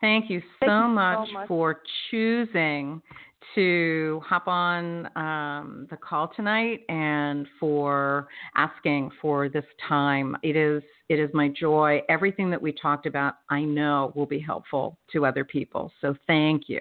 Thank 0.00 0.30
you 0.30 0.40
so, 0.40 0.46
Thank 0.60 0.70
you 0.70 0.82
so 0.82 0.88
much, 0.88 1.28
much. 1.32 1.48
for 1.48 1.80
choosing 2.10 3.02
to 3.54 4.20
hop 4.24 4.48
on 4.48 5.06
um, 5.16 5.86
the 5.90 5.96
call 5.96 6.30
tonight 6.34 6.80
and 6.88 7.46
for 7.58 8.28
asking 8.56 9.10
for 9.22 9.48
this 9.48 9.64
time. 9.88 10.36
It 10.42 10.56
is 10.56 10.82
it 11.08 11.18
is 11.18 11.30
my 11.32 11.48
joy. 11.48 12.02
Everything 12.08 12.50
that 12.50 12.60
we 12.60 12.72
talked 12.72 13.06
about, 13.06 13.34
I 13.48 13.62
know, 13.62 14.12
will 14.14 14.26
be 14.26 14.40
helpful 14.40 14.98
to 15.12 15.24
other 15.24 15.44
people. 15.44 15.92
So 16.00 16.14
thank 16.26 16.68
you. 16.68 16.80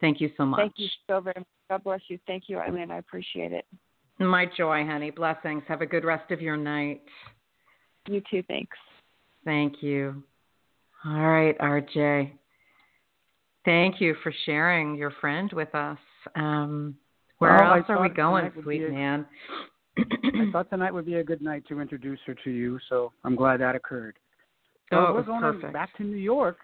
Thank 0.00 0.20
you 0.20 0.30
so 0.36 0.46
much. 0.46 0.60
Thank 0.60 0.74
you 0.76 0.88
so 1.08 1.20
very 1.20 1.34
much. 1.36 1.46
God 1.68 1.84
bless 1.84 2.00
you. 2.08 2.18
Thank 2.26 2.44
you, 2.46 2.58
Ilene. 2.58 2.90
I 2.92 2.98
appreciate 2.98 3.52
it. 3.52 3.66
My 4.18 4.46
joy, 4.56 4.84
honey. 4.84 5.10
Blessings. 5.10 5.62
Have 5.68 5.82
a 5.82 5.86
good 5.86 6.04
rest 6.04 6.30
of 6.30 6.40
your 6.40 6.56
night. 6.56 7.02
You 8.08 8.22
too, 8.30 8.42
thanks. 8.46 8.76
Thank 9.44 9.82
you. 9.82 10.22
All 11.04 11.26
right, 11.26 11.58
RJ. 11.58 12.32
Thank 13.66 14.00
you 14.00 14.14
for 14.22 14.32
sharing 14.46 14.94
your 14.94 15.10
friend 15.20 15.52
with 15.52 15.74
us. 15.74 15.98
Um, 16.36 16.94
where 17.38 17.56
Well, 17.56 17.74
else 17.74 17.84
are 17.88 18.00
we 18.00 18.08
going, 18.08 18.50
sweet 18.62 18.82
a- 18.84 18.90
man? 18.90 19.26
I 19.98 20.46
thought 20.52 20.70
tonight 20.70 20.94
would 20.94 21.04
be 21.04 21.16
a 21.16 21.24
good 21.24 21.42
night 21.42 21.64
to 21.68 21.80
introduce 21.80 22.20
her 22.26 22.34
to 22.44 22.50
you, 22.50 22.78
so 22.88 23.12
I'm 23.24 23.34
glad 23.34 23.60
that 23.60 23.74
occurred. 23.74 24.16
Oh, 24.92 24.96
So 24.96 25.08
it 25.08 25.14
we're 25.14 25.22
going 25.24 25.40
perfect. 25.40 25.72
back 25.72 25.94
to 25.96 26.04
New 26.04 26.16
York 26.16 26.58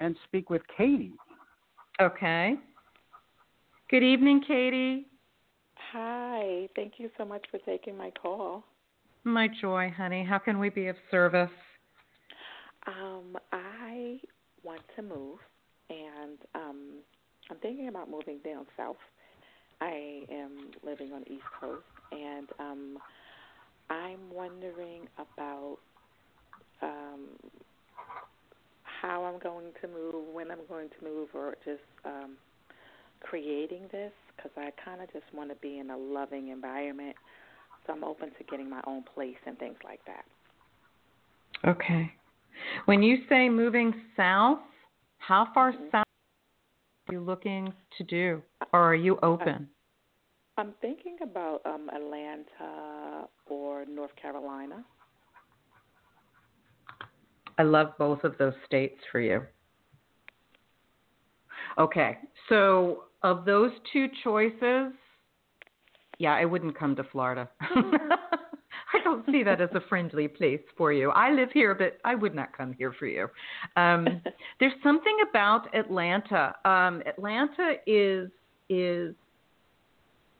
and 0.00 0.16
speak 0.24 0.50
with 0.50 0.62
Katie. 0.76 1.12
Okay. 2.00 2.56
Good 3.88 4.02
evening, 4.02 4.42
Katie. 4.46 5.06
Hi. 5.92 6.68
Thank 6.74 6.94
you 6.98 7.10
so 7.16 7.24
much 7.24 7.44
for 7.50 7.58
taking 7.58 7.96
my 7.96 8.10
call. 8.10 8.64
My 9.22 9.48
joy, 9.60 9.92
honey. 9.96 10.24
How 10.24 10.38
can 10.38 10.58
we 10.58 10.68
be 10.68 10.88
of 10.88 10.96
service? 11.12 11.50
Um, 12.88 13.36
I 13.52 14.18
want 14.64 14.80
to 14.96 15.02
move, 15.02 15.38
and 16.22 16.38
um, 16.54 16.78
I'm 17.50 17.56
thinking 17.58 17.88
about 17.88 18.10
moving 18.10 18.38
down 18.44 18.66
south. 18.76 18.96
I 19.80 20.22
am 20.30 20.70
living 20.84 21.12
on 21.12 21.22
the 21.26 21.32
East 21.32 21.44
Coast, 21.60 21.82
and 22.12 22.48
um, 22.58 22.98
I'm 23.88 24.32
wondering 24.32 25.08
about 25.16 25.78
um, 26.82 27.28
how 28.82 29.24
I'm 29.24 29.38
going 29.40 29.72
to 29.80 29.88
move, 29.88 30.34
when 30.34 30.50
I'm 30.50 30.66
going 30.68 30.88
to 30.88 31.04
move, 31.04 31.28
or 31.34 31.54
just 31.64 31.80
um, 32.04 32.32
creating 33.20 33.82
this 33.90 34.12
because 34.36 34.52
I 34.56 34.70
kind 34.84 35.00
of 35.02 35.12
just 35.12 35.24
want 35.34 35.50
to 35.50 35.56
be 35.56 35.78
in 35.78 35.90
a 35.90 35.96
loving 35.96 36.48
environment. 36.48 37.16
So 37.86 37.94
I'm 37.94 38.04
open 38.04 38.28
to 38.28 38.44
getting 38.50 38.68
my 38.68 38.80
own 38.86 39.02
place 39.14 39.36
and 39.46 39.58
things 39.58 39.76
like 39.84 40.00
that. 40.06 40.24
Okay. 41.68 42.12
When 42.84 43.02
you 43.02 43.18
say 43.28 43.48
moving 43.48 43.94
south, 44.16 44.60
how 45.18 45.48
far 45.54 45.72
Mhm. 45.72 45.90
south 45.90 46.04
you 47.10 47.20
looking 47.20 47.72
to 47.98 48.04
do, 48.04 48.42
or 48.72 48.80
are 48.80 48.94
you 48.94 49.18
open? 49.22 49.68
I'm 50.56 50.74
thinking 50.80 51.16
about 51.22 51.60
um 51.64 51.88
Atlanta 51.94 53.28
or 53.46 53.84
North 53.86 54.14
Carolina. 54.20 54.84
I 57.58 57.62
love 57.62 57.92
both 57.98 58.24
of 58.24 58.36
those 58.38 58.54
states 58.66 58.98
for 59.12 59.20
you. 59.20 59.42
Okay, 61.78 62.18
so 62.48 63.04
of 63.22 63.44
those 63.44 63.70
two 63.92 64.06
choices, 64.24 64.92
yeah, 66.18 66.34
I 66.34 66.44
wouldn't 66.44 66.78
come 66.78 66.96
to 66.96 67.04
Florida. 67.04 67.48
I 68.92 69.02
don't 69.04 69.24
see 69.26 69.42
that 69.44 69.60
as 69.60 69.70
a 69.74 69.80
friendly 69.88 70.28
place 70.28 70.60
for 70.76 70.92
you. 70.92 71.10
I 71.10 71.30
live 71.32 71.50
here, 71.52 71.74
but 71.74 71.98
I 72.04 72.14
would 72.14 72.34
not 72.34 72.56
come 72.56 72.72
here 72.72 72.92
for 72.98 73.06
you. 73.06 73.28
Um, 73.76 74.22
there's 74.60 74.72
something 74.82 75.16
about 75.28 75.72
Atlanta. 75.74 76.54
Um, 76.64 77.02
Atlanta 77.06 77.74
is 77.86 78.30
is 78.68 79.14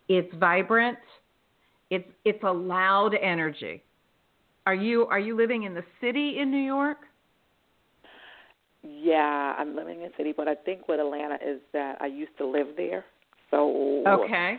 it's 0.08 0.34
vibrant. 0.36 0.98
It's 1.90 2.08
it's 2.24 2.42
a 2.42 2.52
loud 2.52 3.14
energy. 3.14 3.82
Are 4.66 4.74
you 4.74 5.06
are 5.06 5.18
you 5.18 5.36
living 5.36 5.64
in 5.64 5.74
the 5.74 5.84
city 6.00 6.38
in 6.38 6.50
New 6.50 6.62
York? 6.62 6.98
Yeah, 8.82 9.54
I'm 9.58 9.76
living 9.76 9.96
in 9.96 10.02
the 10.04 10.12
city, 10.16 10.32
but 10.34 10.48
I 10.48 10.54
think 10.54 10.88
with 10.88 11.00
Atlanta 11.00 11.34
is 11.34 11.60
that 11.72 12.00
I 12.00 12.06
used 12.06 12.36
to 12.38 12.46
live 12.46 12.68
there, 12.76 13.04
so 13.50 14.02
Okay. 14.06 14.58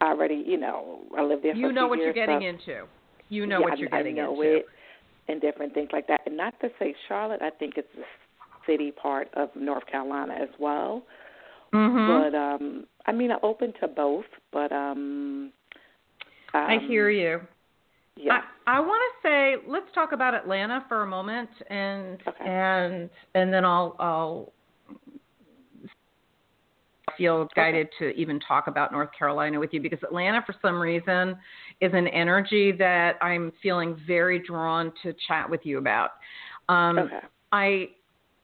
I 0.00 0.04
already, 0.04 0.42
you 0.46 0.56
know, 0.56 1.00
I 1.16 1.22
lived 1.22 1.44
there. 1.44 1.54
You 1.54 1.70
a 1.70 1.72
know 1.72 1.86
what 1.86 1.98
you're 1.98 2.12
getting 2.12 2.40
so, 2.40 2.46
into. 2.46 2.88
You 3.28 3.46
know 3.46 3.60
yeah, 3.60 3.64
what 3.66 3.78
you're 3.78 3.94
I, 3.94 3.98
getting 3.98 4.18
I 4.18 4.22
know 4.22 4.40
into. 4.42 4.56
it, 4.58 4.66
and 5.28 5.40
different 5.40 5.74
things 5.74 5.90
like 5.92 6.06
that. 6.08 6.20
And 6.26 6.36
not 6.36 6.58
to 6.60 6.68
say 6.78 6.94
Charlotte, 7.06 7.42
I 7.42 7.50
think 7.50 7.74
it's 7.76 7.88
the 7.94 8.02
city 8.66 8.90
part 8.90 9.28
of 9.34 9.50
North 9.54 9.86
Carolina 9.86 10.34
as 10.40 10.48
well. 10.58 11.02
Mhm. 11.72 12.30
But 12.30 12.36
um 12.36 12.86
I 13.06 13.12
mean, 13.12 13.30
I'm 13.30 13.38
open 13.42 13.72
to 13.80 13.88
both, 13.88 14.26
but 14.52 14.70
um, 14.72 15.52
um 16.54 16.70
I 16.72 16.78
hear 16.86 17.08
you. 17.10 17.40
Yeah. 18.16 18.40
I, 18.66 18.78
I 18.78 18.80
want 18.80 19.00
to 19.00 19.28
say 19.28 19.56
let's 19.66 19.86
talk 19.94 20.12
about 20.12 20.34
Atlanta 20.34 20.84
for 20.88 21.02
a 21.02 21.06
moment, 21.06 21.50
and 21.70 22.18
Okay. 22.26 22.44
and 22.48 23.10
and 23.34 23.52
then 23.52 23.64
I'll 23.64 23.96
I'll 23.98 24.52
feel 27.18 27.48
guided 27.54 27.88
to 27.98 28.10
even 28.10 28.40
talk 28.40 28.68
about 28.68 28.92
North 28.92 29.10
Carolina 29.18 29.60
with 29.60 29.74
you 29.74 29.80
because 29.82 29.98
Atlanta, 30.02 30.42
for 30.46 30.54
some 30.62 30.80
reason, 30.80 31.36
is 31.82 31.92
an 31.92 32.08
energy 32.08 32.72
that 32.72 33.16
I'm 33.20 33.52
feeling 33.62 34.00
very 34.06 34.38
drawn 34.38 34.92
to 35.02 35.14
chat 35.26 35.50
with 35.50 35.60
you 35.64 35.78
about. 35.78 36.12
Um, 36.68 36.98
okay. 36.98 37.20
I 37.52 37.88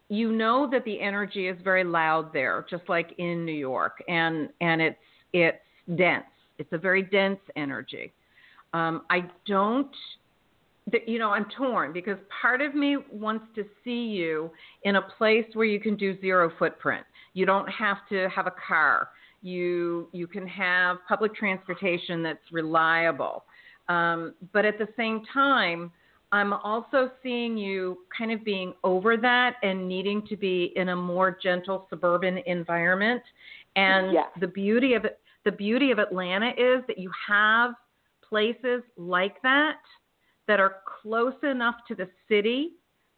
you 0.09 0.33
know 0.33 0.69
that 0.71 0.85
the 0.85 1.01
energy 1.01 1.49
is 1.49 1.57
very 1.65 1.85
loud 1.85 2.33
there, 2.33 2.67
just 2.69 2.83
like 2.89 3.15
in 3.19 3.45
New 3.45 3.53
York, 3.53 4.03
and 4.09 4.51
and 4.61 4.83
it's 4.83 4.99
it's 5.33 5.59
dense. 5.97 6.25
It's 6.59 6.73
a 6.73 6.79
very 6.79 7.03
dense 7.03 7.41
energy. 7.57 8.13
Um, 8.73 9.03
I 9.11 9.25
don't, 9.47 9.91
that 10.91 11.09
you 11.09 11.19
know, 11.19 11.31
I'm 11.31 11.47
torn 11.57 11.93
because 11.93 12.19
part 12.43 12.61
of 12.61 12.75
me 12.75 12.97
wants 13.11 13.45
to 13.55 13.65
see 13.83 14.05
you 14.05 14.51
in 14.83 14.97
a 14.97 15.03
place 15.03 15.47
where 15.55 15.67
you 15.67 15.81
can 15.81 15.97
do 15.97 16.21
zero 16.21 16.51
footprint. 16.59 17.05
You 17.35 17.47
don't 17.47 17.69
have 17.69 17.99
to 18.09 18.29
have 18.35 18.47
a 18.47 18.55
car. 18.67 19.11
You 19.43 20.09
you 20.13 20.27
can 20.27 20.47
have 20.47 20.99
public 21.07 21.35
transportation 21.35 22.23
that's 22.23 22.51
reliable. 22.51 23.45
Um, 23.89 24.35
but 24.53 24.65
at 24.65 24.79
the 24.79 24.89
same 24.97 25.23
time, 25.33 25.93
I'm 26.33 26.53
also 26.53 27.11
seeing 27.23 27.57
you 27.57 27.99
kind 28.17 28.33
of 28.33 28.43
being 28.45 28.73
over 28.83 29.17
that 29.19 29.57
and 29.63 29.87
needing 29.87 30.27
to 30.29 30.37
be 30.37 30.73
in 30.75 30.89
a 30.89 30.97
more 30.97 31.37
gentle 31.41 31.87
suburban 31.91 32.39
environment. 32.47 33.23
And 33.77 34.13
Yes. 34.13 34.29
the 34.41 34.49
beauty 34.49 34.95
of 34.95 35.05
it, 35.05 35.21
the 35.45 35.53
beauty 35.53 35.91
of 35.91 35.99
Atlanta 35.99 36.51
is 36.57 36.85
that 36.87 36.99
you 36.99 37.11
have 37.29 37.75
places 38.27 38.83
like 38.97 39.41
that 39.43 39.81
that 40.49 40.61
are 40.61 40.77
close 41.03 41.37
enough 41.43 41.77
to 41.89 41.95
the 41.95 42.09
city 42.29 42.73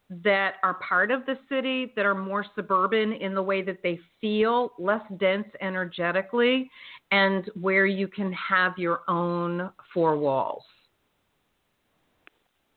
that 0.09 0.55
are 0.63 0.75
part 0.75 1.11
of 1.11 1.25
the 1.25 1.37
city 1.49 1.91
that 1.95 2.05
are 2.05 2.15
more 2.15 2.45
suburban 2.55 3.13
in 3.13 3.33
the 3.33 3.41
way 3.41 3.61
that 3.61 3.83
they 3.83 3.99
feel 4.21 4.71
less 4.79 5.01
dense 5.17 5.47
energetically 5.59 6.69
and 7.11 7.49
where 7.59 7.85
you 7.85 8.07
can 8.07 8.31
have 8.33 8.77
your 8.77 9.01
own 9.09 9.69
four 9.93 10.17
walls. 10.17 10.63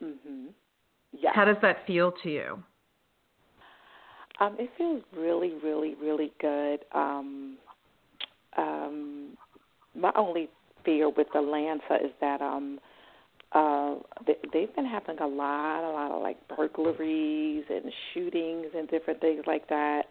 Mhm. 0.03 0.53
Yeah. 1.13 1.33
How 1.33 1.45
does 1.45 1.61
that 1.63 1.87
feel 1.87 2.13
to 2.13 2.31
you? 2.31 2.65
Um, 4.41 4.57
it 4.59 4.71
feels 4.77 5.03
really, 5.13 5.55
really, 5.63 5.95
really 5.97 6.33
good. 6.41 6.85
Um, 6.93 7.59
um, 8.57 9.37
my 9.95 10.11
only 10.17 10.49
fear 10.85 11.11
with 11.11 11.27
the 11.33 11.41
Atlanta 11.41 11.97
is 12.03 12.13
that 12.21 12.41
um, 12.41 12.81
uh, 13.53 13.97
they, 14.27 14.37
they've 14.53 14.75
been 14.77 14.87
having 14.87 15.19
a 15.19 15.27
lot, 15.27 15.89
a 15.89 15.91
lot 15.93 16.11
of 16.13 16.23
like 16.23 16.37
burglaries 16.57 17.65
and 17.69 17.93
shootings 18.15 18.67
and 18.77 18.89
different 18.89 19.21
things 19.21 19.43
like 19.47 19.69
that. 19.69 20.03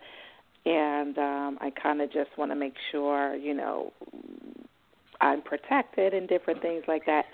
And 0.66 1.18
um, 1.18 1.58
I 1.62 1.72
kind 1.82 2.02
of 2.02 2.12
just 2.12 2.30
want 2.38 2.52
to 2.52 2.56
make 2.56 2.74
sure, 2.92 3.36
you 3.36 3.54
know, 3.54 3.94
I'm 5.22 5.42
protected 5.42 6.14
and 6.14 6.28
different 6.28 6.62
things 6.62 6.84
like 6.88 7.06
that. 7.06 7.26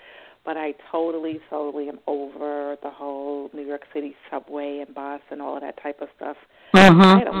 But 0.44 0.56
I 0.56 0.74
totally, 0.92 1.40
totally 1.50 1.88
am 1.88 1.98
over 2.06 2.76
the 2.80 2.90
whole 2.90 3.50
New 3.52 3.66
York 3.66 3.82
City 3.92 4.14
subway 4.30 4.84
and 4.86 4.94
bus 4.94 5.20
and 5.32 5.42
all 5.42 5.56
of 5.56 5.62
that 5.62 5.82
type 5.82 6.00
of 6.00 6.08
stuff. 6.16 6.36
Mm-hmm, 6.72 7.02
I 7.02 7.24
don't- 7.24 7.34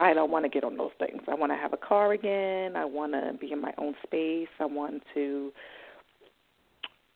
I 0.00 0.12
don't 0.14 0.30
want 0.30 0.44
to 0.44 0.48
get 0.48 0.64
on 0.64 0.76
those 0.76 0.90
things. 0.98 1.22
I 1.28 1.34
want 1.34 1.50
to 1.52 1.56
have 1.56 1.72
a 1.72 1.76
car 1.76 2.12
again. 2.12 2.76
I 2.76 2.84
want 2.84 3.12
to 3.12 3.32
be 3.40 3.52
in 3.52 3.60
my 3.60 3.72
own 3.78 3.94
space. 4.04 4.48
I 4.60 4.64
want 4.64 5.02
to. 5.14 5.52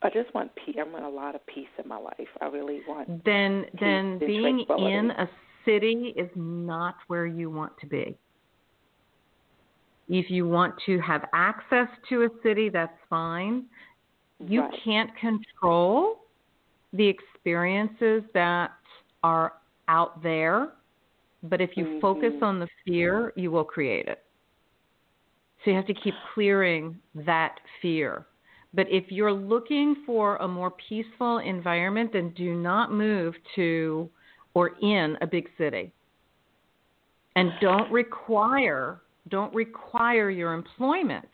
I 0.02 0.10
just 0.10 0.34
want 0.34 0.50
peace. 0.56 0.76
I 0.78 0.82
want 0.82 1.04
a 1.04 1.08
lot 1.08 1.34
of 1.34 1.46
peace 1.46 1.68
in 1.82 1.88
my 1.88 1.98
life. 1.98 2.28
I 2.40 2.46
really 2.46 2.80
want. 2.88 3.24
Then, 3.24 3.66
then 3.80 4.18
being 4.18 4.64
in 4.78 5.10
a 5.12 5.28
city 5.64 6.12
is 6.16 6.28
not 6.34 6.96
where 7.06 7.26
you 7.26 7.50
want 7.50 7.72
to 7.80 7.86
be. 7.86 8.16
If 10.08 10.30
you 10.30 10.46
want 10.48 10.74
to 10.86 10.98
have 11.00 11.24
access 11.32 11.88
to 12.08 12.24
a 12.24 12.28
city, 12.42 12.68
that's 12.68 12.98
fine. 13.08 13.64
You 14.40 14.62
right. 14.62 14.80
can't 14.84 15.10
control 15.16 16.26
the 16.92 17.06
experiences 17.06 18.24
that 18.34 18.72
are 19.22 19.54
out 19.88 20.22
there, 20.22 20.72
but 21.44 21.60
if 21.60 21.76
you 21.76 22.00
focus 22.00 22.34
Mhm. 22.34 22.42
on 22.42 22.58
the 22.58 22.68
fear, 22.84 23.32
you 23.36 23.50
will 23.50 23.64
create 23.64 24.08
it. 24.08 24.24
So 25.64 25.70
you 25.70 25.76
have 25.76 25.86
to 25.86 25.94
keep 25.94 26.14
clearing 26.34 27.00
that 27.14 27.60
fear. 27.80 28.26
But 28.74 28.86
if 28.90 29.04
you're 29.10 29.32
looking 29.32 29.96
for 30.06 30.36
a 30.36 30.48
more 30.48 30.72
peaceful 30.88 31.38
environment, 31.38 32.10
then 32.12 32.30
do 32.30 32.54
not 32.54 32.92
move 32.92 33.34
to 33.56 34.08
or 34.54 34.72
in 34.80 35.16
a 35.20 35.26
big 35.26 35.48
city. 35.58 35.92
And 37.36 37.52
don't 37.60 37.90
require 37.90 39.00
don't 39.28 39.54
require 39.54 40.30
your 40.30 40.52
employment 40.52 41.28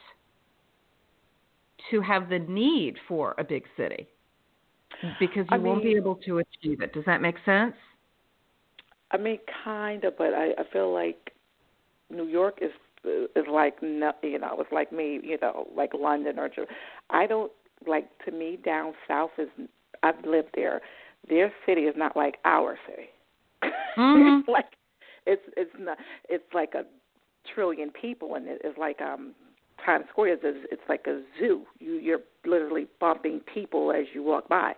to 1.91 2.03
have 2.03 2.28
the 2.28 2.39
need 2.41 2.97
for 3.09 3.34
a 3.39 3.45
big 3.45 3.64
city 3.78 4.07
because 5.18 5.47
you 5.51 5.57
I 5.57 5.57
won't 5.57 5.82
be 5.82 5.97
able 5.97 6.16
to 6.26 6.39
achieve 6.39 6.82
it. 6.82 6.93
Does 6.93 7.05
that 7.07 7.22
make 7.22 7.36
sense? 7.47 7.74
I 9.11 9.16
mean, 9.16 9.39
kind 9.64 10.05
of, 10.05 10.18
but 10.18 10.34
I, 10.34 10.51
I 10.59 10.64
feel 10.70 10.93
like 10.93 11.32
New 12.11 12.26
York 12.26 12.59
is 12.61 12.70
is 13.05 13.44
like 13.51 13.74
no, 13.82 14.12
you 14.22 14.38
know, 14.38 14.57
it's 14.59 14.72
like 14.72 14.92
me, 14.92 15.20
you 15.22 15.38
know, 15.40 15.66
like 15.76 15.90
London 15.94 16.38
or. 16.38 16.51
I 17.11 17.26
don't 17.26 17.53
like 17.86 18.07
to 18.24 18.30
me 18.32 18.59
down 18.64 18.92
south 19.07 19.30
is. 19.38 19.49
I've 20.03 20.24
lived 20.24 20.51
there. 20.55 20.80
Their 21.28 21.53
city 21.66 21.82
is 21.82 21.94
not 21.96 22.16
like 22.16 22.36
our 22.44 22.78
city. 22.88 23.09
Mhm. 23.96 24.38
it's 24.40 24.49
like 24.49 24.66
it's 25.26 25.42
it's 25.57 25.70
not. 25.78 25.99
It's 26.28 26.44
like 26.55 26.74
a 26.74 26.84
trillion 27.55 27.90
people, 27.90 28.34
and 28.34 28.46
it 28.46 28.61
is 28.64 28.74
like 28.78 29.01
um 29.01 29.34
Times 29.84 30.05
Square 30.11 30.34
is 30.34 30.38
is- 30.44 30.66
it's 30.70 30.82
like 30.88 31.07
a 31.07 31.22
zoo. 31.38 31.62
You 31.78 31.94
you're 31.94 32.20
literally 32.46 32.86
bumping 33.01 33.40
people 33.53 33.92
as 33.92 34.07
you 34.14 34.22
walk 34.22 34.49
by. 34.49 34.74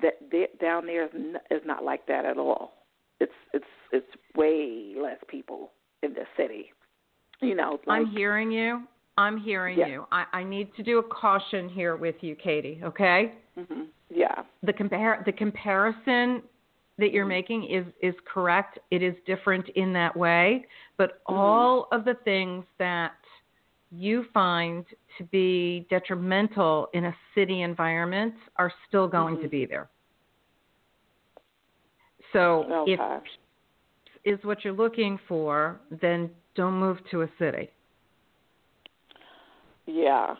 That 0.00 0.14
there, 0.30 0.48
down 0.60 0.86
there 0.86 1.04
is, 1.04 1.10
n- 1.14 1.36
is 1.50 1.60
not 1.66 1.84
like 1.84 2.06
that 2.06 2.24
at 2.24 2.38
all. 2.38 2.72
It's 3.20 3.32
it's 3.52 3.64
it's 3.92 4.06
way 4.36 4.94
less 5.00 5.18
people 5.28 5.70
in 6.02 6.14
the 6.14 6.24
city. 6.36 6.72
You 7.42 7.54
know, 7.54 7.80
like 7.86 8.00
I'm 8.00 8.06
hearing 8.06 8.50
you. 8.50 8.84
I'm 9.18 9.36
hearing 9.36 9.78
Yeah. 9.78 9.88
you. 9.88 10.06
I, 10.10 10.24
I 10.32 10.44
need 10.44 10.74
to 10.76 10.82
do 10.82 10.98
a 10.98 11.02
caution 11.02 11.68
here 11.68 11.96
with 11.96 12.14
you, 12.22 12.34
Katie, 12.34 12.80
okay? 12.82 13.32
hmm 13.54 13.82
yeah, 14.14 14.42
The 14.62 14.72
compare 14.72 15.22
the 15.24 15.32
comparison 15.32 16.42
that 16.98 17.12
you're 17.12 17.26
making 17.26 17.64
is 17.64 17.86
is 18.00 18.14
correct. 18.26 18.78
It 18.90 19.02
is 19.02 19.14
different 19.26 19.68
in 19.70 19.92
that 19.94 20.14
way, 20.16 20.66
but 20.96 21.22
Mhm. 21.28 21.34
all 21.34 21.88
of 21.92 22.04
the 22.04 22.14
things 22.24 22.64
that 22.78 23.14
you 23.90 24.24
find 24.32 24.86
to 25.18 25.24
be 25.24 25.86
detrimental 25.90 26.88
in 26.94 27.06
a 27.06 27.16
city 27.34 27.62
environment 27.62 28.34
are 28.56 28.72
still 28.86 29.08
going 29.08 29.36
to 29.38 29.46
Mhm. 29.48 29.50
be 29.50 29.66
there. 29.66 29.88
So 32.32 32.64
okay. 32.88 32.92
if 32.92 33.22
is 34.24 34.42
what 34.44 34.64
you're 34.64 34.72
looking 34.72 35.18
for, 35.28 35.80
then 35.90 36.30
don't 36.54 36.74
move 36.74 36.98
to 37.10 37.22
a 37.22 37.28
city. 37.38 37.70
Yeah. 39.86 40.34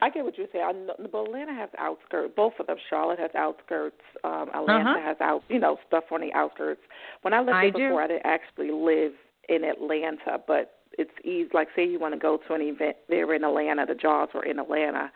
I 0.00 0.08
get 0.08 0.24
what 0.24 0.38
you're 0.38 0.46
saying. 0.52 0.64
I 0.66 0.72
know, 0.72 0.94
but 1.10 1.24
Atlanta 1.24 1.52
has 1.52 1.68
outskirts. 1.76 2.32
Both 2.36 2.54
of 2.60 2.68
them. 2.68 2.76
Charlotte 2.88 3.18
has 3.18 3.30
outskirts. 3.34 4.00
Um, 4.24 4.48
Atlanta 4.54 4.90
Uh-huh. 4.90 5.00
has 5.00 5.16
out, 5.20 5.42
you 5.48 5.58
know, 5.58 5.78
stuff 5.88 6.04
on 6.12 6.20
the 6.20 6.32
outskirts. 6.32 6.80
When 7.22 7.34
I 7.34 7.40
lived 7.40 7.50
I 7.50 7.70
there 7.70 7.72
before, 7.72 7.98
do. 8.00 8.04
I 8.04 8.06
didn't 8.06 8.26
actually 8.26 8.70
live 8.70 9.12
in 9.48 9.64
Atlanta, 9.64 10.40
but 10.46 10.78
it's 10.96 11.10
easy. 11.24 11.50
Like, 11.52 11.68
say 11.74 11.84
you 11.84 11.98
want 11.98 12.14
to 12.14 12.20
go 12.20 12.38
to 12.48 12.54
an 12.54 12.60
event, 12.62 12.96
they're 13.08 13.34
in 13.34 13.44
Atlanta. 13.44 13.84
The 13.84 13.96
jobs 13.96 14.32
were 14.32 14.44
in 14.44 14.58
Atlanta, 14.60 15.10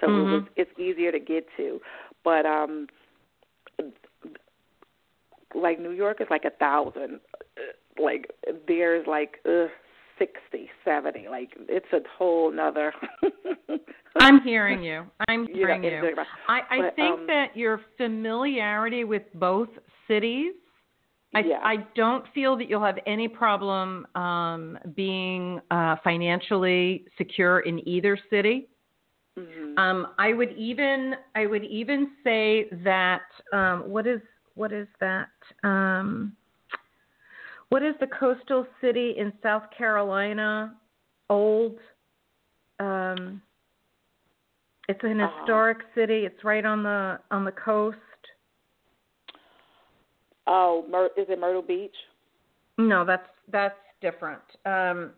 so 0.00 0.06
it 0.06 0.10
was 0.24 0.42
Mhm. 0.42 0.48
it's 0.56 0.78
easier 0.78 1.10
to 1.12 1.18
get 1.18 1.46
to. 1.56 1.80
But 2.22 2.44
um, 2.46 2.88
like 5.54 5.80
New 5.80 5.90
York 5.92 6.20
is 6.20 6.28
like 6.30 6.44
a 6.44 6.50
thousand. 6.50 7.20
Like 8.02 8.32
there's 8.66 9.06
like 9.06 9.38
uh, 9.46 9.66
sixty, 10.18 10.68
seventy. 10.84 11.28
Like 11.28 11.50
it's 11.68 11.92
a 11.92 12.00
whole 12.16 12.52
nother. 12.52 12.92
I'm 14.20 14.40
hearing 14.42 14.82
you. 14.82 15.06
I'm 15.28 15.46
You 15.46 15.66
know, 15.66 15.80
hearing 15.80 15.84
you. 15.84 16.14
I, 16.48 16.60
I 16.70 16.80
But, 16.80 16.96
think 16.96 17.20
um, 17.20 17.26
that 17.28 17.56
your 17.56 17.80
familiarity 17.96 19.04
with 19.04 19.22
both 19.34 19.68
cities, 20.08 20.52
I, 21.34 21.40
Yeah. 21.40 21.60
I 21.62 21.76
don't 21.94 22.24
feel 22.34 22.56
that 22.56 22.68
you'll 22.68 22.84
have 22.84 22.98
any 23.06 23.28
problem 23.28 24.06
um, 24.16 24.78
being 24.96 25.60
uh, 25.70 25.96
financially 26.02 27.04
secure 27.16 27.60
in 27.60 27.86
either 27.88 28.18
city. 28.28 28.68
Mhm. 29.38 29.78
Um, 29.78 30.08
I 30.18 30.32
would 30.32 30.52
even 30.56 31.14
I 31.36 31.46
would 31.46 31.64
even 31.64 32.10
say 32.24 32.68
that 32.84 33.22
um, 33.52 33.88
what 33.88 34.06
is 34.06 34.20
what 34.54 34.72
is 34.72 34.88
that? 34.98 35.30
Um, 35.62 36.36
what 37.70 37.82
is 37.82 37.94
the 38.00 38.06
coastal 38.06 38.66
city 38.80 39.14
in 39.16 39.32
South 39.42 39.62
Carolina? 39.76 40.74
Old. 41.28 41.78
Um, 42.78 43.40
it's 44.88 45.02
an 45.04 45.20
Uh-huh. 45.20 45.36
historic 45.38 45.78
city. 45.94 46.26
It's 46.26 46.44
right 46.44 46.64
on 46.64 46.82
the 46.82 47.20
on 47.30 47.44
the 47.44 47.52
coast. 47.52 47.98
Oh, 50.46 50.84
Myr- 50.88 51.10
is 51.16 51.28
it 51.28 51.38
Myrtle 51.38 51.62
Beach? 51.62 51.96
No, 52.76 53.04
that's 53.04 53.28
that's 53.48 53.78
different. 54.00 54.42
Um, 54.64 55.12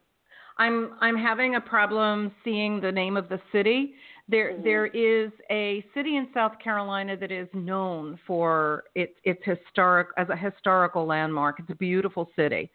I'm 0.59 0.95
I'm 1.01 1.17
having 1.17 1.55
a 1.55 1.61
problem 1.61 2.35
seeing 2.45 2.81
the 2.81 2.93
name 2.93 3.17
of 3.17 3.29
the 3.29 3.41
city. 3.51 3.95
There 4.29 4.53
Mhm. 4.53 4.63
there 4.65 4.87
is 4.87 5.33
a 5.51 5.83
city 5.95 6.17
in 6.17 6.33
South 6.33 6.59
Carolina 6.59 7.17
that 7.17 7.33
is 7.33 7.49
known 7.55 8.17
for 8.27 8.85
its 8.95 9.19
its 9.25 9.43
historic 9.45 10.09
as 10.17 10.29
a 10.29 10.37
historical 10.37 11.05
landmark. 11.07 11.59
It's 11.61 11.71
a 11.71 11.75
beautiful 11.75 12.31
city. 12.37 12.71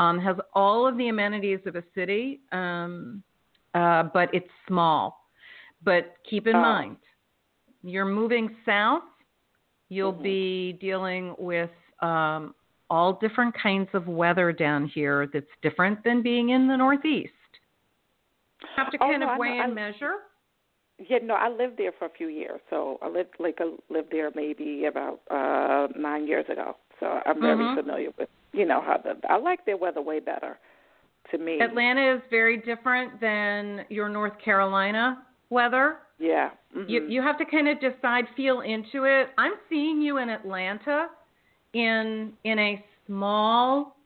Um, 0.00 0.18
has 0.18 0.36
all 0.54 0.86
of 0.86 0.96
the 0.96 1.08
amenities 1.08 1.60
of 1.66 1.76
a 1.76 1.82
city, 1.94 2.40
um, 2.52 3.22
uh, 3.74 4.04
but 4.04 4.32
it's 4.34 4.50
small. 4.66 5.28
But 5.82 6.16
keep 6.24 6.46
in 6.46 6.56
Oh. 6.56 6.60
mind, 6.60 6.96
you're 7.82 8.04
moving 8.04 8.56
south. 8.64 9.04
You'll 9.88 10.12
Mhm. 10.12 10.22
be 10.22 10.72
dealing 10.74 11.34
with 11.38 11.70
um, 12.00 12.54
all 12.90 13.12
different 13.14 13.52
kinds 13.56 13.92
of 13.92 14.06
weather 14.06 14.52
down 14.52 14.86
here 14.86 15.26
that's 15.26 15.50
different 15.62 16.02
than 16.04 16.22
being 16.22 16.50
in 16.50 16.68
the 16.68 16.76
Northeast. 16.76 17.32
Have 18.76 18.90
to 18.92 18.98
Oh, 18.98 19.08
kind 19.08 19.24
I 19.24 19.32
of 19.32 19.38
weigh 19.38 19.58
I- 19.60 19.64
and 19.64 19.74
measure. 19.74 20.14
Yeah, 20.98 21.18
no, 21.22 21.34
I 21.34 21.48
lived 21.48 21.76
there 21.78 21.92
for 21.98 22.06
a 22.06 22.10
few 22.10 22.28
years. 22.28 22.60
So 22.70 22.98
I 23.02 23.08
lived 23.08 23.34
like 23.38 23.58
I 23.60 23.72
lived 23.88 24.08
there 24.10 24.30
maybe 24.34 24.86
about 24.86 25.20
uh 25.30 25.88
nine 25.98 26.26
years 26.26 26.46
ago. 26.50 26.76
So 27.00 27.06
I'm 27.24 27.40
very 27.40 27.64
Mhm. 27.66 27.74
familiar 27.74 28.10
with 28.18 28.28
you 28.52 28.64
know 28.64 28.80
how 28.80 28.96
the 28.98 29.16
I 29.30 29.36
like 29.36 29.64
their 29.64 29.76
weather 29.76 30.02
way 30.02 30.18
better. 30.20 30.58
To 31.30 31.38
me, 31.38 31.60
Atlanta 31.60 32.14
is 32.16 32.22
very 32.30 32.56
different 32.56 33.20
than 33.20 33.84
your 33.90 34.08
North 34.08 34.38
Carolina 34.38 35.24
weather. 35.50 35.98
yeah, 36.18 36.50
mhm. 36.74 36.88
You 36.90 37.06
you 37.06 37.22
have 37.22 37.38
to 37.38 37.44
kind 37.44 37.68
of 37.68 37.78
decide, 37.80 38.28
feel 38.36 38.60
into 38.62 39.04
it. 39.04 39.28
I'm 39.38 39.54
seeing 39.68 40.02
you 40.02 40.18
in 40.18 40.28
Atlanta 40.30 41.10
in 41.74 42.32
in 42.44 42.58
a 42.58 42.84
small 43.06 43.96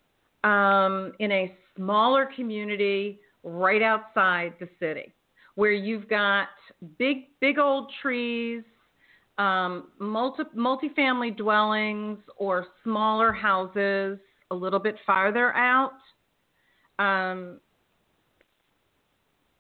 um, 0.45 1.12
in 1.20 1.30
a 1.32 1.57
smaller 1.76 2.26
community 2.36 3.20
right 3.45 3.82
outside 3.82 4.53
the 4.61 4.68
city 4.78 5.12
where 5.55 5.72
you've 5.72 6.09
got 6.09 6.48
big 6.98 7.24
big 7.40 7.59
old 7.59 7.90
trees 8.00 8.62
um, 9.38 9.88
multi 9.98 10.42
multifamily 10.57 11.36
dwellings 11.36 12.18
or 12.36 12.66
smaller 12.82 13.32
houses 13.32 14.18
a 14.50 14.55
little 14.55 14.78
bit 14.78 14.96
farther 15.07 15.53
out 15.55 15.92
um, 16.98 17.59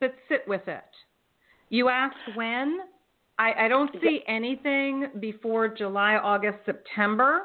but 0.00 0.14
sit 0.28 0.46
with 0.46 0.66
it 0.68 0.84
you 1.70 1.88
asked 1.88 2.16
when 2.34 2.80
I, 3.38 3.64
I 3.64 3.68
don't 3.68 3.90
see 4.02 4.20
anything 4.28 5.08
before 5.18 5.66
July, 5.66 6.16
August, 6.16 6.58
September, 6.66 7.44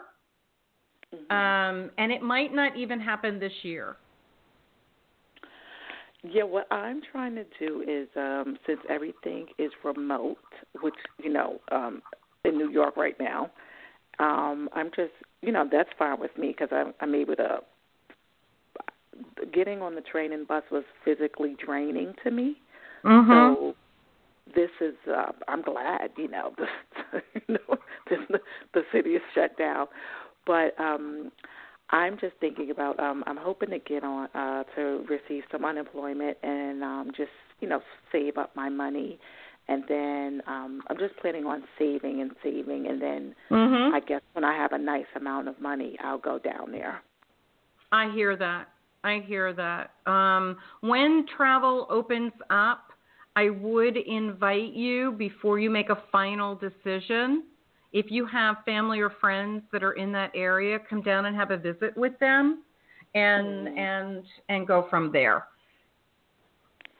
Mhm. 1.15 1.31
um, 1.31 1.91
and 1.97 2.11
it 2.11 2.21
might 2.21 2.53
not 2.53 2.75
even 2.75 2.99
happen 2.99 3.39
this 3.39 3.53
year. 3.63 3.95
Yeah, 6.24 6.43
what 6.43 6.72
I'm 6.72 7.01
trying 7.11 7.36
to 7.36 7.45
do 7.59 7.84
is 7.88 8.07
um 8.15 8.57
since 8.65 8.80
everything 8.89 9.47
is 9.57 9.72
remote, 9.84 10.38
which 10.82 10.95
you 11.24 11.32
know, 11.32 11.59
um 11.72 12.01
in 12.43 12.57
New 12.57 12.70
York 12.70 12.97
right 12.97 13.15
now, 13.20 13.51
um 14.20 14.70
I'm 14.74 14.89
just, 14.95 15.13
you 15.41 15.51
know, 15.51 15.68
that's 15.72 15.89
fine 15.97 16.20
with 16.20 16.36
me 16.38 16.55
because 16.57 16.70
I'm 16.72 16.93
I'm 17.01 17.13
able 17.15 17.36
to 17.36 17.59
getting 19.53 19.82
on 19.82 19.95
the 19.95 20.01
train 20.01 20.34
and 20.34 20.47
bus 20.47 20.63
was 20.72 20.84
physically 21.05 21.55
draining 21.63 22.13
to 22.24 22.32
me. 22.32 22.57
Mm-hmm. 23.03 23.32
So 23.32 23.76
this 24.55 24.72
is 24.82 24.95
uh 25.07 25.32
I'm 25.47 25.61
glad, 25.61 26.11
you 26.18 26.30
know, 26.30 26.53
the 26.57 27.22
you 27.47 27.55
know, 27.55 27.78
the, 28.09 28.39
the 28.74 28.82
city 28.91 29.11
is 29.11 29.22
shut 29.36 29.57
down. 29.57 29.86
But 30.47 30.80
um 30.80 31.32
I'm 31.89 32.17
just 32.19 32.33
thinking 32.39 32.71
about 32.71 32.99
um 32.99 33.23
I'm 33.27 33.38
hoping 33.38 33.69
to 33.69 33.79
get 33.79 34.03
on 34.03 34.27
uh 34.33 34.63
to 34.75 35.05
receive 35.09 35.43
some 35.51 35.65
unemployment 35.65 36.38
and 36.43 36.83
um 36.83 37.11
just, 37.15 37.31
you 37.59 37.67
know, 37.67 37.81
save 38.11 38.38
up 38.38 38.55
my 38.55 38.69
money 38.69 39.19
and 39.67 39.83
then 39.88 40.41
um 40.47 40.81
I'm 40.88 40.97
just 40.97 41.17
planning 41.17 41.45
on 41.45 41.63
saving 41.79 42.21
and 42.21 42.31
saving 42.43 42.88
and 42.88 43.01
then 43.01 43.35
mm-hmm. 43.51 43.95
I 43.95 43.99
guess 44.01 44.21
when 44.33 44.43
I 44.43 44.55
have 44.55 44.73
a 44.73 44.77
nice 44.77 45.05
amount 45.15 45.47
of 45.47 45.59
money 45.61 45.97
I'll 46.03 46.17
go 46.17 46.39
down 46.39 46.71
there. 46.71 47.01
I 47.91 48.11
hear 48.13 48.35
that. 48.35 48.67
I 49.03 49.23
hear 49.25 49.53
that. 49.53 49.91
Um, 50.05 50.57
when 50.81 51.25
travel 51.38 51.88
opens 51.89 52.33
up, 52.49 52.91
I 53.35 53.49
would 53.49 53.95
invite 53.95 54.73
you 54.73 55.13
before 55.13 55.59
you 55.59 55.69
make 55.69 55.89
a 55.89 56.03
final 56.11 56.55
decision. 56.55 57.43
If 57.93 58.11
you 58.11 58.25
have 58.25 58.57
family 58.65 58.99
or 58.99 59.09
friends 59.09 59.63
that 59.71 59.83
are 59.83 59.93
in 59.93 60.11
that 60.11 60.31
area, 60.35 60.79
come 60.89 61.01
down 61.01 61.25
and 61.25 61.35
have 61.35 61.51
a 61.51 61.57
visit 61.57 61.95
with 61.95 62.17
them, 62.19 62.63
and 63.15 63.67
Mhm. 63.67 63.77
and 63.77 64.25
and 64.49 64.67
go 64.67 64.83
from 64.83 65.11
there. 65.11 65.47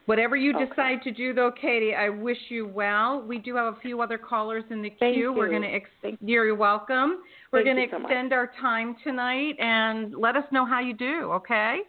Whatever 0.06 0.38
you 0.38 0.56
Okay. 0.56 0.66
decide 0.68 1.02
to 1.04 1.12
do, 1.12 1.34
though, 1.34 1.52
Katie, 1.52 1.94
I 1.94 2.08
wish 2.08 2.50
you 2.50 2.66
well. 2.66 3.22
We 3.22 3.40
do 3.40 3.56
have 3.58 3.76
a 3.76 3.80
few 3.82 4.00
other 4.00 4.18
callers 4.18 4.64
in 4.70 4.82
the 4.82 4.90
Thank 4.92 5.16
queue. 5.16 5.34
We're 5.34 5.48
you. 5.48 5.60
going 5.60 5.64
to 5.64 5.68
ex- 5.68 6.18
you're 6.22 6.56
welcome. 6.56 7.24
We're 7.52 7.64
going 7.64 7.76
to 7.76 7.90
so 7.90 7.98
extend 7.98 8.32
our 8.32 8.48
time 8.48 8.96
tonight, 9.04 9.58
and 9.60 10.16
let 10.16 10.38
us 10.38 10.50
know 10.54 10.64
how 10.64 10.80
you 10.80 10.94
do. 10.94 11.34
Okay? 11.34 11.82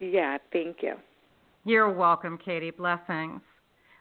Yeah, 0.00 0.38
thank 0.52 0.82
you. 0.82 0.96
You're 1.64 1.90
welcome, 1.90 2.38
Katie. 2.38 2.72
Blessings. 2.72 3.40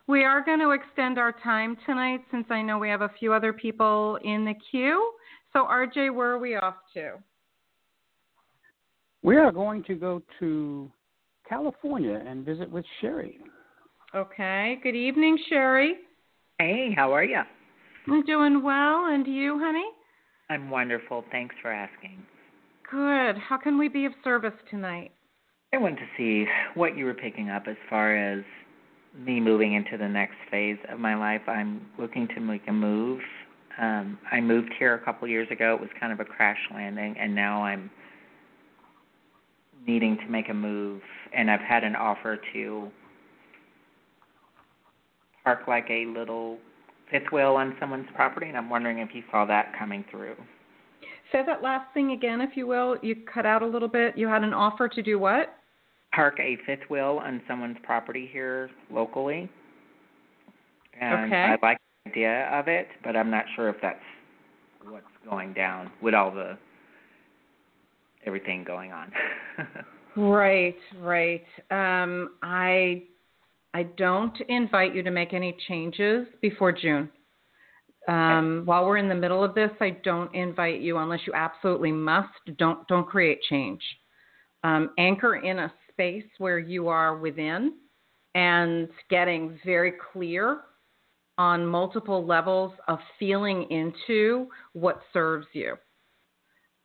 We 0.09 0.23
are 0.23 0.43
going 0.43 0.57
to 0.57 0.71
extend 0.71 1.19
our 1.19 1.31
time 1.31 1.77
tonight 1.85 2.21
since 2.31 2.47
I 2.49 2.63
know 2.63 2.79
we 2.79 2.89
have 2.89 3.01
a 3.01 3.11
few 3.19 3.31
other 3.31 3.53
people 3.53 4.17
in 4.23 4.43
the 4.43 4.55
queue. 4.71 5.11
So, 5.53 5.65
RJ, 5.65 6.15
where 6.15 6.31
are 6.31 6.39
we 6.39 6.55
off 6.55 6.77
to? 6.95 7.17
We 9.21 9.37
are 9.37 9.51
going 9.51 9.83
to 9.83 9.93
go 9.93 10.23
to 10.39 10.89
California 11.47 12.23
and 12.27 12.43
visit 12.43 12.71
with 12.71 12.85
Sherry. 12.99 13.37
Okay. 14.15 14.79
Good 14.81 14.95
evening, 14.95 15.37
Sherry. 15.47 15.97
Hey, 16.57 16.89
how 16.95 17.13
are 17.13 17.23
you? 17.23 17.41
I'm 18.07 18.25
doing 18.25 18.63
well. 18.63 19.05
And 19.11 19.27
you, 19.27 19.59
honey? 19.61 19.85
I'm 20.49 20.71
wonderful. 20.71 21.23
Thanks 21.31 21.53
for 21.61 21.71
asking. 21.71 22.17
Good. 22.89 23.37
How 23.37 23.59
can 23.61 23.77
we 23.77 23.87
be 23.87 24.05
of 24.05 24.13
service 24.23 24.55
tonight? 24.71 25.11
I 25.71 25.77
wanted 25.77 25.97
to 25.97 26.07
see 26.17 26.47
what 26.73 26.97
you 26.97 27.05
were 27.05 27.13
picking 27.13 27.51
up 27.51 27.65
as 27.67 27.75
far 27.91 28.17
as 28.17 28.43
me 29.17 29.39
moving 29.39 29.73
into 29.73 29.97
the 29.97 30.07
next 30.07 30.35
phase 30.51 30.77
of 30.89 30.99
my 30.99 31.15
life. 31.15 31.41
I'm 31.47 31.81
looking 31.97 32.27
to 32.35 32.39
make 32.39 32.61
a 32.67 32.73
move. 32.73 33.21
Um, 33.79 34.17
I 34.31 34.41
moved 34.41 34.71
here 34.77 34.93
a 34.93 34.99
couple 34.99 35.27
years 35.27 35.47
ago. 35.51 35.73
It 35.73 35.81
was 35.81 35.89
kind 35.99 36.11
of 36.11 36.19
a 36.19 36.25
crash 36.25 36.59
landing, 36.73 37.15
and 37.17 37.33
now 37.33 37.63
I'm 37.63 37.89
needing 39.87 40.17
to 40.17 40.27
make 40.27 40.49
a 40.49 40.53
move. 40.53 41.01
And 41.33 41.49
I've 41.49 41.61
had 41.61 41.83
an 41.83 41.95
offer 41.95 42.39
to 42.53 42.89
park 45.43 45.61
like 45.67 45.87
a 45.89 46.05
little 46.05 46.57
fifth 47.09 47.31
wheel 47.31 47.55
on 47.55 47.75
someone's 47.79 48.07
property, 48.15 48.47
and 48.47 48.57
I'm 48.57 48.69
wondering 48.69 48.99
if 48.99 49.09
you 49.13 49.23
saw 49.31 49.45
that 49.45 49.73
coming 49.77 50.03
through. 50.11 50.35
say 51.31 51.41
that 51.45 51.63
last 51.63 51.93
thing 51.93 52.11
again, 52.11 52.41
if 52.41 52.55
you 52.55 52.67
will. 52.67 52.97
You 53.01 53.15
cut 53.31 53.45
out 53.45 53.61
a 53.61 53.67
little 53.67 53.87
bit. 53.87 54.17
You 54.17 54.27
had 54.27 54.43
an 54.43 54.53
offer 54.53 54.87
to 54.89 55.01
do 55.01 55.17
what? 55.17 55.58
Park 56.13 56.39
a 56.39 56.57
fifth 56.65 56.89
wheel 56.89 57.19
on 57.23 57.41
someone's 57.47 57.77
property 57.83 58.29
here 58.31 58.69
locally. 58.91 59.49
And 60.99 61.31
Okay. 61.31 61.35
I 61.35 61.57
like 61.61 61.77
the 62.05 62.11
idea 62.11 62.49
of 62.51 62.67
it, 62.67 62.87
but 63.03 63.15
I'm 63.15 63.29
not 63.29 63.45
sure 63.55 63.69
if 63.69 63.77
that's 63.81 63.99
what's 64.87 65.05
going 65.29 65.53
down 65.53 65.91
with 66.01 66.13
all 66.13 66.31
the 66.31 66.57
everything 68.25 68.63
going 68.63 68.91
on. 68.91 69.11
Right, 70.15 70.75
right. 70.99 71.45
Um, 71.69 72.31
I 72.41 73.03
I 73.73 73.83
don't 73.83 74.35
invite 74.49 74.95
you 74.95 75.03
to 75.03 75.11
make 75.11 75.33
any 75.33 75.55
changes 75.67 76.27
before 76.41 76.71
June. 76.71 77.09
Um, 78.07 78.63
while 78.65 78.85
we're 78.85 78.97
in 78.97 79.07
the 79.07 79.15
middle 79.15 79.43
of 79.43 79.53
this, 79.53 79.69
I 79.79 79.91
don't 80.03 80.33
invite 80.33 80.81
you 80.81 80.97
unless 80.97 81.19
you 81.27 81.33
absolutely 81.33 81.91
must. 81.91 82.33
Don't 82.57 82.87
don't 82.87 83.05
create 83.07 83.39
change. 83.49 83.81
Um, 84.63 84.89
anchor 84.97 85.35
in 85.35 85.59
a 85.59 85.71
space 85.99 86.23
where 86.37 86.59
you 86.59 86.87
are 86.87 87.17
within 87.17 87.73
and 88.33 88.87
getting 89.09 89.59
very 89.65 89.93
clear 90.13 90.61
on 91.37 91.65
multiple 91.65 92.25
levels 92.25 92.71
of 92.87 92.99
feeling 93.17 93.69
into 93.69 94.47
what 94.71 95.01
serves 95.11 95.45
you. 95.51 95.73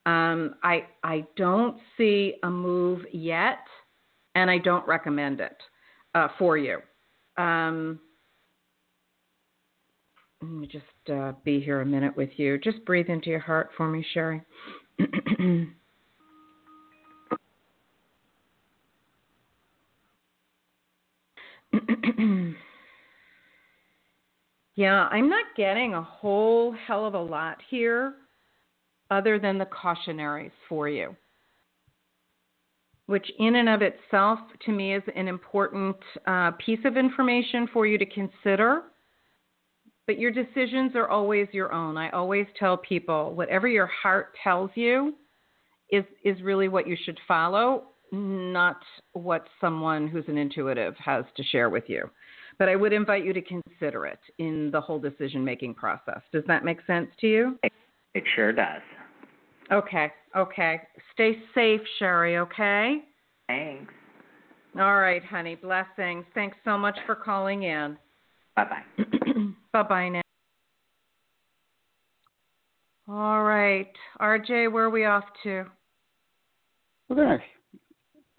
Um, 0.06 0.56
I 0.64 0.86
I 1.04 1.24
don't 1.36 1.78
see 1.96 2.34
a 2.42 2.50
move 2.50 3.02
yet, 3.12 3.64
and 4.34 4.50
I 4.50 4.58
don't 4.58 4.86
recommend 4.86 5.40
it 5.40 5.56
uh, 6.16 6.28
for 6.36 6.58
you. 6.58 6.80
Um, 7.38 8.00
let 10.42 10.50
me 10.50 10.66
just 10.66 10.84
uh, 11.10 11.32
be 11.44 11.60
here 11.60 11.80
a 11.82 11.86
minute 11.86 12.16
with 12.16 12.30
you. 12.36 12.58
Just 12.58 12.84
breathe 12.84 13.08
into 13.08 13.30
your 13.30 13.38
heart 13.38 13.70
for 13.76 13.88
me, 13.88 14.04
Sherry. 14.12 14.42
yeah, 24.76 25.08
I'm 25.10 25.28
not 25.28 25.44
getting 25.56 25.94
a 25.94 26.02
whole 26.02 26.74
hell 26.86 27.06
of 27.06 27.14
a 27.14 27.20
lot 27.20 27.58
here 27.70 28.14
other 29.10 29.38
than 29.38 29.58
the 29.58 29.66
cautionaries 29.66 30.50
for 30.68 30.88
you, 30.88 31.14
which 33.06 33.26
in 33.38 33.56
and 33.56 33.68
of 33.68 33.82
itself 33.82 34.40
to 34.66 34.72
me 34.72 34.94
is 34.94 35.02
an 35.14 35.28
important 35.28 35.96
uh, 36.26 36.52
piece 36.64 36.80
of 36.84 36.96
information 36.96 37.68
for 37.72 37.86
you 37.86 37.98
to 37.98 38.06
consider. 38.06 38.82
But 40.06 40.18
your 40.18 40.32
decisions 40.32 40.92
are 40.96 41.08
always 41.08 41.48
your 41.52 41.72
own. 41.72 41.96
I 41.96 42.10
always 42.10 42.46
tell 42.58 42.76
people 42.76 43.32
whatever 43.34 43.68
your 43.68 43.86
heart 43.86 44.34
tells 44.42 44.70
you 44.74 45.14
is 45.90 46.04
is 46.24 46.42
really 46.42 46.68
what 46.68 46.86
you 46.86 46.96
should 47.04 47.18
follow, 47.26 47.84
not 48.12 48.80
what 49.12 49.46
someone 49.60 50.08
who's 50.08 50.24
an 50.28 50.36
intuitive 50.36 50.94
has 50.96 51.24
to 51.36 51.44
share 51.44 51.70
with 51.70 51.84
you. 51.86 52.10
But 52.58 52.68
I 52.68 52.76
would 52.76 52.92
invite 52.92 53.24
you 53.24 53.32
to 53.32 53.42
consider 53.42 54.06
it 54.06 54.20
in 54.38 54.70
the 54.70 54.80
whole 54.80 54.98
decision 54.98 55.44
making 55.44 55.74
process. 55.74 56.20
Does 56.32 56.44
that 56.46 56.64
make 56.64 56.78
sense 56.86 57.08
to 57.20 57.26
you? 57.26 57.58
it 58.14 58.24
sure 58.36 58.52
does. 58.52 58.82
Okay, 59.72 60.12
okay. 60.36 60.80
Stay 61.12 61.38
safe, 61.54 61.80
Sherry, 61.98 62.36
okay? 62.38 62.98
Thanks. 63.48 63.92
All 64.78 64.98
right, 64.98 65.24
honey. 65.24 65.54
Blessings. 65.54 66.24
Thanks 66.34 66.56
so 66.64 66.76
much 66.76 66.96
for 67.06 67.14
calling 67.14 67.62
in. 67.62 67.96
Bye 68.56 68.64
bye. 68.64 69.04
bye 69.72 69.82
bye 69.82 70.08
now. 70.08 70.20
All 73.08 73.44
right. 73.44 73.90
RJ, 74.20 74.72
where 74.72 74.84
are 74.84 74.90
we 74.90 75.04
off 75.04 75.24
to? 75.44 75.64
We're 77.08 77.16
going 77.16 77.38
to 77.38 77.44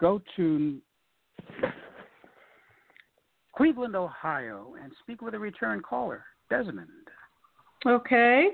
go 0.00 0.20
to 0.36 0.80
Cleveland, 3.56 3.96
Ohio, 3.96 4.74
and 4.82 4.92
speak 5.00 5.22
with 5.22 5.34
a 5.34 5.38
return 5.38 5.80
caller, 5.80 6.24
Desmond. 6.50 6.88
Okay. 7.86 8.48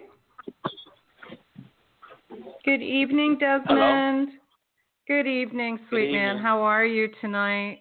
Good 2.64 2.82
evening, 2.82 3.36
Desmond. 3.38 3.68
Hello. 3.68 4.26
Good 5.08 5.26
evening, 5.26 5.78
sweet 5.88 6.06
Good 6.06 6.12
man. 6.12 6.38
How 6.38 6.62
are 6.62 6.86
you 6.86 7.08
tonight? 7.20 7.80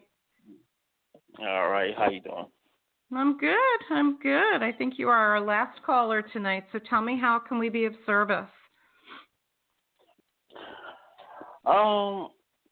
All 1.40 1.70
right, 1.70 1.94
how 1.96 2.10
you 2.10 2.22
doing? 2.22 2.46
I'm 3.14 3.38
good. 3.38 3.80
I'm 3.92 4.18
good. 4.20 4.64
I 4.64 4.72
think 4.72 4.96
you 4.98 5.10
are 5.10 5.36
our 5.36 5.42
last 5.42 5.82
caller 5.86 6.22
tonight. 6.22 6.66
So 6.72 6.80
tell 6.90 7.02
me, 7.02 7.18
how 7.20 7.40
can 7.40 7.60
we 7.60 7.70
be 7.70 7.86
of 7.86 7.94
service? 8.06 8.48
Um, 11.66 12.30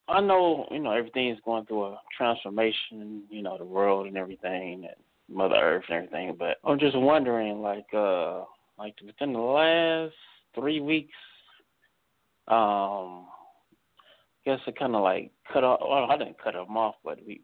I 0.10 0.22
know 0.22 0.68
you 0.72 0.80
know 0.80 0.91
everything 0.91 1.30
is 1.30 1.38
going 1.45 1.66
through 1.66 1.86
a 1.86 2.01
transformation, 2.18 3.24
you 3.30 3.41
know, 3.41 3.57
the 3.57 3.66
world 3.66 4.07
and 4.07 4.18
everything, 4.18 4.86
and 4.86 5.36
Mother 5.36 5.55
Earth 5.55 5.84
and 5.89 5.97
everything. 5.97 6.36
But 6.38 6.57
I'm 6.64 6.80
just 6.80 6.97
wondering, 6.97 7.62
like, 7.62 7.86
uh, 7.93 8.43
like 8.78 8.95
within 9.05 9.34
the 9.34 9.39
last 9.39 10.16
three 10.55 10.80
weeks, 10.80 11.14
um, 12.47 13.28
I 13.28 14.45
guess 14.45 14.60
it 14.68 14.80
kind 14.80 14.95
of 14.95 15.03
like 15.03 15.32
cut 15.51 15.64
off. 15.64 15.80
Well, 15.82 16.10
I 16.10 16.18
didn't 16.18 16.41
cut 16.41 16.53
them 16.53 16.76
off, 16.76 16.95
but 17.03 17.20
we 17.26 17.41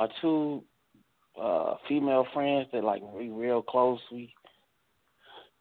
our 0.00 0.08
two 0.20 0.62
uh 1.40 1.76
female 1.88 2.26
friends 2.34 2.68
that 2.72 2.84
like 2.84 3.00
we 3.02 3.30
real 3.30 3.62
close. 3.62 4.00
We 4.10 4.34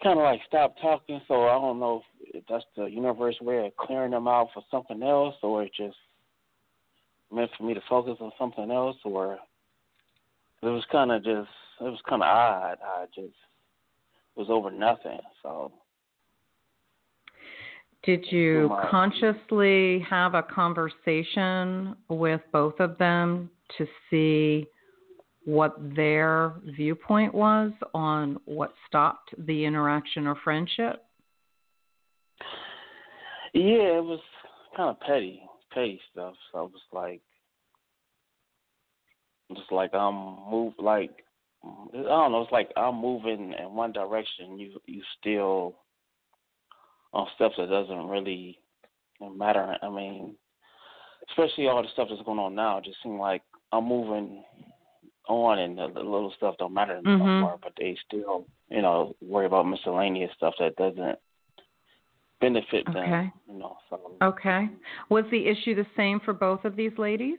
kind 0.04 0.20
of 0.20 0.24
like 0.24 0.42
stopped 0.48 0.82
talking. 0.82 1.22
So 1.28 1.48
I 1.48 1.54
don't 1.54 1.80
know 1.80 2.02
if 2.20 2.44
that's 2.50 2.66
the 2.76 2.86
universe 2.86 3.38
way 3.40 3.66
of 3.66 3.76
clearing 3.78 4.12
them 4.12 4.28
out 4.28 4.50
for 4.54 4.64
something 4.70 5.02
else, 5.02 5.36
or 5.44 5.66
just 5.66 5.96
meant 7.32 7.52
for 7.58 7.64
me 7.64 7.74
to 7.74 7.82
focus 7.90 8.18
on 8.20 8.32
something 8.38 8.72
else, 8.72 8.98
or 9.06 9.40
it 10.62 10.66
was 10.68 10.84
kind 10.92 11.12
of 11.12 11.24
just 11.24 11.50
it 11.80 11.86
was 11.86 12.00
kind 12.08 12.22
of 12.22 12.28
odd. 12.28 12.78
I 12.84 13.06
just 13.16 13.34
was 14.36 14.48
over 14.50 14.70
nothing. 14.72 15.20
So 15.42 15.72
Did 18.04 18.26
you 18.32 18.70
my- 18.70 18.88
consciously 18.90 20.00
have 20.10 20.36
a 20.36 20.44
conversation 20.44 21.96
with 22.10 22.42
both 22.52 22.80
of 22.80 22.98
them 22.98 23.50
to 23.78 23.88
see 24.10 24.68
what 25.46 25.76
their 25.96 26.54
viewpoint 26.76 27.34
was 27.34 27.72
on 27.96 28.40
what 28.46 28.74
stopped 28.88 29.34
the 29.48 29.66
interaction 29.66 30.28
or 30.28 30.36
friendship? 30.44 31.04
yeah, 33.54 33.98
it 33.98 34.04
was 34.04 34.20
kind 34.78 34.90
of 34.90 35.00
petty, 35.02 35.42
petty 35.74 36.00
stuff. 36.12 36.34
So 36.52 36.60
I 36.60 36.62
was 36.62 36.72
like, 36.94 37.22
just 39.56 39.72
like 39.72 39.94
I'm 39.94 40.50
move 40.50 40.74
like 40.80 41.12
I 41.64 41.68
don't 42.04 42.32
know. 42.32 42.42
It's 42.42 42.52
like 42.52 42.72
I'm 42.78 42.96
moving 42.96 43.54
in 43.54 43.76
one 43.76 43.92
direction. 43.92 44.58
You 44.58 44.80
you 44.86 45.02
still 45.20 45.76
on 47.14 47.28
steps 47.36 47.56
that 47.58 47.70
doesn't 47.70 48.08
really 48.08 48.58
matter. 49.36 49.76
I 49.82 49.90
mean, 49.90 50.36
especially 51.30 51.68
all 51.68 51.84
the 51.84 51.90
stuff 51.94 52.08
that's 52.10 52.22
going 52.24 52.40
on 52.40 52.56
now. 52.56 52.78
It 52.78 52.86
just 52.86 52.98
seems 53.04 53.20
like 53.20 53.44
I'm 53.72 53.88
moving 53.88 54.44
on, 55.28 55.60
and 55.60 55.78
the, 55.78 55.88
the 55.94 56.00
little 56.00 56.34
stuff 56.36 56.56
don't 56.58 56.74
matter 56.74 57.00
no 57.02 57.12
Mhm. 57.12 57.62
But 57.62 57.74
they 57.78 57.96
still, 58.08 58.46
you 58.70 58.82
know, 58.82 59.16
worry 59.22 59.46
about 59.46 59.68
miscellaneous 59.68 60.34
stuff 60.36 60.56
that 60.60 60.76
doesn't 60.76 61.20
benefit 62.42 62.86
them. 62.86 62.98
Okay. 62.98 63.32
You 63.48 63.60
know, 63.60 63.78
so 63.90 64.18
Okay. 64.22 64.68
Was 65.10 65.26
the 65.32 65.48
issue 65.48 65.76
the 65.76 65.86
same 65.96 66.20
for 66.20 66.34
both 66.34 66.66
of 66.66 66.76
these 66.76 66.92
ladies? 66.98 67.38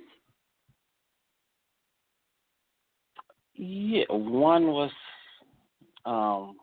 Yeah, 3.55 4.05
one 4.09 4.69
was 4.69 4.91
um 6.07 6.57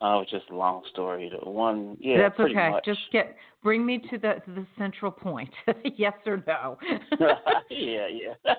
oh 0.00 0.24
just 0.28 0.50
a 0.50 0.56
long 0.56 0.82
story. 0.90 1.30
The 1.30 1.48
one 1.48 1.96
yeah, 2.00 2.18
That's 2.18 2.40
okay. 2.40 2.70
much. 2.70 2.84
Just 2.84 3.00
get 3.12 3.36
bring 3.62 3.86
me 3.86 3.98
to 4.10 4.18
the 4.18 4.34
the 4.48 4.66
central 4.76 5.12
point. 5.12 5.50
yes 5.96 6.14
or 6.26 6.42
no? 6.46 6.78
yeah, 7.70 8.08
yeah. 8.08 8.54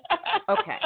Okay. 0.49 0.77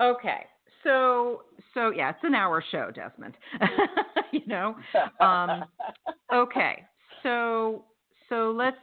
Okay. 0.00 0.46
So 0.82 1.42
so 1.74 1.90
yeah, 1.90 2.10
it's 2.10 2.24
an 2.24 2.34
hour 2.34 2.64
show, 2.72 2.90
Desmond. 2.94 3.34
you 4.32 4.46
know. 4.46 4.74
Um, 5.20 5.64
Okay. 6.32 6.84
So 7.22 7.84
so 8.28 8.52
let's 8.56 8.76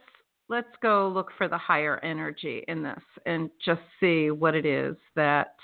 let's 0.48 0.68
go 0.82 1.08
look 1.08 1.30
for 1.38 1.48
the 1.48 1.58
higher 1.58 1.98
energy 2.02 2.64
in 2.68 2.82
this 2.82 3.02
and 3.26 3.50
just 3.64 3.80
see 4.00 4.30
what 4.30 4.54
it 4.54 4.66
is 4.66 4.96
that 5.16 5.54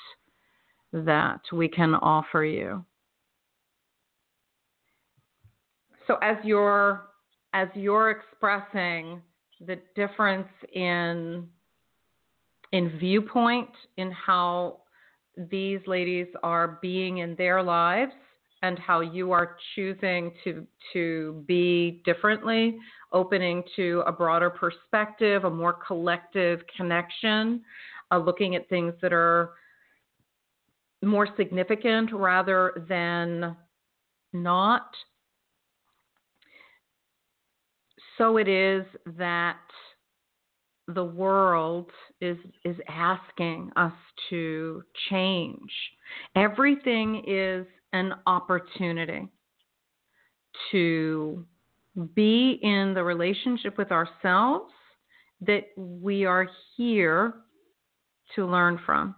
that 0.92 1.40
we 1.52 1.68
can 1.68 1.94
offer 1.94 2.44
you. 2.44 2.84
So 6.06 6.16
as 6.22 6.36
you're 6.44 7.08
as 7.52 7.68
you're 7.74 8.10
expressing 8.10 9.20
the 9.60 9.78
difference 9.94 10.48
in 10.74 11.48
in 12.72 12.98
viewpoint 12.98 13.70
in 13.96 14.10
how 14.10 14.80
these 15.50 15.80
ladies 15.86 16.26
are 16.42 16.78
being 16.82 17.18
in 17.18 17.34
their 17.36 17.62
lives 17.62 18.12
and 18.62 18.78
how 18.78 19.00
you 19.00 19.32
are 19.32 19.56
choosing 19.74 20.32
to 20.44 20.66
to 20.92 21.44
be 21.46 22.02
differently, 22.04 22.78
opening 23.12 23.62
to 23.76 24.02
a 24.06 24.12
broader 24.12 24.50
perspective, 24.50 25.44
a 25.44 25.50
more 25.50 25.74
collective 25.86 26.60
connection, 26.76 27.62
uh, 28.10 28.18
looking 28.18 28.56
at 28.56 28.68
things 28.68 28.94
that 29.02 29.12
are 29.12 29.52
more 31.04 31.28
significant 31.36 32.12
rather 32.12 32.84
than 32.88 33.56
not. 34.32 34.88
So 38.18 38.38
it 38.38 38.48
is 38.48 38.84
that 39.18 39.58
the 40.88 41.04
world 41.04 41.90
is 42.20 42.38
is 42.64 42.76
asking 42.88 43.70
us 43.76 43.92
to 44.30 44.82
change. 45.10 45.70
Everything 46.34 47.24
is 47.26 47.66
an 47.96 48.14
opportunity 48.26 49.28
to 50.70 51.44
be 52.14 52.58
in 52.62 52.92
the 52.94 53.02
relationship 53.02 53.78
with 53.78 53.90
ourselves 53.90 54.72
that 55.40 55.64
we 55.76 56.24
are 56.24 56.48
here 56.76 57.34
to 58.34 58.46
learn 58.46 58.78
from 58.84 59.14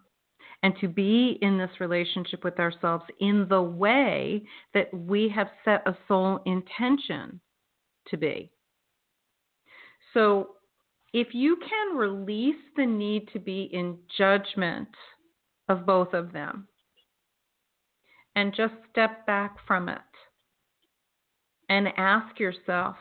and 0.62 0.74
to 0.80 0.88
be 0.88 1.38
in 1.42 1.58
this 1.58 1.70
relationship 1.80 2.42
with 2.42 2.58
ourselves 2.58 3.04
in 3.20 3.46
the 3.48 3.62
way 3.62 4.42
that 4.74 4.92
we 4.92 5.28
have 5.28 5.48
set 5.64 5.86
a 5.86 5.96
soul 6.08 6.40
intention 6.46 7.40
to 8.08 8.16
be. 8.16 8.50
So, 10.14 10.50
if 11.14 11.28
you 11.32 11.56
can 11.56 11.96
release 11.96 12.60
the 12.76 12.84
need 12.84 13.28
to 13.32 13.38
be 13.38 13.70
in 13.72 13.96
judgment 14.18 14.88
of 15.68 15.86
both 15.86 16.12
of 16.12 16.32
them 16.32 16.67
and 18.38 18.54
just 18.54 18.74
step 18.88 19.26
back 19.26 19.56
from 19.66 19.88
it 19.88 19.98
and 21.68 21.88
ask 21.96 22.38
yourself, 22.38 22.94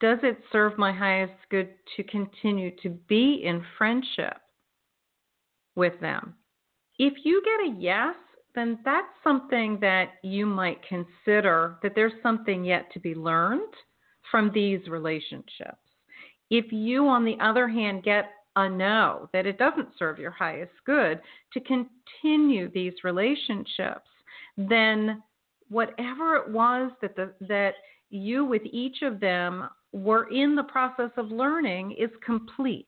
does 0.00 0.18
it 0.22 0.38
serve 0.52 0.78
my 0.78 0.92
highest 0.92 1.32
good 1.50 1.70
to 1.96 2.04
continue 2.04 2.70
to 2.80 2.90
be 3.08 3.42
in 3.44 3.60
friendship 3.76 4.36
with 5.74 5.94
them? 6.00 6.34
If 7.00 7.14
you 7.24 7.42
get 7.44 7.72
a 7.72 7.76
yes, 7.76 8.14
then 8.54 8.78
that's 8.84 9.08
something 9.24 9.78
that 9.80 10.12
you 10.22 10.46
might 10.46 10.78
consider 10.88 11.78
that 11.82 11.96
there's 11.96 12.12
something 12.22 12.64
yet 12.64 12.86
to 12.92 13.00
be 13.00 13.16
learned 13.16 13.74
from 14.30 14.52
these 14.54 14.86
relationships. 14.86 15.76
If 16.50 16.66
you, 16.70 17.08
on 17.08 17.24
the 17.24 17.36
other 17.40 17.66
hand, 17.66 18.04
get 18.04 18.30
a 18.54 18.68
no, 18.68 19.28
that 19.32 19.46
it 19.46 19.58
doesn't 19.58 19.88
serve 19.98 20.20
your 20.20 20.30
highest 20.30 20.72
good 20.86 21.20
to 21.52 21.60
continue 21.60 22.70
these 22.70 22.94
relationships, 23.02 24.06
then 24.68 25.22
whatever 25.68 26.36
it 26.36 26.50
was 26.50 26.90
that 27.00 27.16
the, 27.16 27.32
that 27.40 27.74
you 28.10 28.44
with 28.44 28.62
each 28.64 29.02
of 29.02 29.20
them 29.20 29.68
were 29.92 30.28
in 30.30 30.54
the 30.54 30.64
process 30.64 31.10
of 31.16 31.30
learning 31.30 31.92
is 31.92 32.10
complete. 32.24 32.86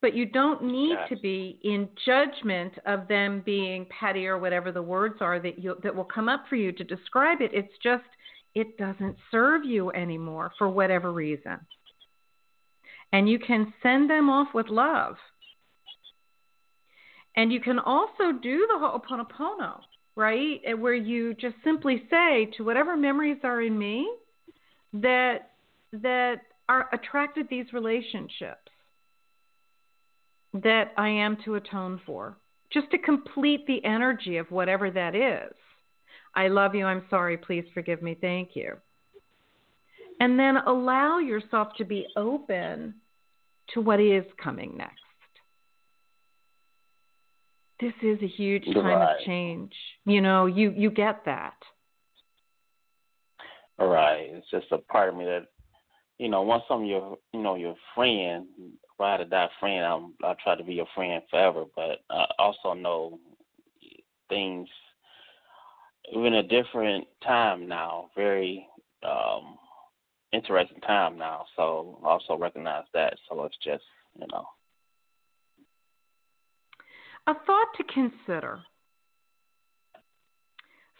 But 0.00 0.14
you 0.16 0.26
don't 0.26 0.64
need 0.64 0.96
yes. 0.98 1.08
to 1.10 1.16
be 1.16 1.60
in 1.62 1.88
judgment 2.04 2.72
of 2.86 3.06
them 3.06 3.40
being 3.46 3.86
petty 4.00 4.26
or 4.26 4.36
whatever 4.36 4.72
the 4.72 4.82
words 4.82 5.16
are 5.20 5.38
that 5.38 5.60
you 5.60 5.76
that 5.84 5.94
will 5.94 6.04
come 6.04 6.28
up 6.28 6.44
for 6.48 6.56
you 6.56 6.72
to 6.72 6.82
describe 6.82 7.40
it. 7.40 7.52
It's 7.54 7.72
just 7.80 8.02
it 8.56 8.76
doesn't 8.78 9.16
serve 9.30 9.64
you 9.64 9.92
anymore 9.92 10.50
for 10.58 10.68
whatever 10.68 11.12
reason. 11.12 11.58
And 13.12 13.28
you 13.28 13.38
can 13.38 13.72
send 13.82 14.10
them 14.10 14.28
off 14.28 14.48
with 14.54 14.68
love. 14.68 15.16
And 17.36 17.52
you 17.52 17.60
can 17.60 17.78
also 17.78 18.32
do 18.42 18.66
the 18.68 18.78
Ho'oponopono, 18.78 19.80
right? 20.16 20.60
Where 20.78 20.94
you 20.94 21.34
just 21.34 21.56
simply 21.64 22.02
say 22.10 22.50
to 22.56 22.64
whatever 22.64 22.96
memories 22.96 23.38
are 23.42 23.62
in 23.62 23.78
me 23.78 24.10
that 24.92 25.50
that 25.92 26.42
are 26.68 26.88
attracted 26.92 27.48
these 27.48 27.66
relationships 27.72 28.70
that 30.54 30.92
I 30.96 31.08
am 31.08 31.38
to 31.44 31.54
atone 31.54 32.00
for, 32.04 32.36
just 32.70 32.90
to 32.90 32.98
complete 32.98 33.66
the 33.66 33.84
energy 33.84 34.36
of 34.36 34.50
whatever 34.50 34.90
that 34.90 35.14
is. 35.14 35.54
I 36.34 36.48
love 36.48 36.74
you. 36.74 36.84
I'm 36.84 37.04
sorry. 37.10 37.36
Please 37.36 37.64
forgive 37.74 38.02
me. 38.02 38.16
Thank 38.20 38.50
you. 38.54 38.76
And 40.20 40.38
then 40.38 40.56
allow 40.58 41.18
yourself 41.18 41.68
to 41.78 41.84
be 41.84 42.06
open 42.16 42.94
to 43.74 43.80
what 43.80 44.00
is 44.00 44.24
coming 44.42 44.76
next. 44.76 45.01
This 47.82 47.94
is 48.00 48.22
a 48.22 48.28
huge 48.28 48.64
time 48.66 48.76
right. 48.76 49.16
of 49.16 49.26
change. 49.26 49.72
You 50.04 50.20
know, 50.20 50.46
you 50.46 50.72
you 50.76 50.88
get 50.88 51.24
that. 51.24 51.56
All 53.80 53.88
right. 53.88 54.28
It's 54.30 54.48
just 54.52 54.70
a 54.70 54.78
part 54.78 55.08
of 55.08 55.16
me 55.16 55.24
that, 55.24 55.46
you 56.18 56.28
know, 56.28 56.42
once 56.42 56.62
I'm 56.70 56.84
your, 56.84 57.18
you 57.32 57.42
know, 57.42 57.56
your 57.56 57.74
friend, 57.96 58.46
ride 59.00 59.20
or 59.20 59.24
die 59.24 59.48
friend, 59.58 59.84
I'm, 59.84 60.14
I 60.22 60.34
try 60.44 60.54
to 60.54 60.62
be 60.62 60.74
your 60.74 60.86
friend 60.94 61.20
forever. 61.28 61.64
But 61.74 62.04
I 62.08 62.26
also 62.38 62.74
know 62.74 63.18
things 64.28 64.68
we're 66.14 66.26
in 66.28 66.34
a 66.34 66.42
different 66.44 67.08
time 67.24 67.66
now, 67.66 68.10
very 68.14 68.68
um 69.02 69.58
interesting 70.32 70.80
time 70.82 71.18
now. 71.18 71.46
So 71.56 71.98
also 72.04 72.36
recognize 72.36 72.84
that. 72.94 73.14
So 73.28 73.42
it's 73.42 73.56
just, 73.64 73.84
you 74.20 74.26
know. 74.30 74.46
A 77.26 77.34
thought 77.46 77.68
to 77.76 77.84
consider. 77.84 78.60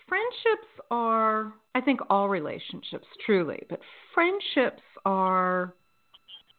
Friendships 0.09 0.68
are, 0.91 1.53
I 1.75 1.81
think, 1.81 2.01
all 2.11 2.29
relationships, 2.29 3.07
truly, 3.25 3.64
but 3.68 3.81
friendships 4.14 4.83
are, 5.05 5.75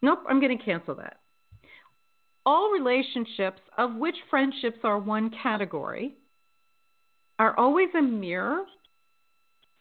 nope, 0.01 0.19
I'm 0.27 0.39
going 0.39 0.57
to 0.57 0.63
cancel 0.63 0.95
that. 0.95 1.17
All 2.45 2.71
relationships, 2.71 3.61
of 3.77 3.95
which 3.95 4.15
friendships 4.29 4.79
are 4.83 4.99
one 4.99 5.31
category, 5.41 6.15
are 7.39 7.57
always 7.57 7.89
a 7.97 8.01
mirror 8.01 8.63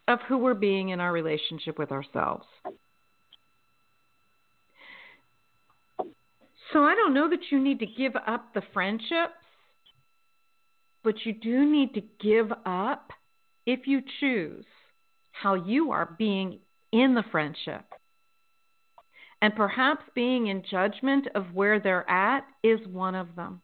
of 0.06 0.20
who 0.28 0.38
we're 0.38 0.54
being 0.54 0.90
in 0.90 1.00
our 1.00 1.12
relationship 1.12 1.78
with 1.78 1.90
ourselves. 1.90 2.44
So 6.72 6.84
I 6.84 6.94
don't 6.94 7.14
know 7.14 7.28
that 7.28 7.50
you 7.50 7.58
need 7.58 7.80
to 7.80 7.86
give 7.86 8.14
up 8.26 8.54
the 8.54 8.62
friendships, 8.72 9.41
but 11.04 11.14
you 11.24 11.32
do 11.32 11.64
need 11.64 11.94
to 11.94 12.02
give 12.20 12.52
up, 12.64 13.10
if 13.66 13.86
you 13.86 14.02
choose, 14.20 14.64
how 15.32 15.54
you 15.54 15.90
are 15.92 16.14
being 16.18 16.60
in 16.92 17.14
the 17.14 17.24
friendship. 17.30 17.84
And 19.40 19.56
perhaps 19.56 20.04
being 20.14 20.46
in 20.46 20.62
judgment 20.70 21.26
of 21.34 21.52
where 21.52 21.80
they're 21.80 22.08
at 22.08 22.44
is 22.62 22.78
one 22.86 23.16
of 23.16 23.34
them. 23.34 23.60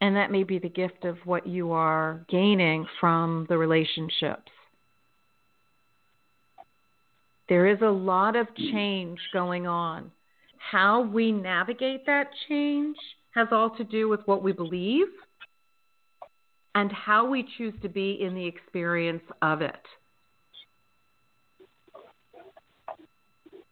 And 0.00 0.16
that 0.16 0.30
may 0.30 0.42
be 0.42 0.58
the 0.58 0.68
gift 0.68 1.04
of 1.04 1.16
what 1.24 1.46
you 1.46 1.72
are 1.72 2.26
gaining 2.28 2.86
from 3.00 3.46
the 3.48 3.56
relationships. 3.56 4.52
There 7.48 7.66
is 7.66 7.80
a 7.80 7.88
lot 7.88 8.36
of 8.36 8.54
change 8.56 9.18
going 9.32 9.66
on. 9.66 10.10
How 10.58 11.00
we 11.00 11.32
navigate 11.32 12.04
that 12.06 12.28
change 12.48 12.96
has 13.36 13.48
all 13.52 13.70
to 13.76 13.84
do 13.84 14.08
with 14.08 14.20
what 14.24 14.42
we 14.42 14.52
believe 14.52 15.06
and 16.74 16.90
how 16.90 17.28
we 17.28 17.46
choose 17.56 17.74
to 17.82 17.88
be 17.88 18.18
in 18.20 18.34
the 18.34 18.44
experience 18.44 19.22
of 19.42 19.62
it. 19.62 19.74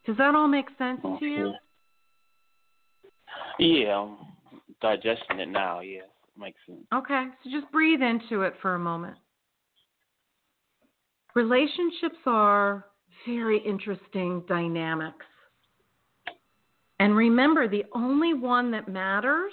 Does 0.06 0.16
that 0.18 0.34
all 0.34 0.48
make 0.48 0.66
sense 0.78 1.00
to 1.18 1.24
you? 1.24 1.52
Yeah, 3.58 4.00
I'm 4.00 4.16
digesting 4.80 5.40
it 5.40 5.48
now, 5.48 5.80
yeah 5.80 6.02
makes 6.38 6.58
sense. 6.66 6.80
Okay, 6.92 7.26
so 7.42 7.50
just 7.50 7.70
breathe 7.72 8.02
into 8.02 8.42
it 8.42 8.54
for 8.60 8.74
a 8.74 8.78
moment. 8.78 9.16
Relationships 11.34 12.18
are 12.26 12.86
very 13.26 13.58
interesting 13.64 14.42
dynamics. 14.48 15.26
And 17.04 17.14
remember, 17.14 17.68
the 17.68 17.84
only 17.94 18.32
one 18.32 18.70
that 18.70 18.88
matters 18.88 19.52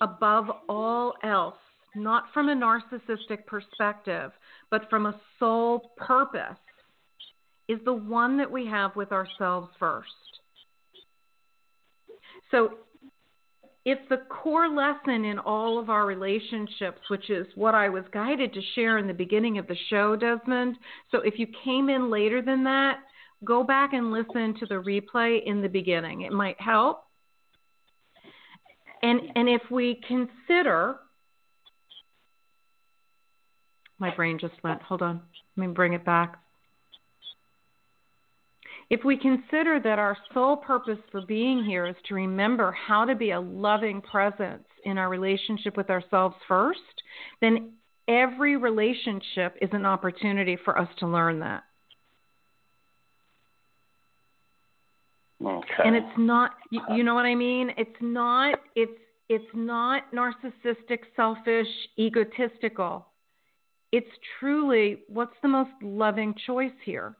above 0.00 0.46
all 0.66 1.12
else, 1.22 1.58
not 1.94 2.24
from 2.32 2.48
a 2.48 2.54
narcissistic 2.54 3.44
perspective, 3.46 4.32
but 4.70 4.88
from 4.88 5.04
a 5.04 5.20
soul 5.38 5.92
purpose, 5.98 6.56
is 7.68 7.80
the 7.84 7.92
one 7.92 8.38
that 8.38 8.50
we 8.50 8.66
have 8.66 8.96
with 8.96 9.12
ourselves 9.12 9.68
first. 9.78 10.08
So 12.50 12.78
it's 13.84 14.08
the 14.08 14.22
core 14.30 14.70
lesson 14.70 15.26
in 15.26 15.38
all 15.38 15.78
of 15.78 15.90
our 15.90 16.06
relationships, 16.06 17.00
which 17.10 17.28
is 17.28 17.46
what 17.56 17.74
I 17.74 17.90
was 17.90 18.04
guided 18.10 18.54
to 18.54 18.62
share 18.74 18.96
in 18.96 19.06
the 19.06 19.12
beginning 19.12 19.58
of 19.58 19.66
the 19.66 19.76
show, 19.90 20.16
Desmond. 20.16 20.78
So 21.10 21.18
if 21.18 21.38
you 21.38 21.46
came 21.62 21.90
in 21.90 22.10
later 22.10 22.40
than 22.40 22.64
that, 22.64 23.00
go 23.44 23.62
back 23.62 23.92
and 23.92 24.10
listen 24.10 24.54
to 24.60 24.66
the 24.66 24.74
replay 24.74 25.40
in 25.44 25.62
the 25.62 25.68
beginning. 25.68 26.22
It 26.22 26.32
might 26.32 26.60
help. 26.60 27.04
And 29.02 29.20
and 29.36 29.48
if 29.48 29.62
we 29.70 30.00
consider 30.08 30.96
My 33.98 34.14
brain 34.14 34.38
just 34.38 34.54
went. 34.62 34.82
Hold 34.82 35.02
on. 35.02 35.22
Let 35.56 35.68
me 35.68 35.72
bring 35.72 35.92
it 35.92 36.04
back. 36.04 36.36
If 38.90 39.00
we 39.02 39.16
consider 39.16 39.80
that 39.82 39.98
our 39.98 40.16
sole 40.34 40.58
purpose 40.58 40.98
for 41.10 41.22
being 41.22 41.64
here 41.64 41.86
is 41.86 41.96
to 42.08 42.14
remember 42.14 42.70
how 42.72 43.06
to 43.06 43.14
be 43.14 43.30
a 43.30 43.40
loving 43.40 44.02
presence 44.02 44.66
in 44.84 44.98
our 44.98 45.08
relationship 45.08 45.76
with 45.76 45.88
ourselves 45.88 46.36
first, 46.46 46.80
then 47.40 47.72
every 48.08 48.58
relationship 48.58 49.56
is 49.62 49.70
an 49.72 49.86
opportunity 49.86 50.58
for 50.64 50.78
us 50.78 50.88
to 50.98 51.06
learn 51.06 51.40
that. 51.40 51.62
Okay. 55.42 55.82
And 55.84 55.96
it's 55.96 56.18
not 56.18 56.52
you, 56.70 56.80
you 56.92 57.04
know 57.04 57.14
what 57.14 57.26
I 57.26 57.34
mean? 57.34 57.70
It's 57.76 57.96
not 58.00 58.60
it's 58.74 58.92
it's 59.28 59.44
not 59.54 60.04
narcissistic, 60.12 61.00
selfish, 61.16 61.68
egotistical. 61.98 63.06
It's 63.92 64.10
truly 64.38 64.98
what's 65.08 65.36
the 65.42 65.48
most 65.48 65.70
loving 65.82 66.34
choice 66.46 66.72
here? 66.84 67.16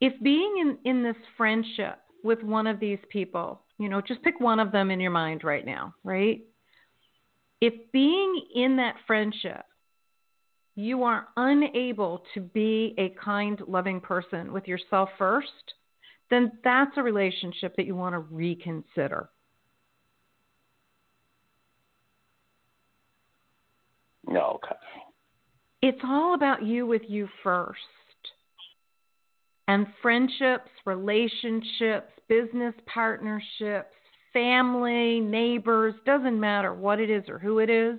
If 0.00 0.20
being 0.22 0.56
in, 0.60 0.90
in 0.90 1.02
this 1.02 1.16
friendship 1.36 1.98
with 2.22 2.42
one 2.42 2.66
of 2.66 2.80
these 2.80 2.98
people, 3.10 3.60
you 3.78 3.88
know, 3.88 4.00
just 4.00 4.22
pick 4.22 4.40
one 4.40 4.60
of 4.60 4.72
them 4.72 4.90
in 4.90 5.00
your 5.00 5.10
mind 5.10 5.44
right 5.44 5.64
now, 5.64 5.94
right? 6.04 6.40
If 7.60 7.74
being 7.92 8.42
in 8.54 8.76
that 8.76 8.96
friendship, 9.06 9.64
you 10.74 11.04
are 11.04 11.28
unable 11.36 12.24
to 12.34 12.40
be 12.40 12.94
a 12.98 13.14
kind, 13.22 13.60
loving 13.68 14.00
person 14.00 14.52
with 14.52 14.66
yourself 14.66 15.08
first, 15.16 15.74
then 16.30 16.52
that's 16.62 16.92
a 16.96 17.02
relationship 17.02 17.76
that 17.76 17.86
you 17.86 17.94
want 17.94 18.14
to 18.14 18.18
reconsider. 18.18 19.28
Okay. 24.28 24.74
It's 25.82 26.00
all 26.02 26.34
about 26.34 26.64
you 26.64 26.86
with 26.86 27.02
you 27.08 27.28
first. 27.42 27.78
And 29.68 29.86
friendships, 30.02 30.70
relationships, 30.84 32.10
business 32.28 32.74
partnerships, 32.92 33.94
family, 34.32 35.20
neighbors, 35.20 35.94
doesn't 36.04 36.38
matter 36.38 36.74
what 36.74 37.00
it 37.00 37.10
is 37.10 37.24
or 37.28 37.38
who 37.38 37.58
it 37.60 37.70
is, 37.70 37.98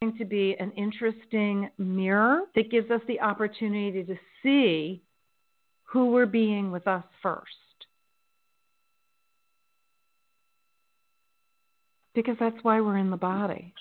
going 0.00 0.16
to 0.18 0.24
be 0.24 0.54
an 0.60 0.72
interesting 0.72 1.70
mirror 1.78 2.42
that 2.54 2.70
gives 2.70 2.90
us 2.90 3.00
the 3.08 3.20
opportunity 3.20 4.04
to 4.04 4.16
see 4.42 5.02
who 5.86 6.10
we're 6.10 6.26
being 6.26 6.70
with 6.70 6.86
us 6.86 7.04
first. 7.22 7.44
Because 12.14 12.36
that's 12.40 12.56
why 12.62 12.80
we're 12.80 12.98
in 12.98 13.10
the 13.10 13.16
body. 13.16 13.74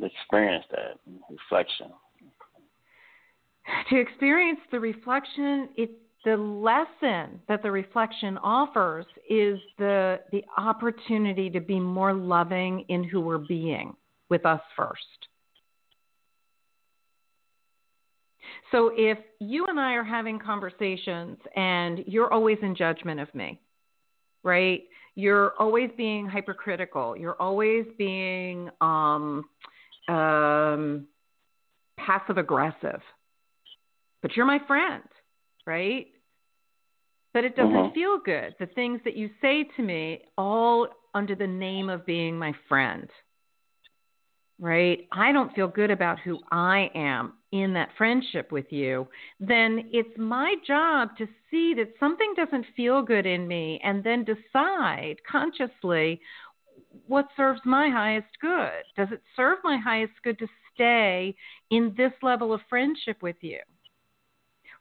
Experience 0.00 0.64
that 0.70 0.98
reflection. 1.28 1.88
To 3.90 3.96
experience 3.98 4.60
the 4.70 4.80
reflection, 4.80 5.68
it 5.76 5.90
the 6.24 6.36
lesson 6.36 7.40
that 7.48 7.62
the 7.62 7.70
reflection 7.70 8.38
offers 8.38 9.06
is 9.28 9.58
the 9.78 10.20
the 10.32 10.44
opportunity 10.56 11.48
to 11.50 11.60
be 11.60 11.78
more 11.78 12.12
loving 12.12 12.84
in 12.88 13.04
who 13.04 13.20
we're 13.20 13.38
being 13.38 13.94
with 14.28 14.44
us 14.44 14.60
first. 14.76 15.27
So 18.70 18.92
if 18.94 19.18
you 19.40 19.66
and 19.66 19.80
I 19.80 19.94
are 19.94 20.04
having 20.04 20.38
conversations 20.38 21.38
and 21.56 22.00
you're 22.06 22.32
always 22.32 22.58
in 22.62 22.74
judgment 22.74 23.20
of 23.20 23.34
me, 23.34 23.60
right? 24.42 24.82
You're 25.14 25.54
always 25.58 25.90
being 25.96 26.26
hypercritical. 26.26 27.16
You're 27.16 27.40
always 27.40 27.86
being 27.96 28.70
um, 28.80 29.44
um, 30.08 31.06
passive 31.98 32.38
aggressive. 32.38 33.00
But 34.22 34.36
you're 34.36 34.46
my 34.46 34.60
friend, 34.66 35.02
right? 35.66 36.08
But 37.34 37.44
it 37.44 37.56
doesn't 37.56 37.72
Mhm. 37.72 37.94
feel 37.94 38.18
good. 38.18 38.54
The 38.58 38.66
things 38.66 39.02
that 39.04 39.16
you 39.16 39.30
say 39.40 39.64
to 39.64 39.82
me, 39.82 40.24
all 40.36 40.88
under 41.14 41.34
the 41.34 41.46
name 41.46 41.88
of 41.88 42.04
being 42.06 42.38
my 42.38 42.52
friend, 42.68 43.10
right? 44.58 45.06
I 45.12 45.32
don't 45.32 45.54
feel 45.54 45.68
good 45.68 45.90
about 45.90 46.18
who 46.20 46.38
I 46.50 46.90
am 46.94 47.34
in 47.52 47.72
that 47.74 47.90
friendship 47.96 48.52
with 48.52 48.66
you. 48.70 49.08
Then 49.40 49.88
it's 49.92 50.18
my 50.18 50.54
job 50.66 51.10
to 51.18 51.26
see 51.50 51.74
that 51.76 51.94
something 52.00 52.34
doesn't 52.36 52.66
feel 52.76 53.02
good 53.02 53.26
in 53.26 53.46
me 53.46 53.80
and 53.82 54.02
then 54.02 54.24
decide 54.24 55.16
consciously 55.30 56.20
what 57.06 57.28
serves 57.36 57.60
my 57.64 57.88
highest 57.88 58.28
good. 58.40 58.82
Does 58.96 59.08
it 59.12 59.22
serve 59.36 59.58
my 59.64 59.78
highest 59.78 60.12
good 60.22 60.38
to 60.40 60.46
stay 60.74 61.34
in 61.70 61.94
this 61.96 62.12
level 62.22 62.52
of 62.52 62.60
friendship 62.68 63.22
with 63.22 63.36
you? 63.40 63.60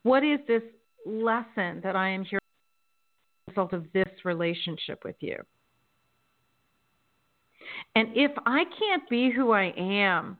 What 0.03 0.23
is 0.23 0.39
this 0.47 0.63
lesson 1.05 1.81
that 1.83 1.95
I 1.95 2.09
am 2.09 2.23
here 2.23 2.39
as 3.47 3.47
a 3.47 3.51
result 3.51 3.73
of 3.73 3.85
this 3.93 4.09
relationship 4.25 5.03
with 5.05 5.15
you? 5.19 5.37
And 7.95 8.09
if 8.15 8.31
I 8.45 8.63
can't 8.79 9.09
be 9.09 9.31
who 9.31 9.51
I 9.51 9.73
am 9.77 10.37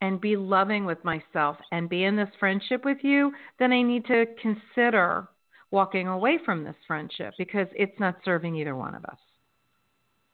and 0.00 0.20
be 0.20 0.36
loving 0.36 0.84
with 0.84 1.04
myself 1.04 1.56
and 1.70 1.88
be 1.88 2.04
in 2.04 2.16
this 2.16 2.28
friendship 2.40 2.84
with 2.84 2.98
you, 3.02 3.32
then 3.58 3.72
I 3.72 3.82
need 3.82 4.04
to 4.06 4.26
consider 4.40 5.28
walking 5.70 6.08
away 6.08 6.38
from 6.44 6.64
this 6.64 6.76
friendship 6.86 7.34
because 7.38 7.68
it's 7.74 7.98
not 8.00 8.16
serving 8.24 8.56
either 8.56 8.76
one 8.76 8.94
of 8.94 9.04
us. 9.04 9.18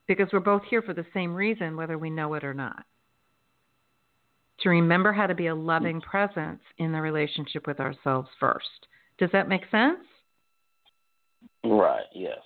Because 0.07 0.29
we're 0.33 0.41
both 0.41 0.63
here 0.71 0.83
for 0.83 0.95
the 0.95 1.07
same 1.13 1.35
reason, 1.35 1.77
whether 1.77 1.99
we 1.99 2.11
know 2.11 2.35
it 2.35 2.45
or 2.45 2.55
not. 2.55 2.85
To 4.61 4.71
remember 4.71 5.13
how 5.13 5.27
to 5.27 5.35
be 5.35 5.47
a 5.47 5.55
loving 5.55 6.01
presence 6.01 6.63
in 6.79 6.91
the 6.91 7.01
relationship 7.01 7.67
with 7.67 7.79
ourselves 7.79 8.29
first. 8.41 8.87
Does 9.19 9.31
that 9.33 9.49
make 9.49 9.63
sense? 9.71 9.99
Right. 11.63 12.07
Yes. 12.15 12.39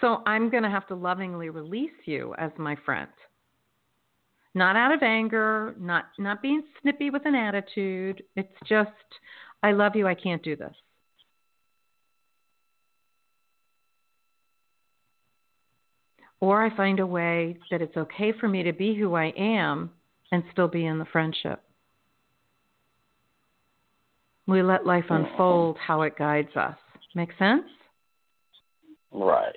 So 0.00 0.22
I'm 0.26 0.50
going 0.50 0.62
to 0.62 0.70
have 0.70 0.86
to 0.88 0.94
lovingly 0.94 1.50
release 1.50 1.90
you 2.04 2.34
as 2.38 2.50
my 2.56 2.76
friend. 2.84 3.08
Not 4.54 4.76
out 4.76 4.92
of 4.92 5.02
anger, 5.02 5.74
not 5.78 6.06
not 6.18 6.42
being 6.42 6.62
snippy 6.80 7.10
with 7.10 7.22
an 7.26 7.34
attitude. 7.34 8.22
It's 8.34 8.52
just 8.68 8.90
I 9.62 9.72
love 9.72 9.94
you, 9.94 10.06
I 10.06 10.14
can't 10.14 10.42
do 10.42 10.56
this. 10.56 10.74
Or 16.40 16.64
I 16.64 16.74
find 16.76 17.00
a 17.00 17.06
way 17.06 17.58
that 17.70 17.82
it's 17.82 17.96
okay 17.96 18.32
for 18.38 18.48
me 18.48 18.62
to 18.62 18.72
be 18.72 18.94
who 18.94 19.14
I 19.14 19.32
am 19.36 19.90
and 20.30 20.44
still 20.52 20.68
be 20.68 20.86
in 20.86 20.98
the 20.98 21.04
friendship. 21.06 21.62
We 24.46 24.62
let 24.62 24.86
life 24.86 25.04
mm-hmm. 25.10 25.26
unfold 25.26 25.76
how 25.84 26.02
it 26.02 26.16
guides 26.16 26.54
us. 26.56 26.76
Make 27.14 27.30
sense? 27.38 27.64
Right. 29.10 29.56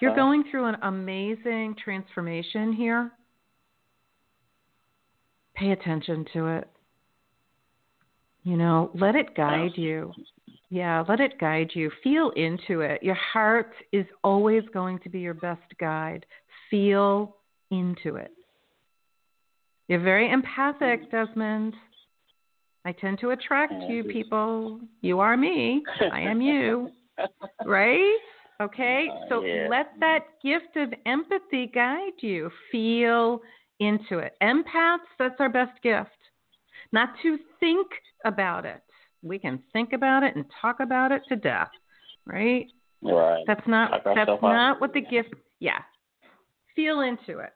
You're 0.00 0.14
going 0.14 0.44
through 0.50 0.66
an 0.66 0.76
amazing 0.82 1.76
transformation 1.82 2.72
here. 2.72 3.10
Pay 5.54 5.70
attention 5.70 6.26
to 6.32 6.48
it. 6.48 6.68
You 8.42 8.56
know, 8.56 8.90
let 8.94 9.14
it 9.14 9.34
guide 9.34 9.72
you. 9.76 10.12
Yeah, 10.68 11.04
let 11.08 11.20
it 11.20 11.38
guide 11.38 11.70
you. 11.74 11.90
Feel 12.02 12.30
into 12.30 12.80
it. 12.80 13.02
Your 13.02 13.14
heart 13.14 13.72
is 13.92 14.06
always 14.22 14.62
going 14.72 14.98
to 15.00 15.08
be 15.08 15.20
your 15.20 15.34
best 15.34 15.62
guide. 15.78 16.26
Feel 16.70 17.36
into 17.70 18.16
it. 18.16 18.32
You're 19.88 20.00
very 20.00 20.30
empathic, 20.30 21.10
Desmond. 21.10 21.74
I 22.84 22.92
tend 22.92 23.18
to 23.20 23.30
attract 23.30 23.72
you 23.88 24.04
people. 24.04 24.80
You 25.00 25.20
are 25.20 25.36
me. 25.36 25.82
I 26.12 26.20
am 26.20 26.40
you. 26.40 26.90
Right? 27.64 28.18
Okay? 28.60 29.08
Uh, 29.08 29.28
so 29.28 29.44
Yeah. 29.44 29.68
let 29.68 29.98
that 30.00 30.40
gift 30.40 30.76
of 30.76 30.94
empathy 31.06 31.66
guide 31.66 32.22
you. 32.22 32.50
Feel 32.70 33.42
into 33.80 34.18
it. 34.18 34.36
Empaths, 34.40 35.06
that's 35.18 35.40
our 35.40 35.48
best 35.48 35.80
gift. 35.82 36.10
Not 36.92 37.18
to 37.22 37.38
think 37.60 37.86
about 38.24 38.64
it. 38.64 38.82
We 39.22 39.38
can 39.38 39.58
think 39.72 39.92
about 39.92 40.22
it 40.22 40.36
and 40.36 40.44
talk 40.60 40.80
about 40.80 41.12
it 41.12 41.22
to 41.28 41.36
death. 41.36 41.70
Right? 42.26 42.70
Right. 43.02 43.44
That's 43.46 43.66
not 43.66 44.02
that's 44.04 44.42
not 44.42 44.80
what 44.80 44.94
the 44.94 45.00
gift 45.00 45.34
yeah. 45.60 45.82
Feel 46.74 47.00
into 47.00 47.38
it. 47.38 47.52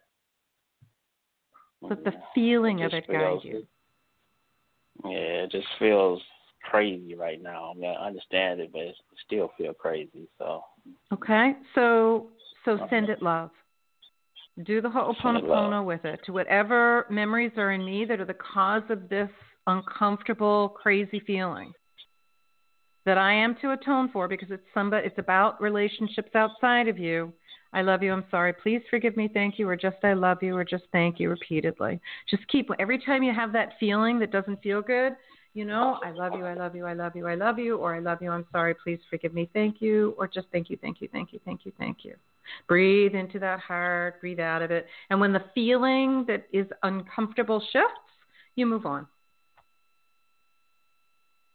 Let 1.80 2.04
the 2.04 2.10
mm-hmm. 2.10 2.20
feeling 2.34 2.82
of 2.82 2.92
it 2.92 3.06
guide 3.06 3.42
feels- 3.42 3.44
you. 3.44 3.66
Yeah, 5.04 5.44
it 5.44 5.52
just 5.52 5.68
feels 5.78 6.20
crazy 6.62 7.14
right 7.14 7.42
now. 7.42 7.72
I 7.74 7.78
mean, 7.78 7.94
I 7.98 8.06
understand 8.06 8.60
it, 8.60 8.70
but 8.72 8.82
it 8.82 8.94
still 9.26 9.50
feel 9.56 9.74
crazy. 9.74 10.28
So 10.38 10.62
Okay? 11.12 11.52
So 11.74 12.28
so 12.64 12.74
uh-huh. 12.74 12.86
send 12.90 13.08
it 13.08 13.22
love. 13.22 13.50
Do 14.64 14.80
the 14.80 14.88
Ho'oponopono 14.88 15.84
with 15.84 16.04
it 16.04 16.20
to 16.26 16.32
whatever 16.32 17.06
memories 17.10 17.52
are 17.56 17.72
in 17.72 17.84
me 17.84 18.04
that 18.06 18.20
are 18.20 18.24
the 18.24 18.34
cause 18.34 18.82
of 18.90 19.08
this 19.08 19.30
uncomfortable, 19.68 20.70
crazy 20.70 21.20
feeling 21.26 21.72
that 23.06 23.16
I 23.18 23.32
am 23.32 23.56
to 23.62 23.72
atone 23.72 24.10
for 24.12 24.28
because 24.28 24.50
it's 24.50 24.66
somebody 24.74 25.06
it's 25.06 25.18
about 25.18 25.60
relationships 25.62 26.30
outside 26.34 26.88
of 26.88 26.98
you. 26.98 27.32
I 27.72 27.82
love 27.82 28.02
you, 28.02 28.12
I'm 28.12 28.24
sorry, 28.30 28.52
please 28.52 28.82
forgive 28.90 29.16
me, 29.16 29.30
thank 29.32 29.58
you, 29.58 29.68
or 29.68 29.76
just 29.76 29.96
I 30.02 30.14
love 30.14 30.38
you, 30.42 30.56
or 30.56 30.64
just 30.64 30.84
thank 30.90 31.20
you 31.20 31.28
repeatedly. 31.28 32.00
Just 32.30 32.46
keep, 32.48 32.68
every 32.78 32.98
time 32.98 33.22
you 33.22 33.32
have 33.34 33.52
that 33.52 33.74
feeling 33.78 34.18
that 34.20 34.32
doesn't 34.32 34.62
feel 34.62 34.80
good, 34.80 35.12
you 35.58 35.64
know, 35.64 35.98
I 36.04 36.12
love 36.12 36.34
you, 36.36 36.46
I 36.46 36.54
love 36.54 36.76
you, 36.76 36.86
I 36.86 36.92
love 36.92 37.16
you, 37.16 37.26
I 37.26 37.34
love 37.34 37.58
you, 37.58 37.78
or 37.78 37.92
I 37.92 37.98
love 37.98 38.18
you, 38.22 38.30
I'm 38.30 38.46
sorry, 38.52 38.76
please 38.76 39.00
forgive 39.10 39.34
me, 39.34 39.50
thank 39.52 39.82
you, 39.82 40.14
or 40.16 40.28
just 40.28 40.46
thank 40.52 40.70
you, 40.70 40.78
thank 40.80 41.00
you, 41.00 41.08
thank 41.12 41.32
you, 41.32 41.40
thank 41.44 41.66
you, 41.66 41.72
thank 41.76 42.04
you. 42.04 42.14
Breathe 42.68 43.16
into 43.16 43.40
that 43.40 43.58
heart, 43.58 44.20
breathe 44.20 44.38
out 44.38 44.62
of 44.62 44.70
it. 44.70 44.86
And 45.10 45.20
when 45.20 45.32
the 45.32 45.42
feeling 45.56 46.24
that 46.28 46.46
is 46.52 46.68
uncomfortable 46.84 47.60
shifts, 47.72 47.90
you 48.54 48.66
move 48.66 48.86
on. 48.86 49.08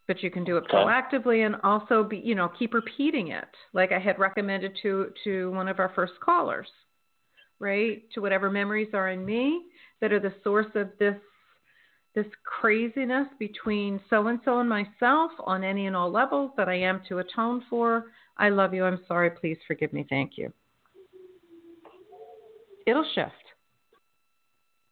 But 0.06 0.22
you 0.22 0.30
can 0.30 0.44
do 0.44 0.58
it 0.58 0.66
proactively 0.68 1.46
and 1.46 1.56
also 1.64 2.04
be, 2.04 2.18
you 2.18 2.36
know, 2.36 2.52
keep 2.60 2.74
repeating 2.74 3.30
it. 3.30 3.48
Like 3.72 3.94
I 3.94 4.00
had 4.00 4.20
recommended 4.20 4.78
to 4.82 5.14
to 5.24 5.50
one 5.52 5.70
of 5.70 5.80
our 5.80 5.94
first 5.96 6.20
callers, 6.20 6.68
right? 7.60 8.04
To 8.16 8.20
whatever 8.20 8.52
memories 8.52 8.90
are 8.94 9.08
in 9.12 9.26
me 9.26 9.62
that 10.02 10.12
are 10.12 10.20
the 10.20 10.34
source 10.44 10.68
of 10.76 10.90
this 11.00 11.16
this 12.16 12.26
craziness 12.44 13.28
between 13.40 14.00
so 14.10 14.28
and 14.28 14.40
so 14.46 14.60
and 14.60 14.70
myself 14.70 15.32
on 15.46 15.64
any 15.64 15.88
and 15.88 15.96
all 15.96 16.12
levels 16.12 16.52
that 16.58 16.70
I 16.70 16.80
am 16.80 17.02
to 17.10 17.20
atone 17.20 17.64
for. 17.70 18.06
I 18.38 18.50
love 18.50 18.74
you. 18.74 18.84
I'm 18.84 19.00
sorry. 19.08 19.32
Please 19.32 19.58
forgive 19.68 19.94
me. 19.94 20.06
Thank 20.10 20.38
you. 20.38 20.54
It'll 22.86 23.08
shift 23.16 23.32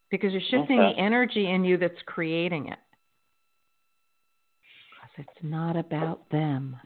because 0.09 0.31
you're 0.31 0.41
shifting 0.41 0.79
okay. 0.79 0.93
the 0.95 1.01
energy 1.01 1.49
in 1.49 1.63
you 1.63 1.77
that's 1.77 1.93
creating 2.05 2.67
it. 2.67 2.79
Because 5.01 5.27
it's 5.29 5.43
not 5.43 5.75
about 5.77 6.29
them, 6.29 6.77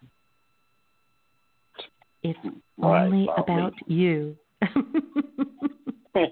it's 2.23 2.39
right, 2.77 3.05
only 3.05 3.27
about 3.37 3.73
you. 3.87 4.35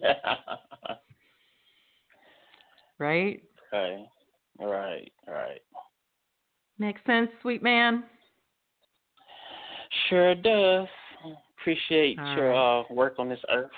right? 2.99 3.43
Okay. 3.73 4.05
All 4.59 4.67
right. 4.67 5.11
All 5.27 5.33
right. 5.33 5.61
Makes 6.77 7.01
sense, 7.05 7.29
sweet 7.41 7.63
man. 7.63 8.03
Sure 10.09 10.35
does. 10.35 10.87
Appreciate 11.59 12.19
All 12.19 12.35
your 12.35 12.49
right. 12.49 12.79
uh, 12.81 12.83
work 12.93 13.15
on 13.17 13.29
this 13.29 13.39
earth. 13.49 13.71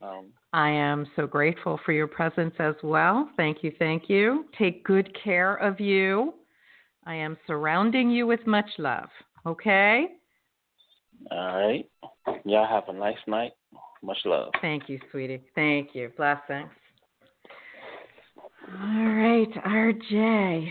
Um, 0.00 0.26
I 0.52 0.70
am 0.70 1.06
so 1.16 1.26
grateful 1.26 1.78
for 1.84 1.92
your 1.92 2.06
presence 2.06 2.54
as 2.58 2.74
well. 2.82 3.28
Thank 3.36 3.62
you, 3.62 3.72
thank 3.78 4.08
you. 4.08 4.46
Take 4.58 4.84
good 4.84 5.14
care 5.22 5.56
of 5.56 5.80
you. 5.80 6.34
I 7.04 7.14
am 7.14 7.36
surrounding 7.46 8.10
you 8.10 8.26
with 8.26 8.46
much 8.46 8.68
love. 8.78 9.08
Okay? 9.44 10.06
All 11.30 11.56
right. 11.56 11.90
Y'all 12.44 12.66
have 12.66 12.88
a 12.88 12.98
nice 12.98 13.16
night. 13.26 13.52
Much 14.02 14.18
love. 14.24 14.52
Thank 14.62 14.88
you, 14.88 14.98
sweetie. 15.10 15.42
Thank 15.54 15.94
you. 15.94 16.10
Blessings. 16.16 16.70
All 18.72 19.04
right, 19.04 19.50
RJ. 19.66 20.70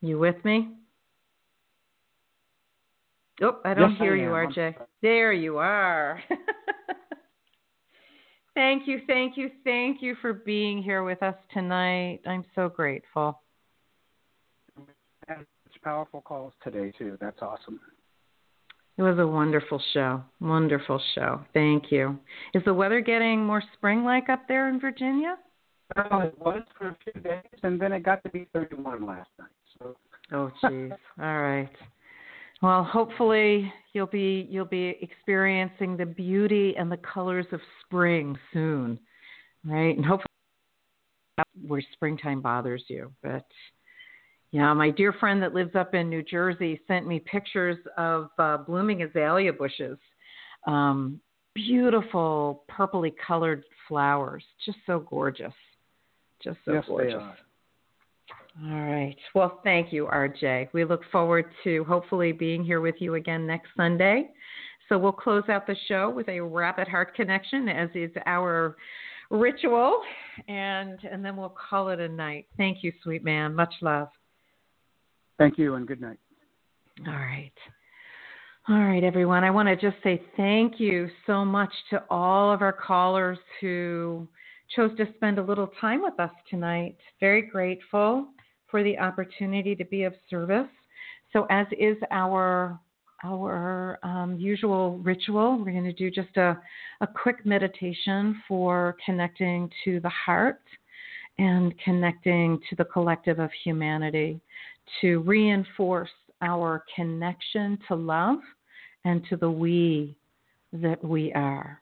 You 0.00 0.18
with 0.18 0.44
me? 0.44 0.70
Oh, 3.40 3.60
I 3.64 3.74
don't 3.74 3.90
yes, 3.90 3.98
hear 3.98 4.16
I 4.16 4.20
you, 4.20 4.30
RJ. 4.30 4.74
There 5.00 5.32
you 5.32 5.58
are. 5.58 6.20
thank 8.54 8.88
you, 8.88 9.00
thank 9.06 9.36
you, 9.36 9.50
thank 9.62 10.02
you 10.02 10.16
for 10.20 10.32
being 10.32 10.82
here 10.82 11.04
with 11.04 11.22
us 11.22 11.36
tonight. 11.52 12.18
I'm 12.26 12.44
so 12.54 12.68
grateful. 12.68 13.40
And 15.28 15.46
powerful 15.84 16.20
calls 16.20 16.52
today 16.64 16.92
too. 16.98 17.16
That's 17.20 17.40
awesome. 17.42 17.78
It 18.98 19.02
was 19.02 19.18
a 19.20 19.26
wonderful 19.26 19.80
show. 19.94 20.22
Wonderful 20.40 21.00
show. 21.14 21.40
Thank 21.54 21.92
you. 21.92 22.18
Is 22.52 22.64
the 22.64 22.74
weather 22.74 23.00
getting 23.00 23.44
more 23.44 23.62
spring 23.74 24.02
like 24.02 24.28
up 24.28 24.48
there 24.48 24.68
in 24.68 24.80
Virginia? 24.80 25.36
Well, 25.96 26.22
it 26.22 26.38
was 26.38 26.62
for 26.76 26.88
a 26.88 26.96
few 27.04 27.22
days, 27.22 27.42
and 27.62 27.80
then 27.80 27.92
it 27.92 28.02
got 28.02 28.24
to 28.24 28.30
be 28.30 28.48
31 28.52 29.06
last 29.06 29.30
night. 29.38 29.48
So. 29.78 29.96
Oh, 30.32 30.50
jeez. 30.62 30.90
All 31.22 31.40
right. 31.40 31.70
Well, 32.60 32.82
hopefully 32.82 33.72
you'll 33.92 34.06
be 34.06 34.48
you'll 34.50 34.64
be 34.64 34.96
experiencing 35.00 35.96
the 35.96 36.04
beauty 36.04 36.74
and 36.76 36.90
the 36.90 36.96
colors 36.96 37.46
of 37.52 37.60
spring 37.84 38.36
soon, 38.52 38.98
right? 39.64 39.96
And 39.96 40.04
hopefully 40.04 40.26
where 41.66 41.82
springtime 41.92 42.40
bothers 42.40 42.82
you, 42.88 43.12
but 43.22 43.46
yeah, 44.50 44.72
my 44.72 44.90
dear 44.90 45.12
friend 45.12 45.42
that 45.42 45.54
lives 45.54 45.74
up 45.74 45.94
in 45.94 46.08
New 46.08 46.22
Jersey 46.22 46.80
sent 46.88 47.06
me 47.06 47.20
pictures 47.20 47.76
of 47.96 48.30
uh, 48.38 48.58
blooming 48.58 49.02
azalea 49.02 49.52
bushes. 49.52 49.98
Um, 50.66 51.20
beautiful 51.54 52.64
purpley 52.70 53.12
colored 53.26 53.64
flowers, 53.86 54.44
just 54.64 54.78
so 54.86 55.00
gorgeous. 55.00 55.52
Just 56.42 56.58
so 56.64 56.74
yes, 56.74 56.84
gorgeous. 56.86 57.22
All 58.64 58.80
right. 58.80 59.16
Well, 59.34 59.60
thank 59.64 59.92
you, 59.92 60.06
RJ. 60.06 60.68
We 60.72 60.84
look 60.84 61.02
forward 61.12 61.46
to 61.64 61.84
hopefully 61.84 62.32
being 62.32 62.64
here 62.64 62.80
with 62.80 62.96
you 62.98 63.14
again 63.14 63.46
next 63.46 63.68
Sunday. 63.76 64.30
So 64.88 64.98
we'll 64.98 65.12
close 65.12 65.44
out 65.48 65.66
the 65.66 65.76
show 65.86 66.08
with 66.10 66.28
a 66.28 66.40
rapid 66.40 66.88
heart 66.88 67.14
connection, 67.14 67.68
as 67.68 67.90
is 67.94 68.10
our 68.24 68.76
ritual, 69.30 70.00
and 70.48 70.98
and 71.04 71.22
then 71.22 71.36
we'll 71.36 71.54
call 71.68 71.90
it 71.90 72.00
a 72.00 72.08
night. 72.08 72.46
Thank 72.56 72.78
you, 72.82 72.92
sweet 73.02 73.22
man. 73.22 73.54
Much 73.54 73.74
love. 73.82 74.08
Thank 75.38 75.56
you 75.56 75.76
and 75.76 75.86
good 75.86 76.00
night. 76.00 76.18
All 77.06 77.14
right. 77.14 77.52
All 78.68 78.80
right, 78.80 79.04
everyone. 79.04 79.44
I 79.44 79.50
want 79.50 79.68
to 79.68 79.76
just 79.76 80.02
say 80.02 80.20
thank 80.36 80.78
you 80.78 81.08
so 81.26 81.44
much 81.44 81.72
to 81.90 82.02
all 82.10 82.52
of 82.52 82.60
our 82.60 82.72
callers 82.72 83.38
who 83.60 84.28
chose 84.76 84.94
to 84.98 85.06
spend 85.16 85.38
a 85.38 85.42
little 85.42 85.70
time 85.80 86.02
with 86.02 86.18
us 86.20 86.32
tonight. 86.50 86.96
Very 87.20 87.42
grateful 87.42 88.28
for 88.70 88.82
the 88.82 88.98
opportunity 88.98 89.74
to 89.74 89.84
be 89.86 90.02
of 90.02 90.12
service. 90.28 90.68
So, 91.32 91.46
as 91.50 91.66
is 91.78 91.96
our 92.10 92.78
our 93.24 93.98
um, 94.02 94.36
usual 94.38 94.98
ritual, 94.98 95.58
we're 95.58 95.72
going 95.72 95.82
to 95.84 95.92
do 95.92 96.10
just 96.10 96.36
a, 96.36 96.56
a 97.00 97.06
quick 97.06 97.44
meditation 97.44 98.40
for 98.46 98.96
connecting 99.04 99.70
to 99.84 99.98
the 100.00 100.08
heart 100.10 100.60
and 101.38 101.74
connecting 101.84 102.58
to 102.68 102.76
the 102.76 102.84
collective 102.84 103.38
of 103.38 103.50
humanity 103.64 104.40
to 105.00 105.20
reinforce 105.20 106.10
our 106.42 106.84
connection 106.94 107.78
to 107.88 107.94
love 107.94 108.38
and 109.04 109.24
to 109.28 109.36
the 109.36 109.50
we 109.50 110.16
that 110.72 111.02
we 111.02 111.32
are. 111.32 111.80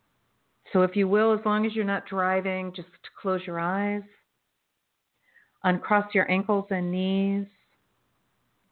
So, 0.73 0.83
if 0.83 0.97
you 0.97 1.09
will, 1.09 1.33
as 1.33 1.41
long 1.45 1.65
as 1.65 1.75
you're 1.75 1.85
not 1.85 2.07
driving, 2.07 2.73
just 2.75 2.89
close 3.21 3.41
your 3.47 3.61
eyes, 3.61 4.03
uncross 5.65 6.13
your 6.15 6.31
ankles 6.31 6.67
and 6.71 6.91
knees, 6.91 7.47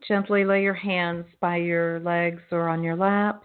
gently 0.07 0.45
lay 0.45 0.63
your 0.63 0.75
hands 0.75 1.25
by 1.41 1.57
your 1.57 2.01
legs 2.01 2.43
or 2.51 2.69
on 2.69 2.83
your 2.83 2.97
lap. 2.97 3.45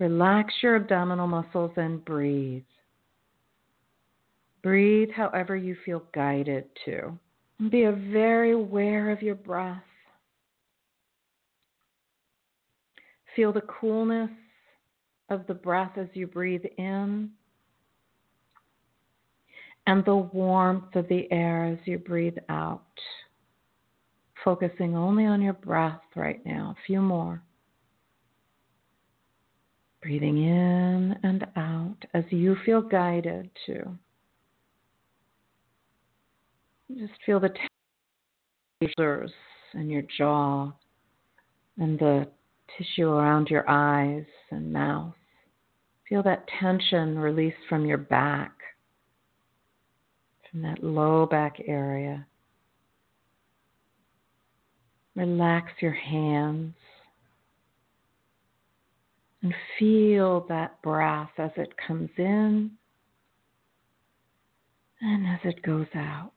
Relax 0.00 0.52
your 0.62 0.76
abdominal 0.76 1.26
muscles 1.26 1.70
and 1.76 2.04
breathe. 2.04 2.64
Breathe 4.64 5.10
however 5.14 5.54
you 5.56 5.76
feel 5.84 6.02
guided 6.14 6.64
to. 6.86 7.18
Be 7.68 7.84
very 7.84 8.52
aware 8.52 9.10
of 9.10 9.20
your 9.20 9.34
breath. 9.34 9.82
Feel 13.36 13.52
the 13.52 13.60
coolness 13.60 14.30
of 15.28 15.46
the 15.46 15.54
breath 15.54 15.98
as 15.98 16.08
you 16.14 16.26
breathe 16.26 16.64
in 16.78 17.28
and 19.86 20.02
the 20.06 20.16
warmth 20.16 20.96
of 20.96 21.08
the 21.08 21.30
air 21.30 21.66
as 21.66 21.78
you 21.84 21.98
breathe 21.98 22.38
out. 22.48 22.80
Focusing 24.42 24.96
only 24.96 25.26
on 25.26 25.42
your 25.42 25.52
breath 25.52 26.00
right 26.16 26.40
now. 26.46 26.74
A 26.78 26.82
few 26.86 27.02
more. 27.02 27.42
Breathing 30.00 30.38
in 30.38 31.16
and 31.22 31.46
out 31.54 31.98
as 32.14 32.24
you 32.30 32.56
feel 32.64 32.80
guided 32.80 33.50
to. 33.66 33.98
Just 36.92 37.14
feel 37.24 37.40
the 37.40 37.50
shoulders 38.82 39.32
and 39.72 39.90
your 39.90 40.02
jaw 40.18 40.72
and 41.78 41.98
the 41.98 42.28
tissue 42.76 43.08
around 43.08 43.48
your 43.48 43.68
eyes 43.68 44.26
and 44.50 44.72
mouth. 44.72 45.14
Feel 46.08 46.22
that 46.22 46.46
tension 46.60 47.18
release 47.18 47.54
from 47.68 47.86
your 47.86 47.98
back, 47.98 48.52
from 50.50 50.62
that 50.62 50.84
low 50.84 51.26
back 51.26 51.56
area. 51.66 52.26
Relax 55.16 55.72
your 55.80 55.92
hands 55.92 56.74
and 59.42 59.54
feel 59.78 60.44
that 60.48 60.80
breath 60.82 61.30
as 61.38 61.50
it 61.56 61.72
comes 61.86 62.10
in 62.18 62.70
and 65.00 65.26
as 65.26 65.40
it 65.44 65.62
goes 65.62 65.86
out. 65.94 66.32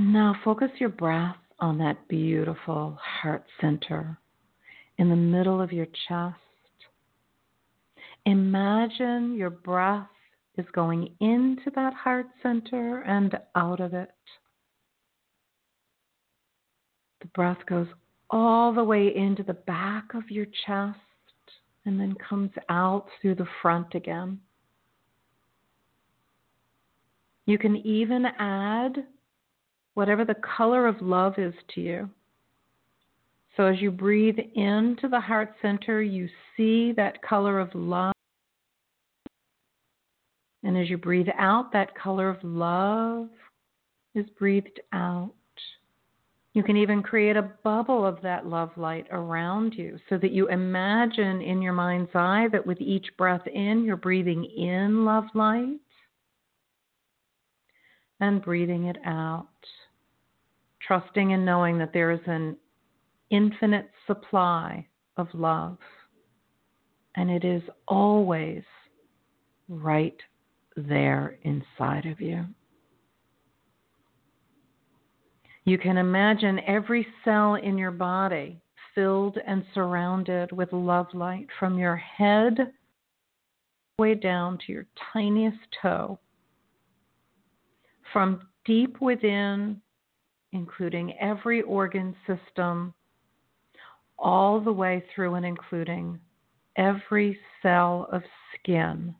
And 0.00 0.14
now 0.14 0.34
focus 0.42 0.70
your 0.78 0.88
breath 0.88 1.36
on 1.58 1.76
that 1.76 2.08
beautiful 2.08 2.96
heart 3.02 3.44
center 3.60 4.16
in 4.96 5.10
the 5.10 5.14
middle 5.14 5.60
of 5.60 5.74
your 5.74 5.88
chest. 6.08 6.38
Imagine 8.24 9.34
your 9.36 9.50
breath 9.50 10.08
is 10.56 10.64
going 10.72 11.14
into 11.20 11.70
that 11.74 11.92
heart 11.92 12.28
center 12.42 13.02
and 13.02 13.38
out 13.54 13.80
of 13.80 13.92
it. 13.92 14.14
The 17.20 17.28
breath 17.34 17.58
goes 17.68 17.88
all 18.30 18.72
the 18.72 18.82
way 18.82 19.14
into 19.14 19.42
the 19.42 19.52
back 19.52 20.14
of 20.14 20.30
your 20.30 20.46
chest 20.66 20.98
and 21.84 22.00
then 22.00 22.14
comes 22.26 22.52
out 22.70 23.04
through 23.20 23.34
the 23.34 23.48
front 23.60 23.94
again. 23.94 24.40
You 27.44 27.58
can 27.58 27.76
even 27.76 28.24
add 28.38 29.04
whatever 29.94 30.24
the 30.24 30.36
color 30.56 30.86
of 30.86 31.00
love 31.00 31.34
is 31.38 31.54
to 31.74 31.80
you. 31.80 32.10
So 33.56 33.66
as 33.66 33.80
you 33.80 33.90
breathe 33.90 34.38
into 34.54 35.08
the 35.08 35.20
heart 35.20 35.54
center, 35.60 36.02
you 36.02 36.28
see 36.56 36.92
that 36.92 37.22
color 37.22 37.58
of 37.58 37.68
love. 37.74 38.14
And 40.62 40.76
as 40.76 40.88
you 40.88 40.98
breathe 40.98 41.28
out, 41.38 41.72
that 41.72 41.94
color 41.94 42.28
of 42.28 42.36
love 42.42 43.28
is 44.14 44.26
breathed 44.38 44.80
out. 44.92 45.32
You 46.52 46.62
can 46.64 46.76
even 46.76 47.02
create 47.02 47.36
a 47.36 47.50
bubble 47.62 48.04
of 48.04 48.20
that 48.22 48.46
love 48.46 48.70
light 48.76 49.06
around 49.12 49.74
you 49.74 49.98
so 50.08 50.18
that 50.18 50.32
you 50.32 50.48
imagine 50.48 51.40
in 51.40 51.62
your 51.62 51.72
mind's 51.72 52.10
eye 52.14 52.48
that 52.50 52.66
with 52.66 52.80
each 52.80 53.06
breath 53.16 53.46
in, 53.46 53.84
you're 53.84 53.96
breathing 53.96 54.44
in 54.44 55.04
love 55.04 55.24
light 55.34 55.78
and 58.18 58.42
breathing 58.42 58.86
it 58.86 58.98
out. 59.04 59.46
Trusting 60.90 61.34
and 61.34 61.46
knowing 61.46 61.78
that 61.78 61.92
there 61.92 62.10
is 62.10 62.18
an 62.26 62.56
infinite 63.30 63.92
supply 64.08 64.84
of 65.16 65.28
love 65.32 65.78
and 67.14 67.30
it 67.30 67.44
is 67.44 67.62
always 67.86 68.64
right 69.68 70.16
there 70.76 71.38
inside 71.42 72.06
of 72.06 72.20
you. 72.20 72.44
You 75.62 75.78
can 75.78 75.96
imagine 75.96 76.58
every 76.66 77.06
cell 77.24 77.54
in 77.54 77.78
your 77.78 77.92
body 77.92 78.60
filled 78.92 79.38
and 79.46 79.64
surrounded 79.72 80.50
with 80.50 80.72
love 80.72 81.06
light 81.14 81.46
from 81.60 81.78
your 81.78 81.94
head 81.94 82.72
way 84.00 84.16
down 84.16 84.58
to 84.66 84.72
your 84.72 84.86
tiniest 85.12 85.58
toe. 85.80 86.18
From 88.12 88.42
deep 88.64 89.00
within, 89.00 89.80
including 90.52 91.16
every 91.18 91.62
organ 91.62 92.14
system, 92.26 92.92
all 94.18 94.60
the 94.60 94.72
way 94.72 95.02
through 95.14 95.34
and 95.34 95.46
including 95.46 96.18
every 96.76 97.38
cell 97.62 98.08
of 98.12 98.22
skin, 98.54 99.14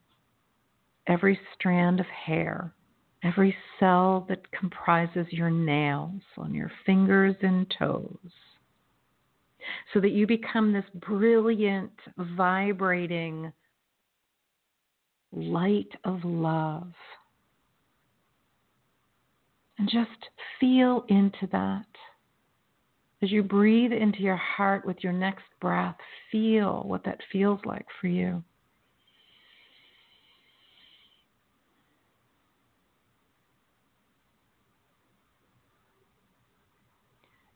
every 1.07 1.39
strand 1.55 2.01
of 2.01 2.07
hair, 2.07 2.75
every 3.23 3.57
cell 3.79 4.27
that 4.29 4.51
comprises 4.53 5.27
your 5.31 5.51
nails 5.51 6.23
on 6.37 6.55
your 6.55 6.71
fingers 6.85 7.37
and 7.43 7.73
toes, 7.79 8.33
so 9.93 10.01
that 10.01 10.13
you 10.13 10.27
become 10.27 10.73
this 10.73 10.85
brilliant, 10.95 11.93
vibrating 12.37 13.53
light 15.33 15.91
of 16.05 16.21
love. 16.25 16.93
And 19.81 19.89
just 19.89 20.29
feel 20.61 21.07
into 21.09 21.49
that. 21.53 21.87
As 23.23 23.33
you 23.33 23.43
breathe 23.43 23.93
into 23.93 24.21
your 24.21 24.37
heart 24.37 24.85
with 24.85 24.99
your 25.03 25.15
next 25.15 25.45
breath, 25.59 25.97
feel 26.31 26.83
what 26.85 27.03
that 27.05 27.19
feels 27.33 27.61
like 27.65 27.87
for 27.99 28.09
you. 28.09 28.45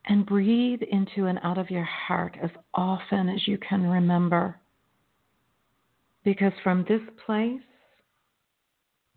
and 0.06 0.26
breathe 0.26 0.82
into 0.82 1.26
and 1.28 1.38
out 1.42 1.56
of 1.56 1.70
your 1.70 1.84
heart 1.84 2.36
as 2.42 2.50
often 2.74 3.26
as 3.26 3.48
you 3.48 3.56
can 3.56 3.82
remember. 3.82 4.60
Because 6.24 6.52
from 6.62 6.84
this 6.86 7.00
place, 7.24 7.62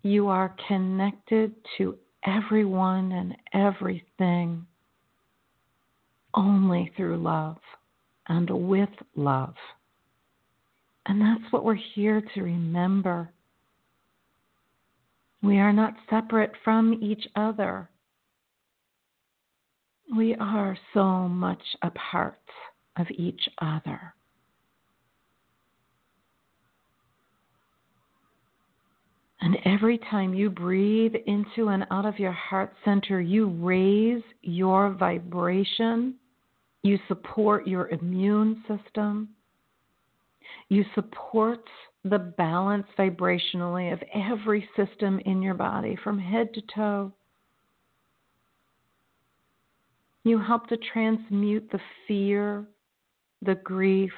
you 0.02 0.30
are 0.30 0.56
connected 0.70 1.54
to 1.78 1.98
everyone 2.26 3.12
and 3.12 3.36
everything 3.54 4.66
only 6.34 6.92
through 6.96 7.18
love 7.18 7.58
and 8.28 8.50
with 8.50 8.90
love. 9.16 9.56
And 11.06 11.22
that's 11.22 11.52
what 11.52 11.64
we're 11.64 11.80
here 11.96 12.22
to 12.36 12.42
remember. 12.42 13.30
We 15.42 15.60
are 15.60 15.74
not 15.74 15.94
separate 16.10 16.52
from 16.64 17.00
each 17.02 17.26
other. 17.36 17.90
We 20.16 20.36
are 20.36 20.78
so 20.94 21.28
much 21.28 21.62
a 21.82 21.92
part 21.92 22.40
of 22.98 23.08
each 23.12 23.48
other. 23.62 24.14
And 29.42 29.58
every 29.66 30.00
time 30.10 30.34
you 30.34 30.50
breathe 30.50 31.14
into 31.28 31.70
and 31.70 31.86
out 31.92 32.06
of 32.06 32.18
your 32.18 32.32
heart 32.32 32.74
center, 32.84 33.22
you 33.22 33.50
raise 33.50 34.24
your 34.42 34.90
vibration. 34.92 36.16
You 36.82 36.98
support 37.08 37.68
your 37.68 37.90
immune 37.90 38.64
system. 38.68 39.30
You 40.70 40.84
support 40.96 41.64
the 42.04 42.20
balance 42.20 42.88
vibrationally 42.98 43.94
of 43.94 44.02
every 44.14 44.68
system 44.76 45.20
in 45.26 45.42
your 45.42 45.54
body 45.54 45.98
from 46.04 46.18
head 46.18 46.54
to 46.54 46.62
toe. 46.74 47.12
You 50.24 50.40
help 50.40 50.68
to 50.68 50.78
transmute 50.92 51.70
the 51.72 51.80
fear, 52.08 52.66
the 53.42 53.56
grief, 53.56 54.12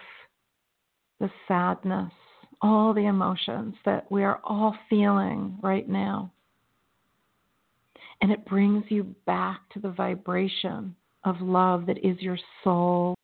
the 1.20 1.30
sadness, 1.48 2.12
all 2.62 2.94
the 2.94 3.06
emotions 3.06 3.76
that 3.86 4.12
we 4.12 4.24
are 4.24 4.40
all 4.44 4.76
feeling 4.90 5.58
right 5.62 5.88
now. 5.88 6.32
And 8.22 8.32
it 8.32 8.46
brings 8.46 8.84
you 8.90 9.16
back 9.26 9.62
to 9.74 9.80
the 9.80 9.92
vibration 9.92 10.96
of 11.24 11.40
love 11.40 11.86
that 11.86 12.06
is 12.06 12.20
your 12.20 12.38
soul. 12.64 13.16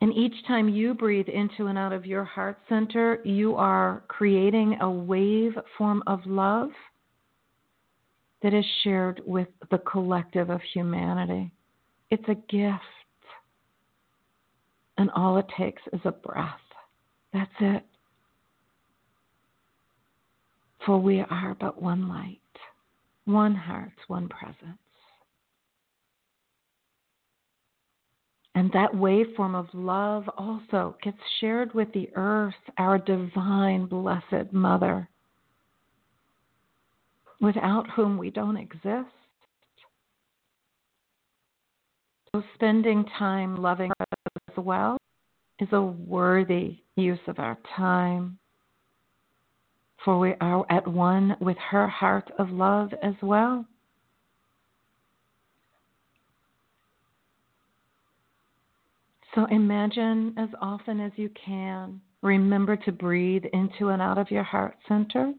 And 0.00 0.14
each 0.14 0.34
time 0.46 0.68
you 0.68 0.94
breathe 0.94 1.28
into 1.28 1.66
and 1.66 1.76
out 1.76 1.92
of 1.92 2.06
your 2.06 2.24
heart 2.24 2.58
center, 2.68 3.20
you 3.24 3.56
are 3.56 4.04
creating 4.08 4.78
a 4.80 4.90
wave 4.90 5.52
form 5.76 6.02
of 6.06 6.20
love 6.24 6.70
that 8.42 8.54
is 8.54 8.64
shared 8.84 9.20
with 9.26 9.48
the 9.70 9.78
collective 9.78 10.50
of 10.50 10.60
humanity. 10.72 11.50
It's 12.10 12.28
a 12.28 12.36
gift. 12.48 12.82
And 14.98 15.10
all 15.12 15.38
it 15.38 15.46
takes 15.56 15.82
is 15.92 16.00
a 16.04 16.12
breath. 16.12 16.60
That's 17.32 17.50
it. 17.60 17.84
For 20.84 20.98
we 20.98 21.20
are 21.20 21.56
but 21.60 21.80
one 21.80 22.08
light, 22.08 22.38
one 23.24 23.54
heart, 23.54 23.92
one 24.08 24.28
presence. 24.28 24.78
And 28.54 28.72
that 28.72 28.92
waveform 28.92 29.54
of 29.54 29.68
love 29.72 30.28
also 30.36 30.96
gets 31.02 31.18
shared 31.40 31.72
with 31.74 31.92
the 31.92 32.10
earth, 32.16 32.54
our 32.76 32.98
divine, 32.98 33.86
blessed 33.86 34.52
Mother 34.52 35.08
without 37.40 37.88
whom 37.90 38.18
we 38.18 38.30
don't 38.30 38.56
exist. 38.56 39.14
So, 42.34 42.42
spending 42.54 43.04
time 43.18 43.56
loving 43.56 43.92
well 44.60 44.96
is 45.60 45.68
a 45.72 45.80
worthy 45.80 46.78
use 46.96 47.18
of 47.26 47.38
our 47.38 47.58
time, 47.76 48.38
for 50.04 50.18
we 50.18 50.34
are 50.40 50.64
at 50.70 50.86
one 50.86 51.36
with 51.40 51.56
her 51.70 51.88
heart 51.88 52.30
of 52.38 52.50
love 52.50 52.92
as 53.02 53.14
well. 53.22 53.64
So 59.34 59.44
imagine 59.46 60.34
as 60.36 60.48
often 60.60 61.00
as 61.00 61.12
you 61.16 61.30
can, 61.44 62.00
remember 62.22 62.76
to 62.76 62.92
breathe 62.92 63.44
into 63.52 63.88
and 63.88 64.02
out 64.02 64.18
of 64.18 64.30
your 64.30 64.42
heart 64.42 64.76
center. 64.88 65.32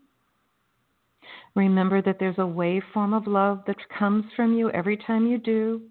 Remember 1.56 2.02
that 2.02 2.18
there's 2.20 2.38
a 2.38 2.42
waveform 2.42 3.16
of 3.16 3.28
love 3.28 3.64
that 3.68 3.76
comes 3.98 4.26
from 4.36 4.54
you 4.54 4.70
every 4.72 4.96
time 4.96 5.28
you 5.28 5.38
do. 5.38 5.82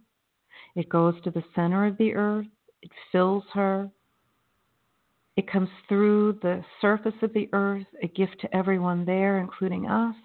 It 0.74 0.88
goes 0.88 1.14
to 1.24 1.30
the 1.30 1.44
center 1.54 1.86
of 1.86 1.98
the 1.98 2.14
earth, 2.14 2.46
it 2.90 2.96
fills 3.12 3.44
her, 3.52 3.90
It 5.38 5.48
comes 5.48 5.68
through 5.88 6.40
the 6.42 6.64
surface 6.80 7.14
of 7.22 7.32
the 7.32 7.48
earth, 7.52 7.86
a 8.02 8.08
gift 8.08 8.40
to 8.40 8.56
everyone 8.56 9.04
there, 9.04 9.38
including 9.38 9.86
us. 9.86 10.16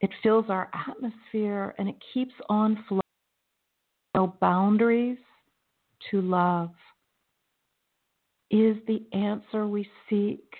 It 0.00 0.10
fills 0.22 0.44
our 0.48 0.70
atmosphere 0.72 1.74
and 1.76 1.88
it 1.88 1.96
keeps 2.12 2.34
on 2.48 2.84
flowing. 2.86 3.00
No 4.14 4.36
boundaries 4.40 5.18
to 6.12 6.20
love 6.20 6.70
is 8.52 8.76
the 8.86 9.02
answer 9.12 9.66
we 9.66 9.88
seek. 10.08 10.54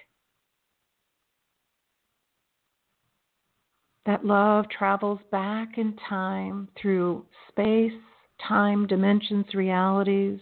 That 4.06 4.24
love 4.24 4.64
travels 4.76 5.20
back 5.30 5.78
in 5.78 5.96
time 6.08 6.68
through 6.82 7.26
space, 7.48 7.92
time, 8.48 8.88
dimensions, 8.88 9.46
realities, 9.54 10.40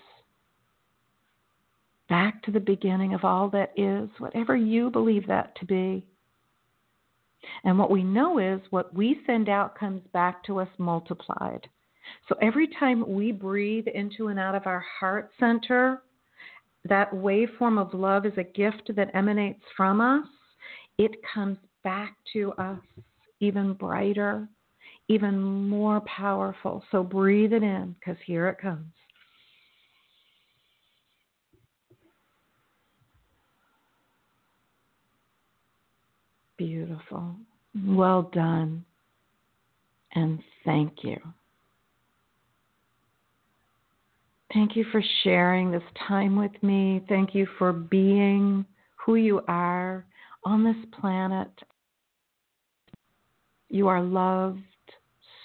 back 2.12 2.42
to 2.42 2.50
the 2.50 2.60
beginning 2.60 3.14
of 3.14 3.24
all 3.24 3.48
that 3.48 3.72
is, 3.74 4.06
whatever 4.18 4.54
you 4.54 4.90
believe 4.90 5.26
that 5.26 5.56
to 5.56 5.64
be. 5.64 6.04
And 7.64 7.78
what 7.78 7.90
we 7.90 8.02
know 8.02 8.38
is 8.38 8.60
what 8.68 8.94
we 8.94 9.20
send 9.26 9.48
out 9.48 9.78
comes 9.78 10.02
back 10.12 10.44
to 10.44 10.60
us 10.60 10.68
multiplied. 10.76 11.66
So 12.28 12.34
every 12.42 12.68
time 12.78 13.02
we 13.08 13.32
breathe 13.32 13.86
into 13.94 14.28
and 14.28 14.38
out 14.38 14.54
of 14.54 14.66
our 14.66 14.84
heart 15.00 15.30
center, 15.40 16.02
that 16.84 17.10
waveform 17.12 17.80
of 17.80 17.98
love 17.98 18.26
is 18.26 18.36
a 18.36 18.44
gift 18.44 18.90
that 18.94 19.08
emanates 19.14 19.62
from 19.74 20.02
us. 20.02 20.26
It 20.98 21.12
comes 21.32 21.56
back 21.82 22.14
to 22.34 22.52
us 22.58 22.80
even 23.40 23.72
brighter, 23.72 24.46
even 25.08 25.40
more 25.40 26.02
powerful. 26.02 26.84
So 26.92 27.02
breathe 27.02 27.54
it 27.54 27.62
in 27.62 27.96
because 27.98 28.20
here 28.26 28.48
it 28.48 28.58
comes. 28.58 28.92
Beautiful. 36.64 37.34
Well 37.84 38.30
done. 38.32 38.84
And 40.14 40.38
thank 40.64 41.02
you. 41.02 41.18
Thank 44.54 44.76
you 44.76 44.84
for 44.92 45.02
sharing 45.24 45.72
this 45.72 45.82
time 46.06 46.36
with 46.36 46.52
me. 46.62 47.02
Thank 47.08 47.34
you 47.34 47.48
for 47.58 47.72
being 47.72 48.64
who 48.94 49.16
you 49.16 49.40
are 49.48 50.04
on 50.44 50.62
this 50.62 50.76
planet. 51.00 51.50
You 53.68 53.88
are 53.88 54.00
loved 54.00 54.60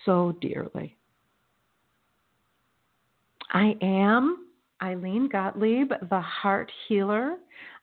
so 0.05 0.35
dearly. 0.39 0.95
I 3.53 3.75
am 3.81 4.45
Ilene 4.83 5.31
Gottlieb, 5.31 5.91
the 6.11 6.21
Heart 6.21 6.71
Healer. 6.87 7.37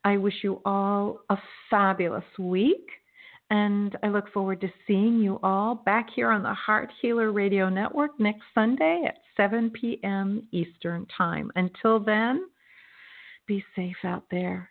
I 0.05 0.19
wish 0.19 0.35
you 0.43 0.61
all 0.65 1.23
a 1.31 1.39
fabulous 1.69 2.23
week. 2.39 2.87
And 3.55 3.97
I 4.03 4.09
look 4.09 4.33
forward 4.33 4.61
to 4.63 4.69
seeing 4.85 5.21
you 5.21 5.39
all 5.45 5.77
back 5.77 6.09
here 6.13 6.33
on 6.33 6.43
the 6.43 6.53
Heart 6.53 6.91
Healer 7.01 7.31
Radio 7.31 7.69
Network 7.69 8.19
next 8.19 8.43
Sunday 8.53 9.05
at 9.07 9.19
7 9.37 9.71
p.m. 9.71 10.49
Eastern 10.51 11.07
Time. 11.17 11.53
Until 11.55 12.01
then, 12.01 12.49
be 13.47 13.65
safe 13.77 13.99
out 14.03 14.25
there. 14.29 14.71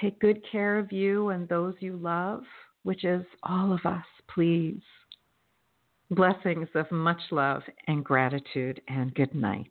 Take 0.00 0.18
good 0.18 0.42
care 0.50 0.76
of 0.76 0.90
you 0.90 1.28
and 1.28 1.48
those 1.48 1.74
you 1.78 1.96
love, 1.96 2.42
which 2.82 3.04
is 3.04 3.24
all 3.44 3.72
of 3.72 3.86
us, 3.86 4.04
please. 4.28 4.82
Blessings 6.10 6.68
of 6.74 6.90
much 6.90 7.22
love 7.30 7.62
and 7.86 8.04
gratitude, 8.04 8.80
and 8.88 9.14
good 9.14 9.36
night. 9.36 9.70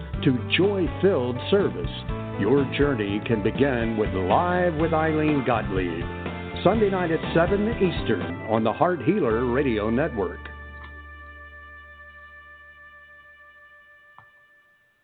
to 0.23 0.37
joy 0.55 0.85
filled 1.01 1.37
service. 1.49 1.89
Your 2.39 2.63
journey 2.77 3.19
can 3.25 3.41
begin 3.41 3.97
with 3.97 4.09
Live 4.13 4.75
with 4.75 4.91
Ilene 4.91 5.45
Gottlieb, 5.45 6.63
Sunday 6.63 6.89
night 6.89 7.11
at 7.11 7.33
7 7.33 7.67
Eastern 7.77 8.21
on 8.49 8.63
the 8.63 8.71
Heart 8.71 9.01
Healer 9.03 9.45
Radio 9.45 9.89
Network. 9.89 10.50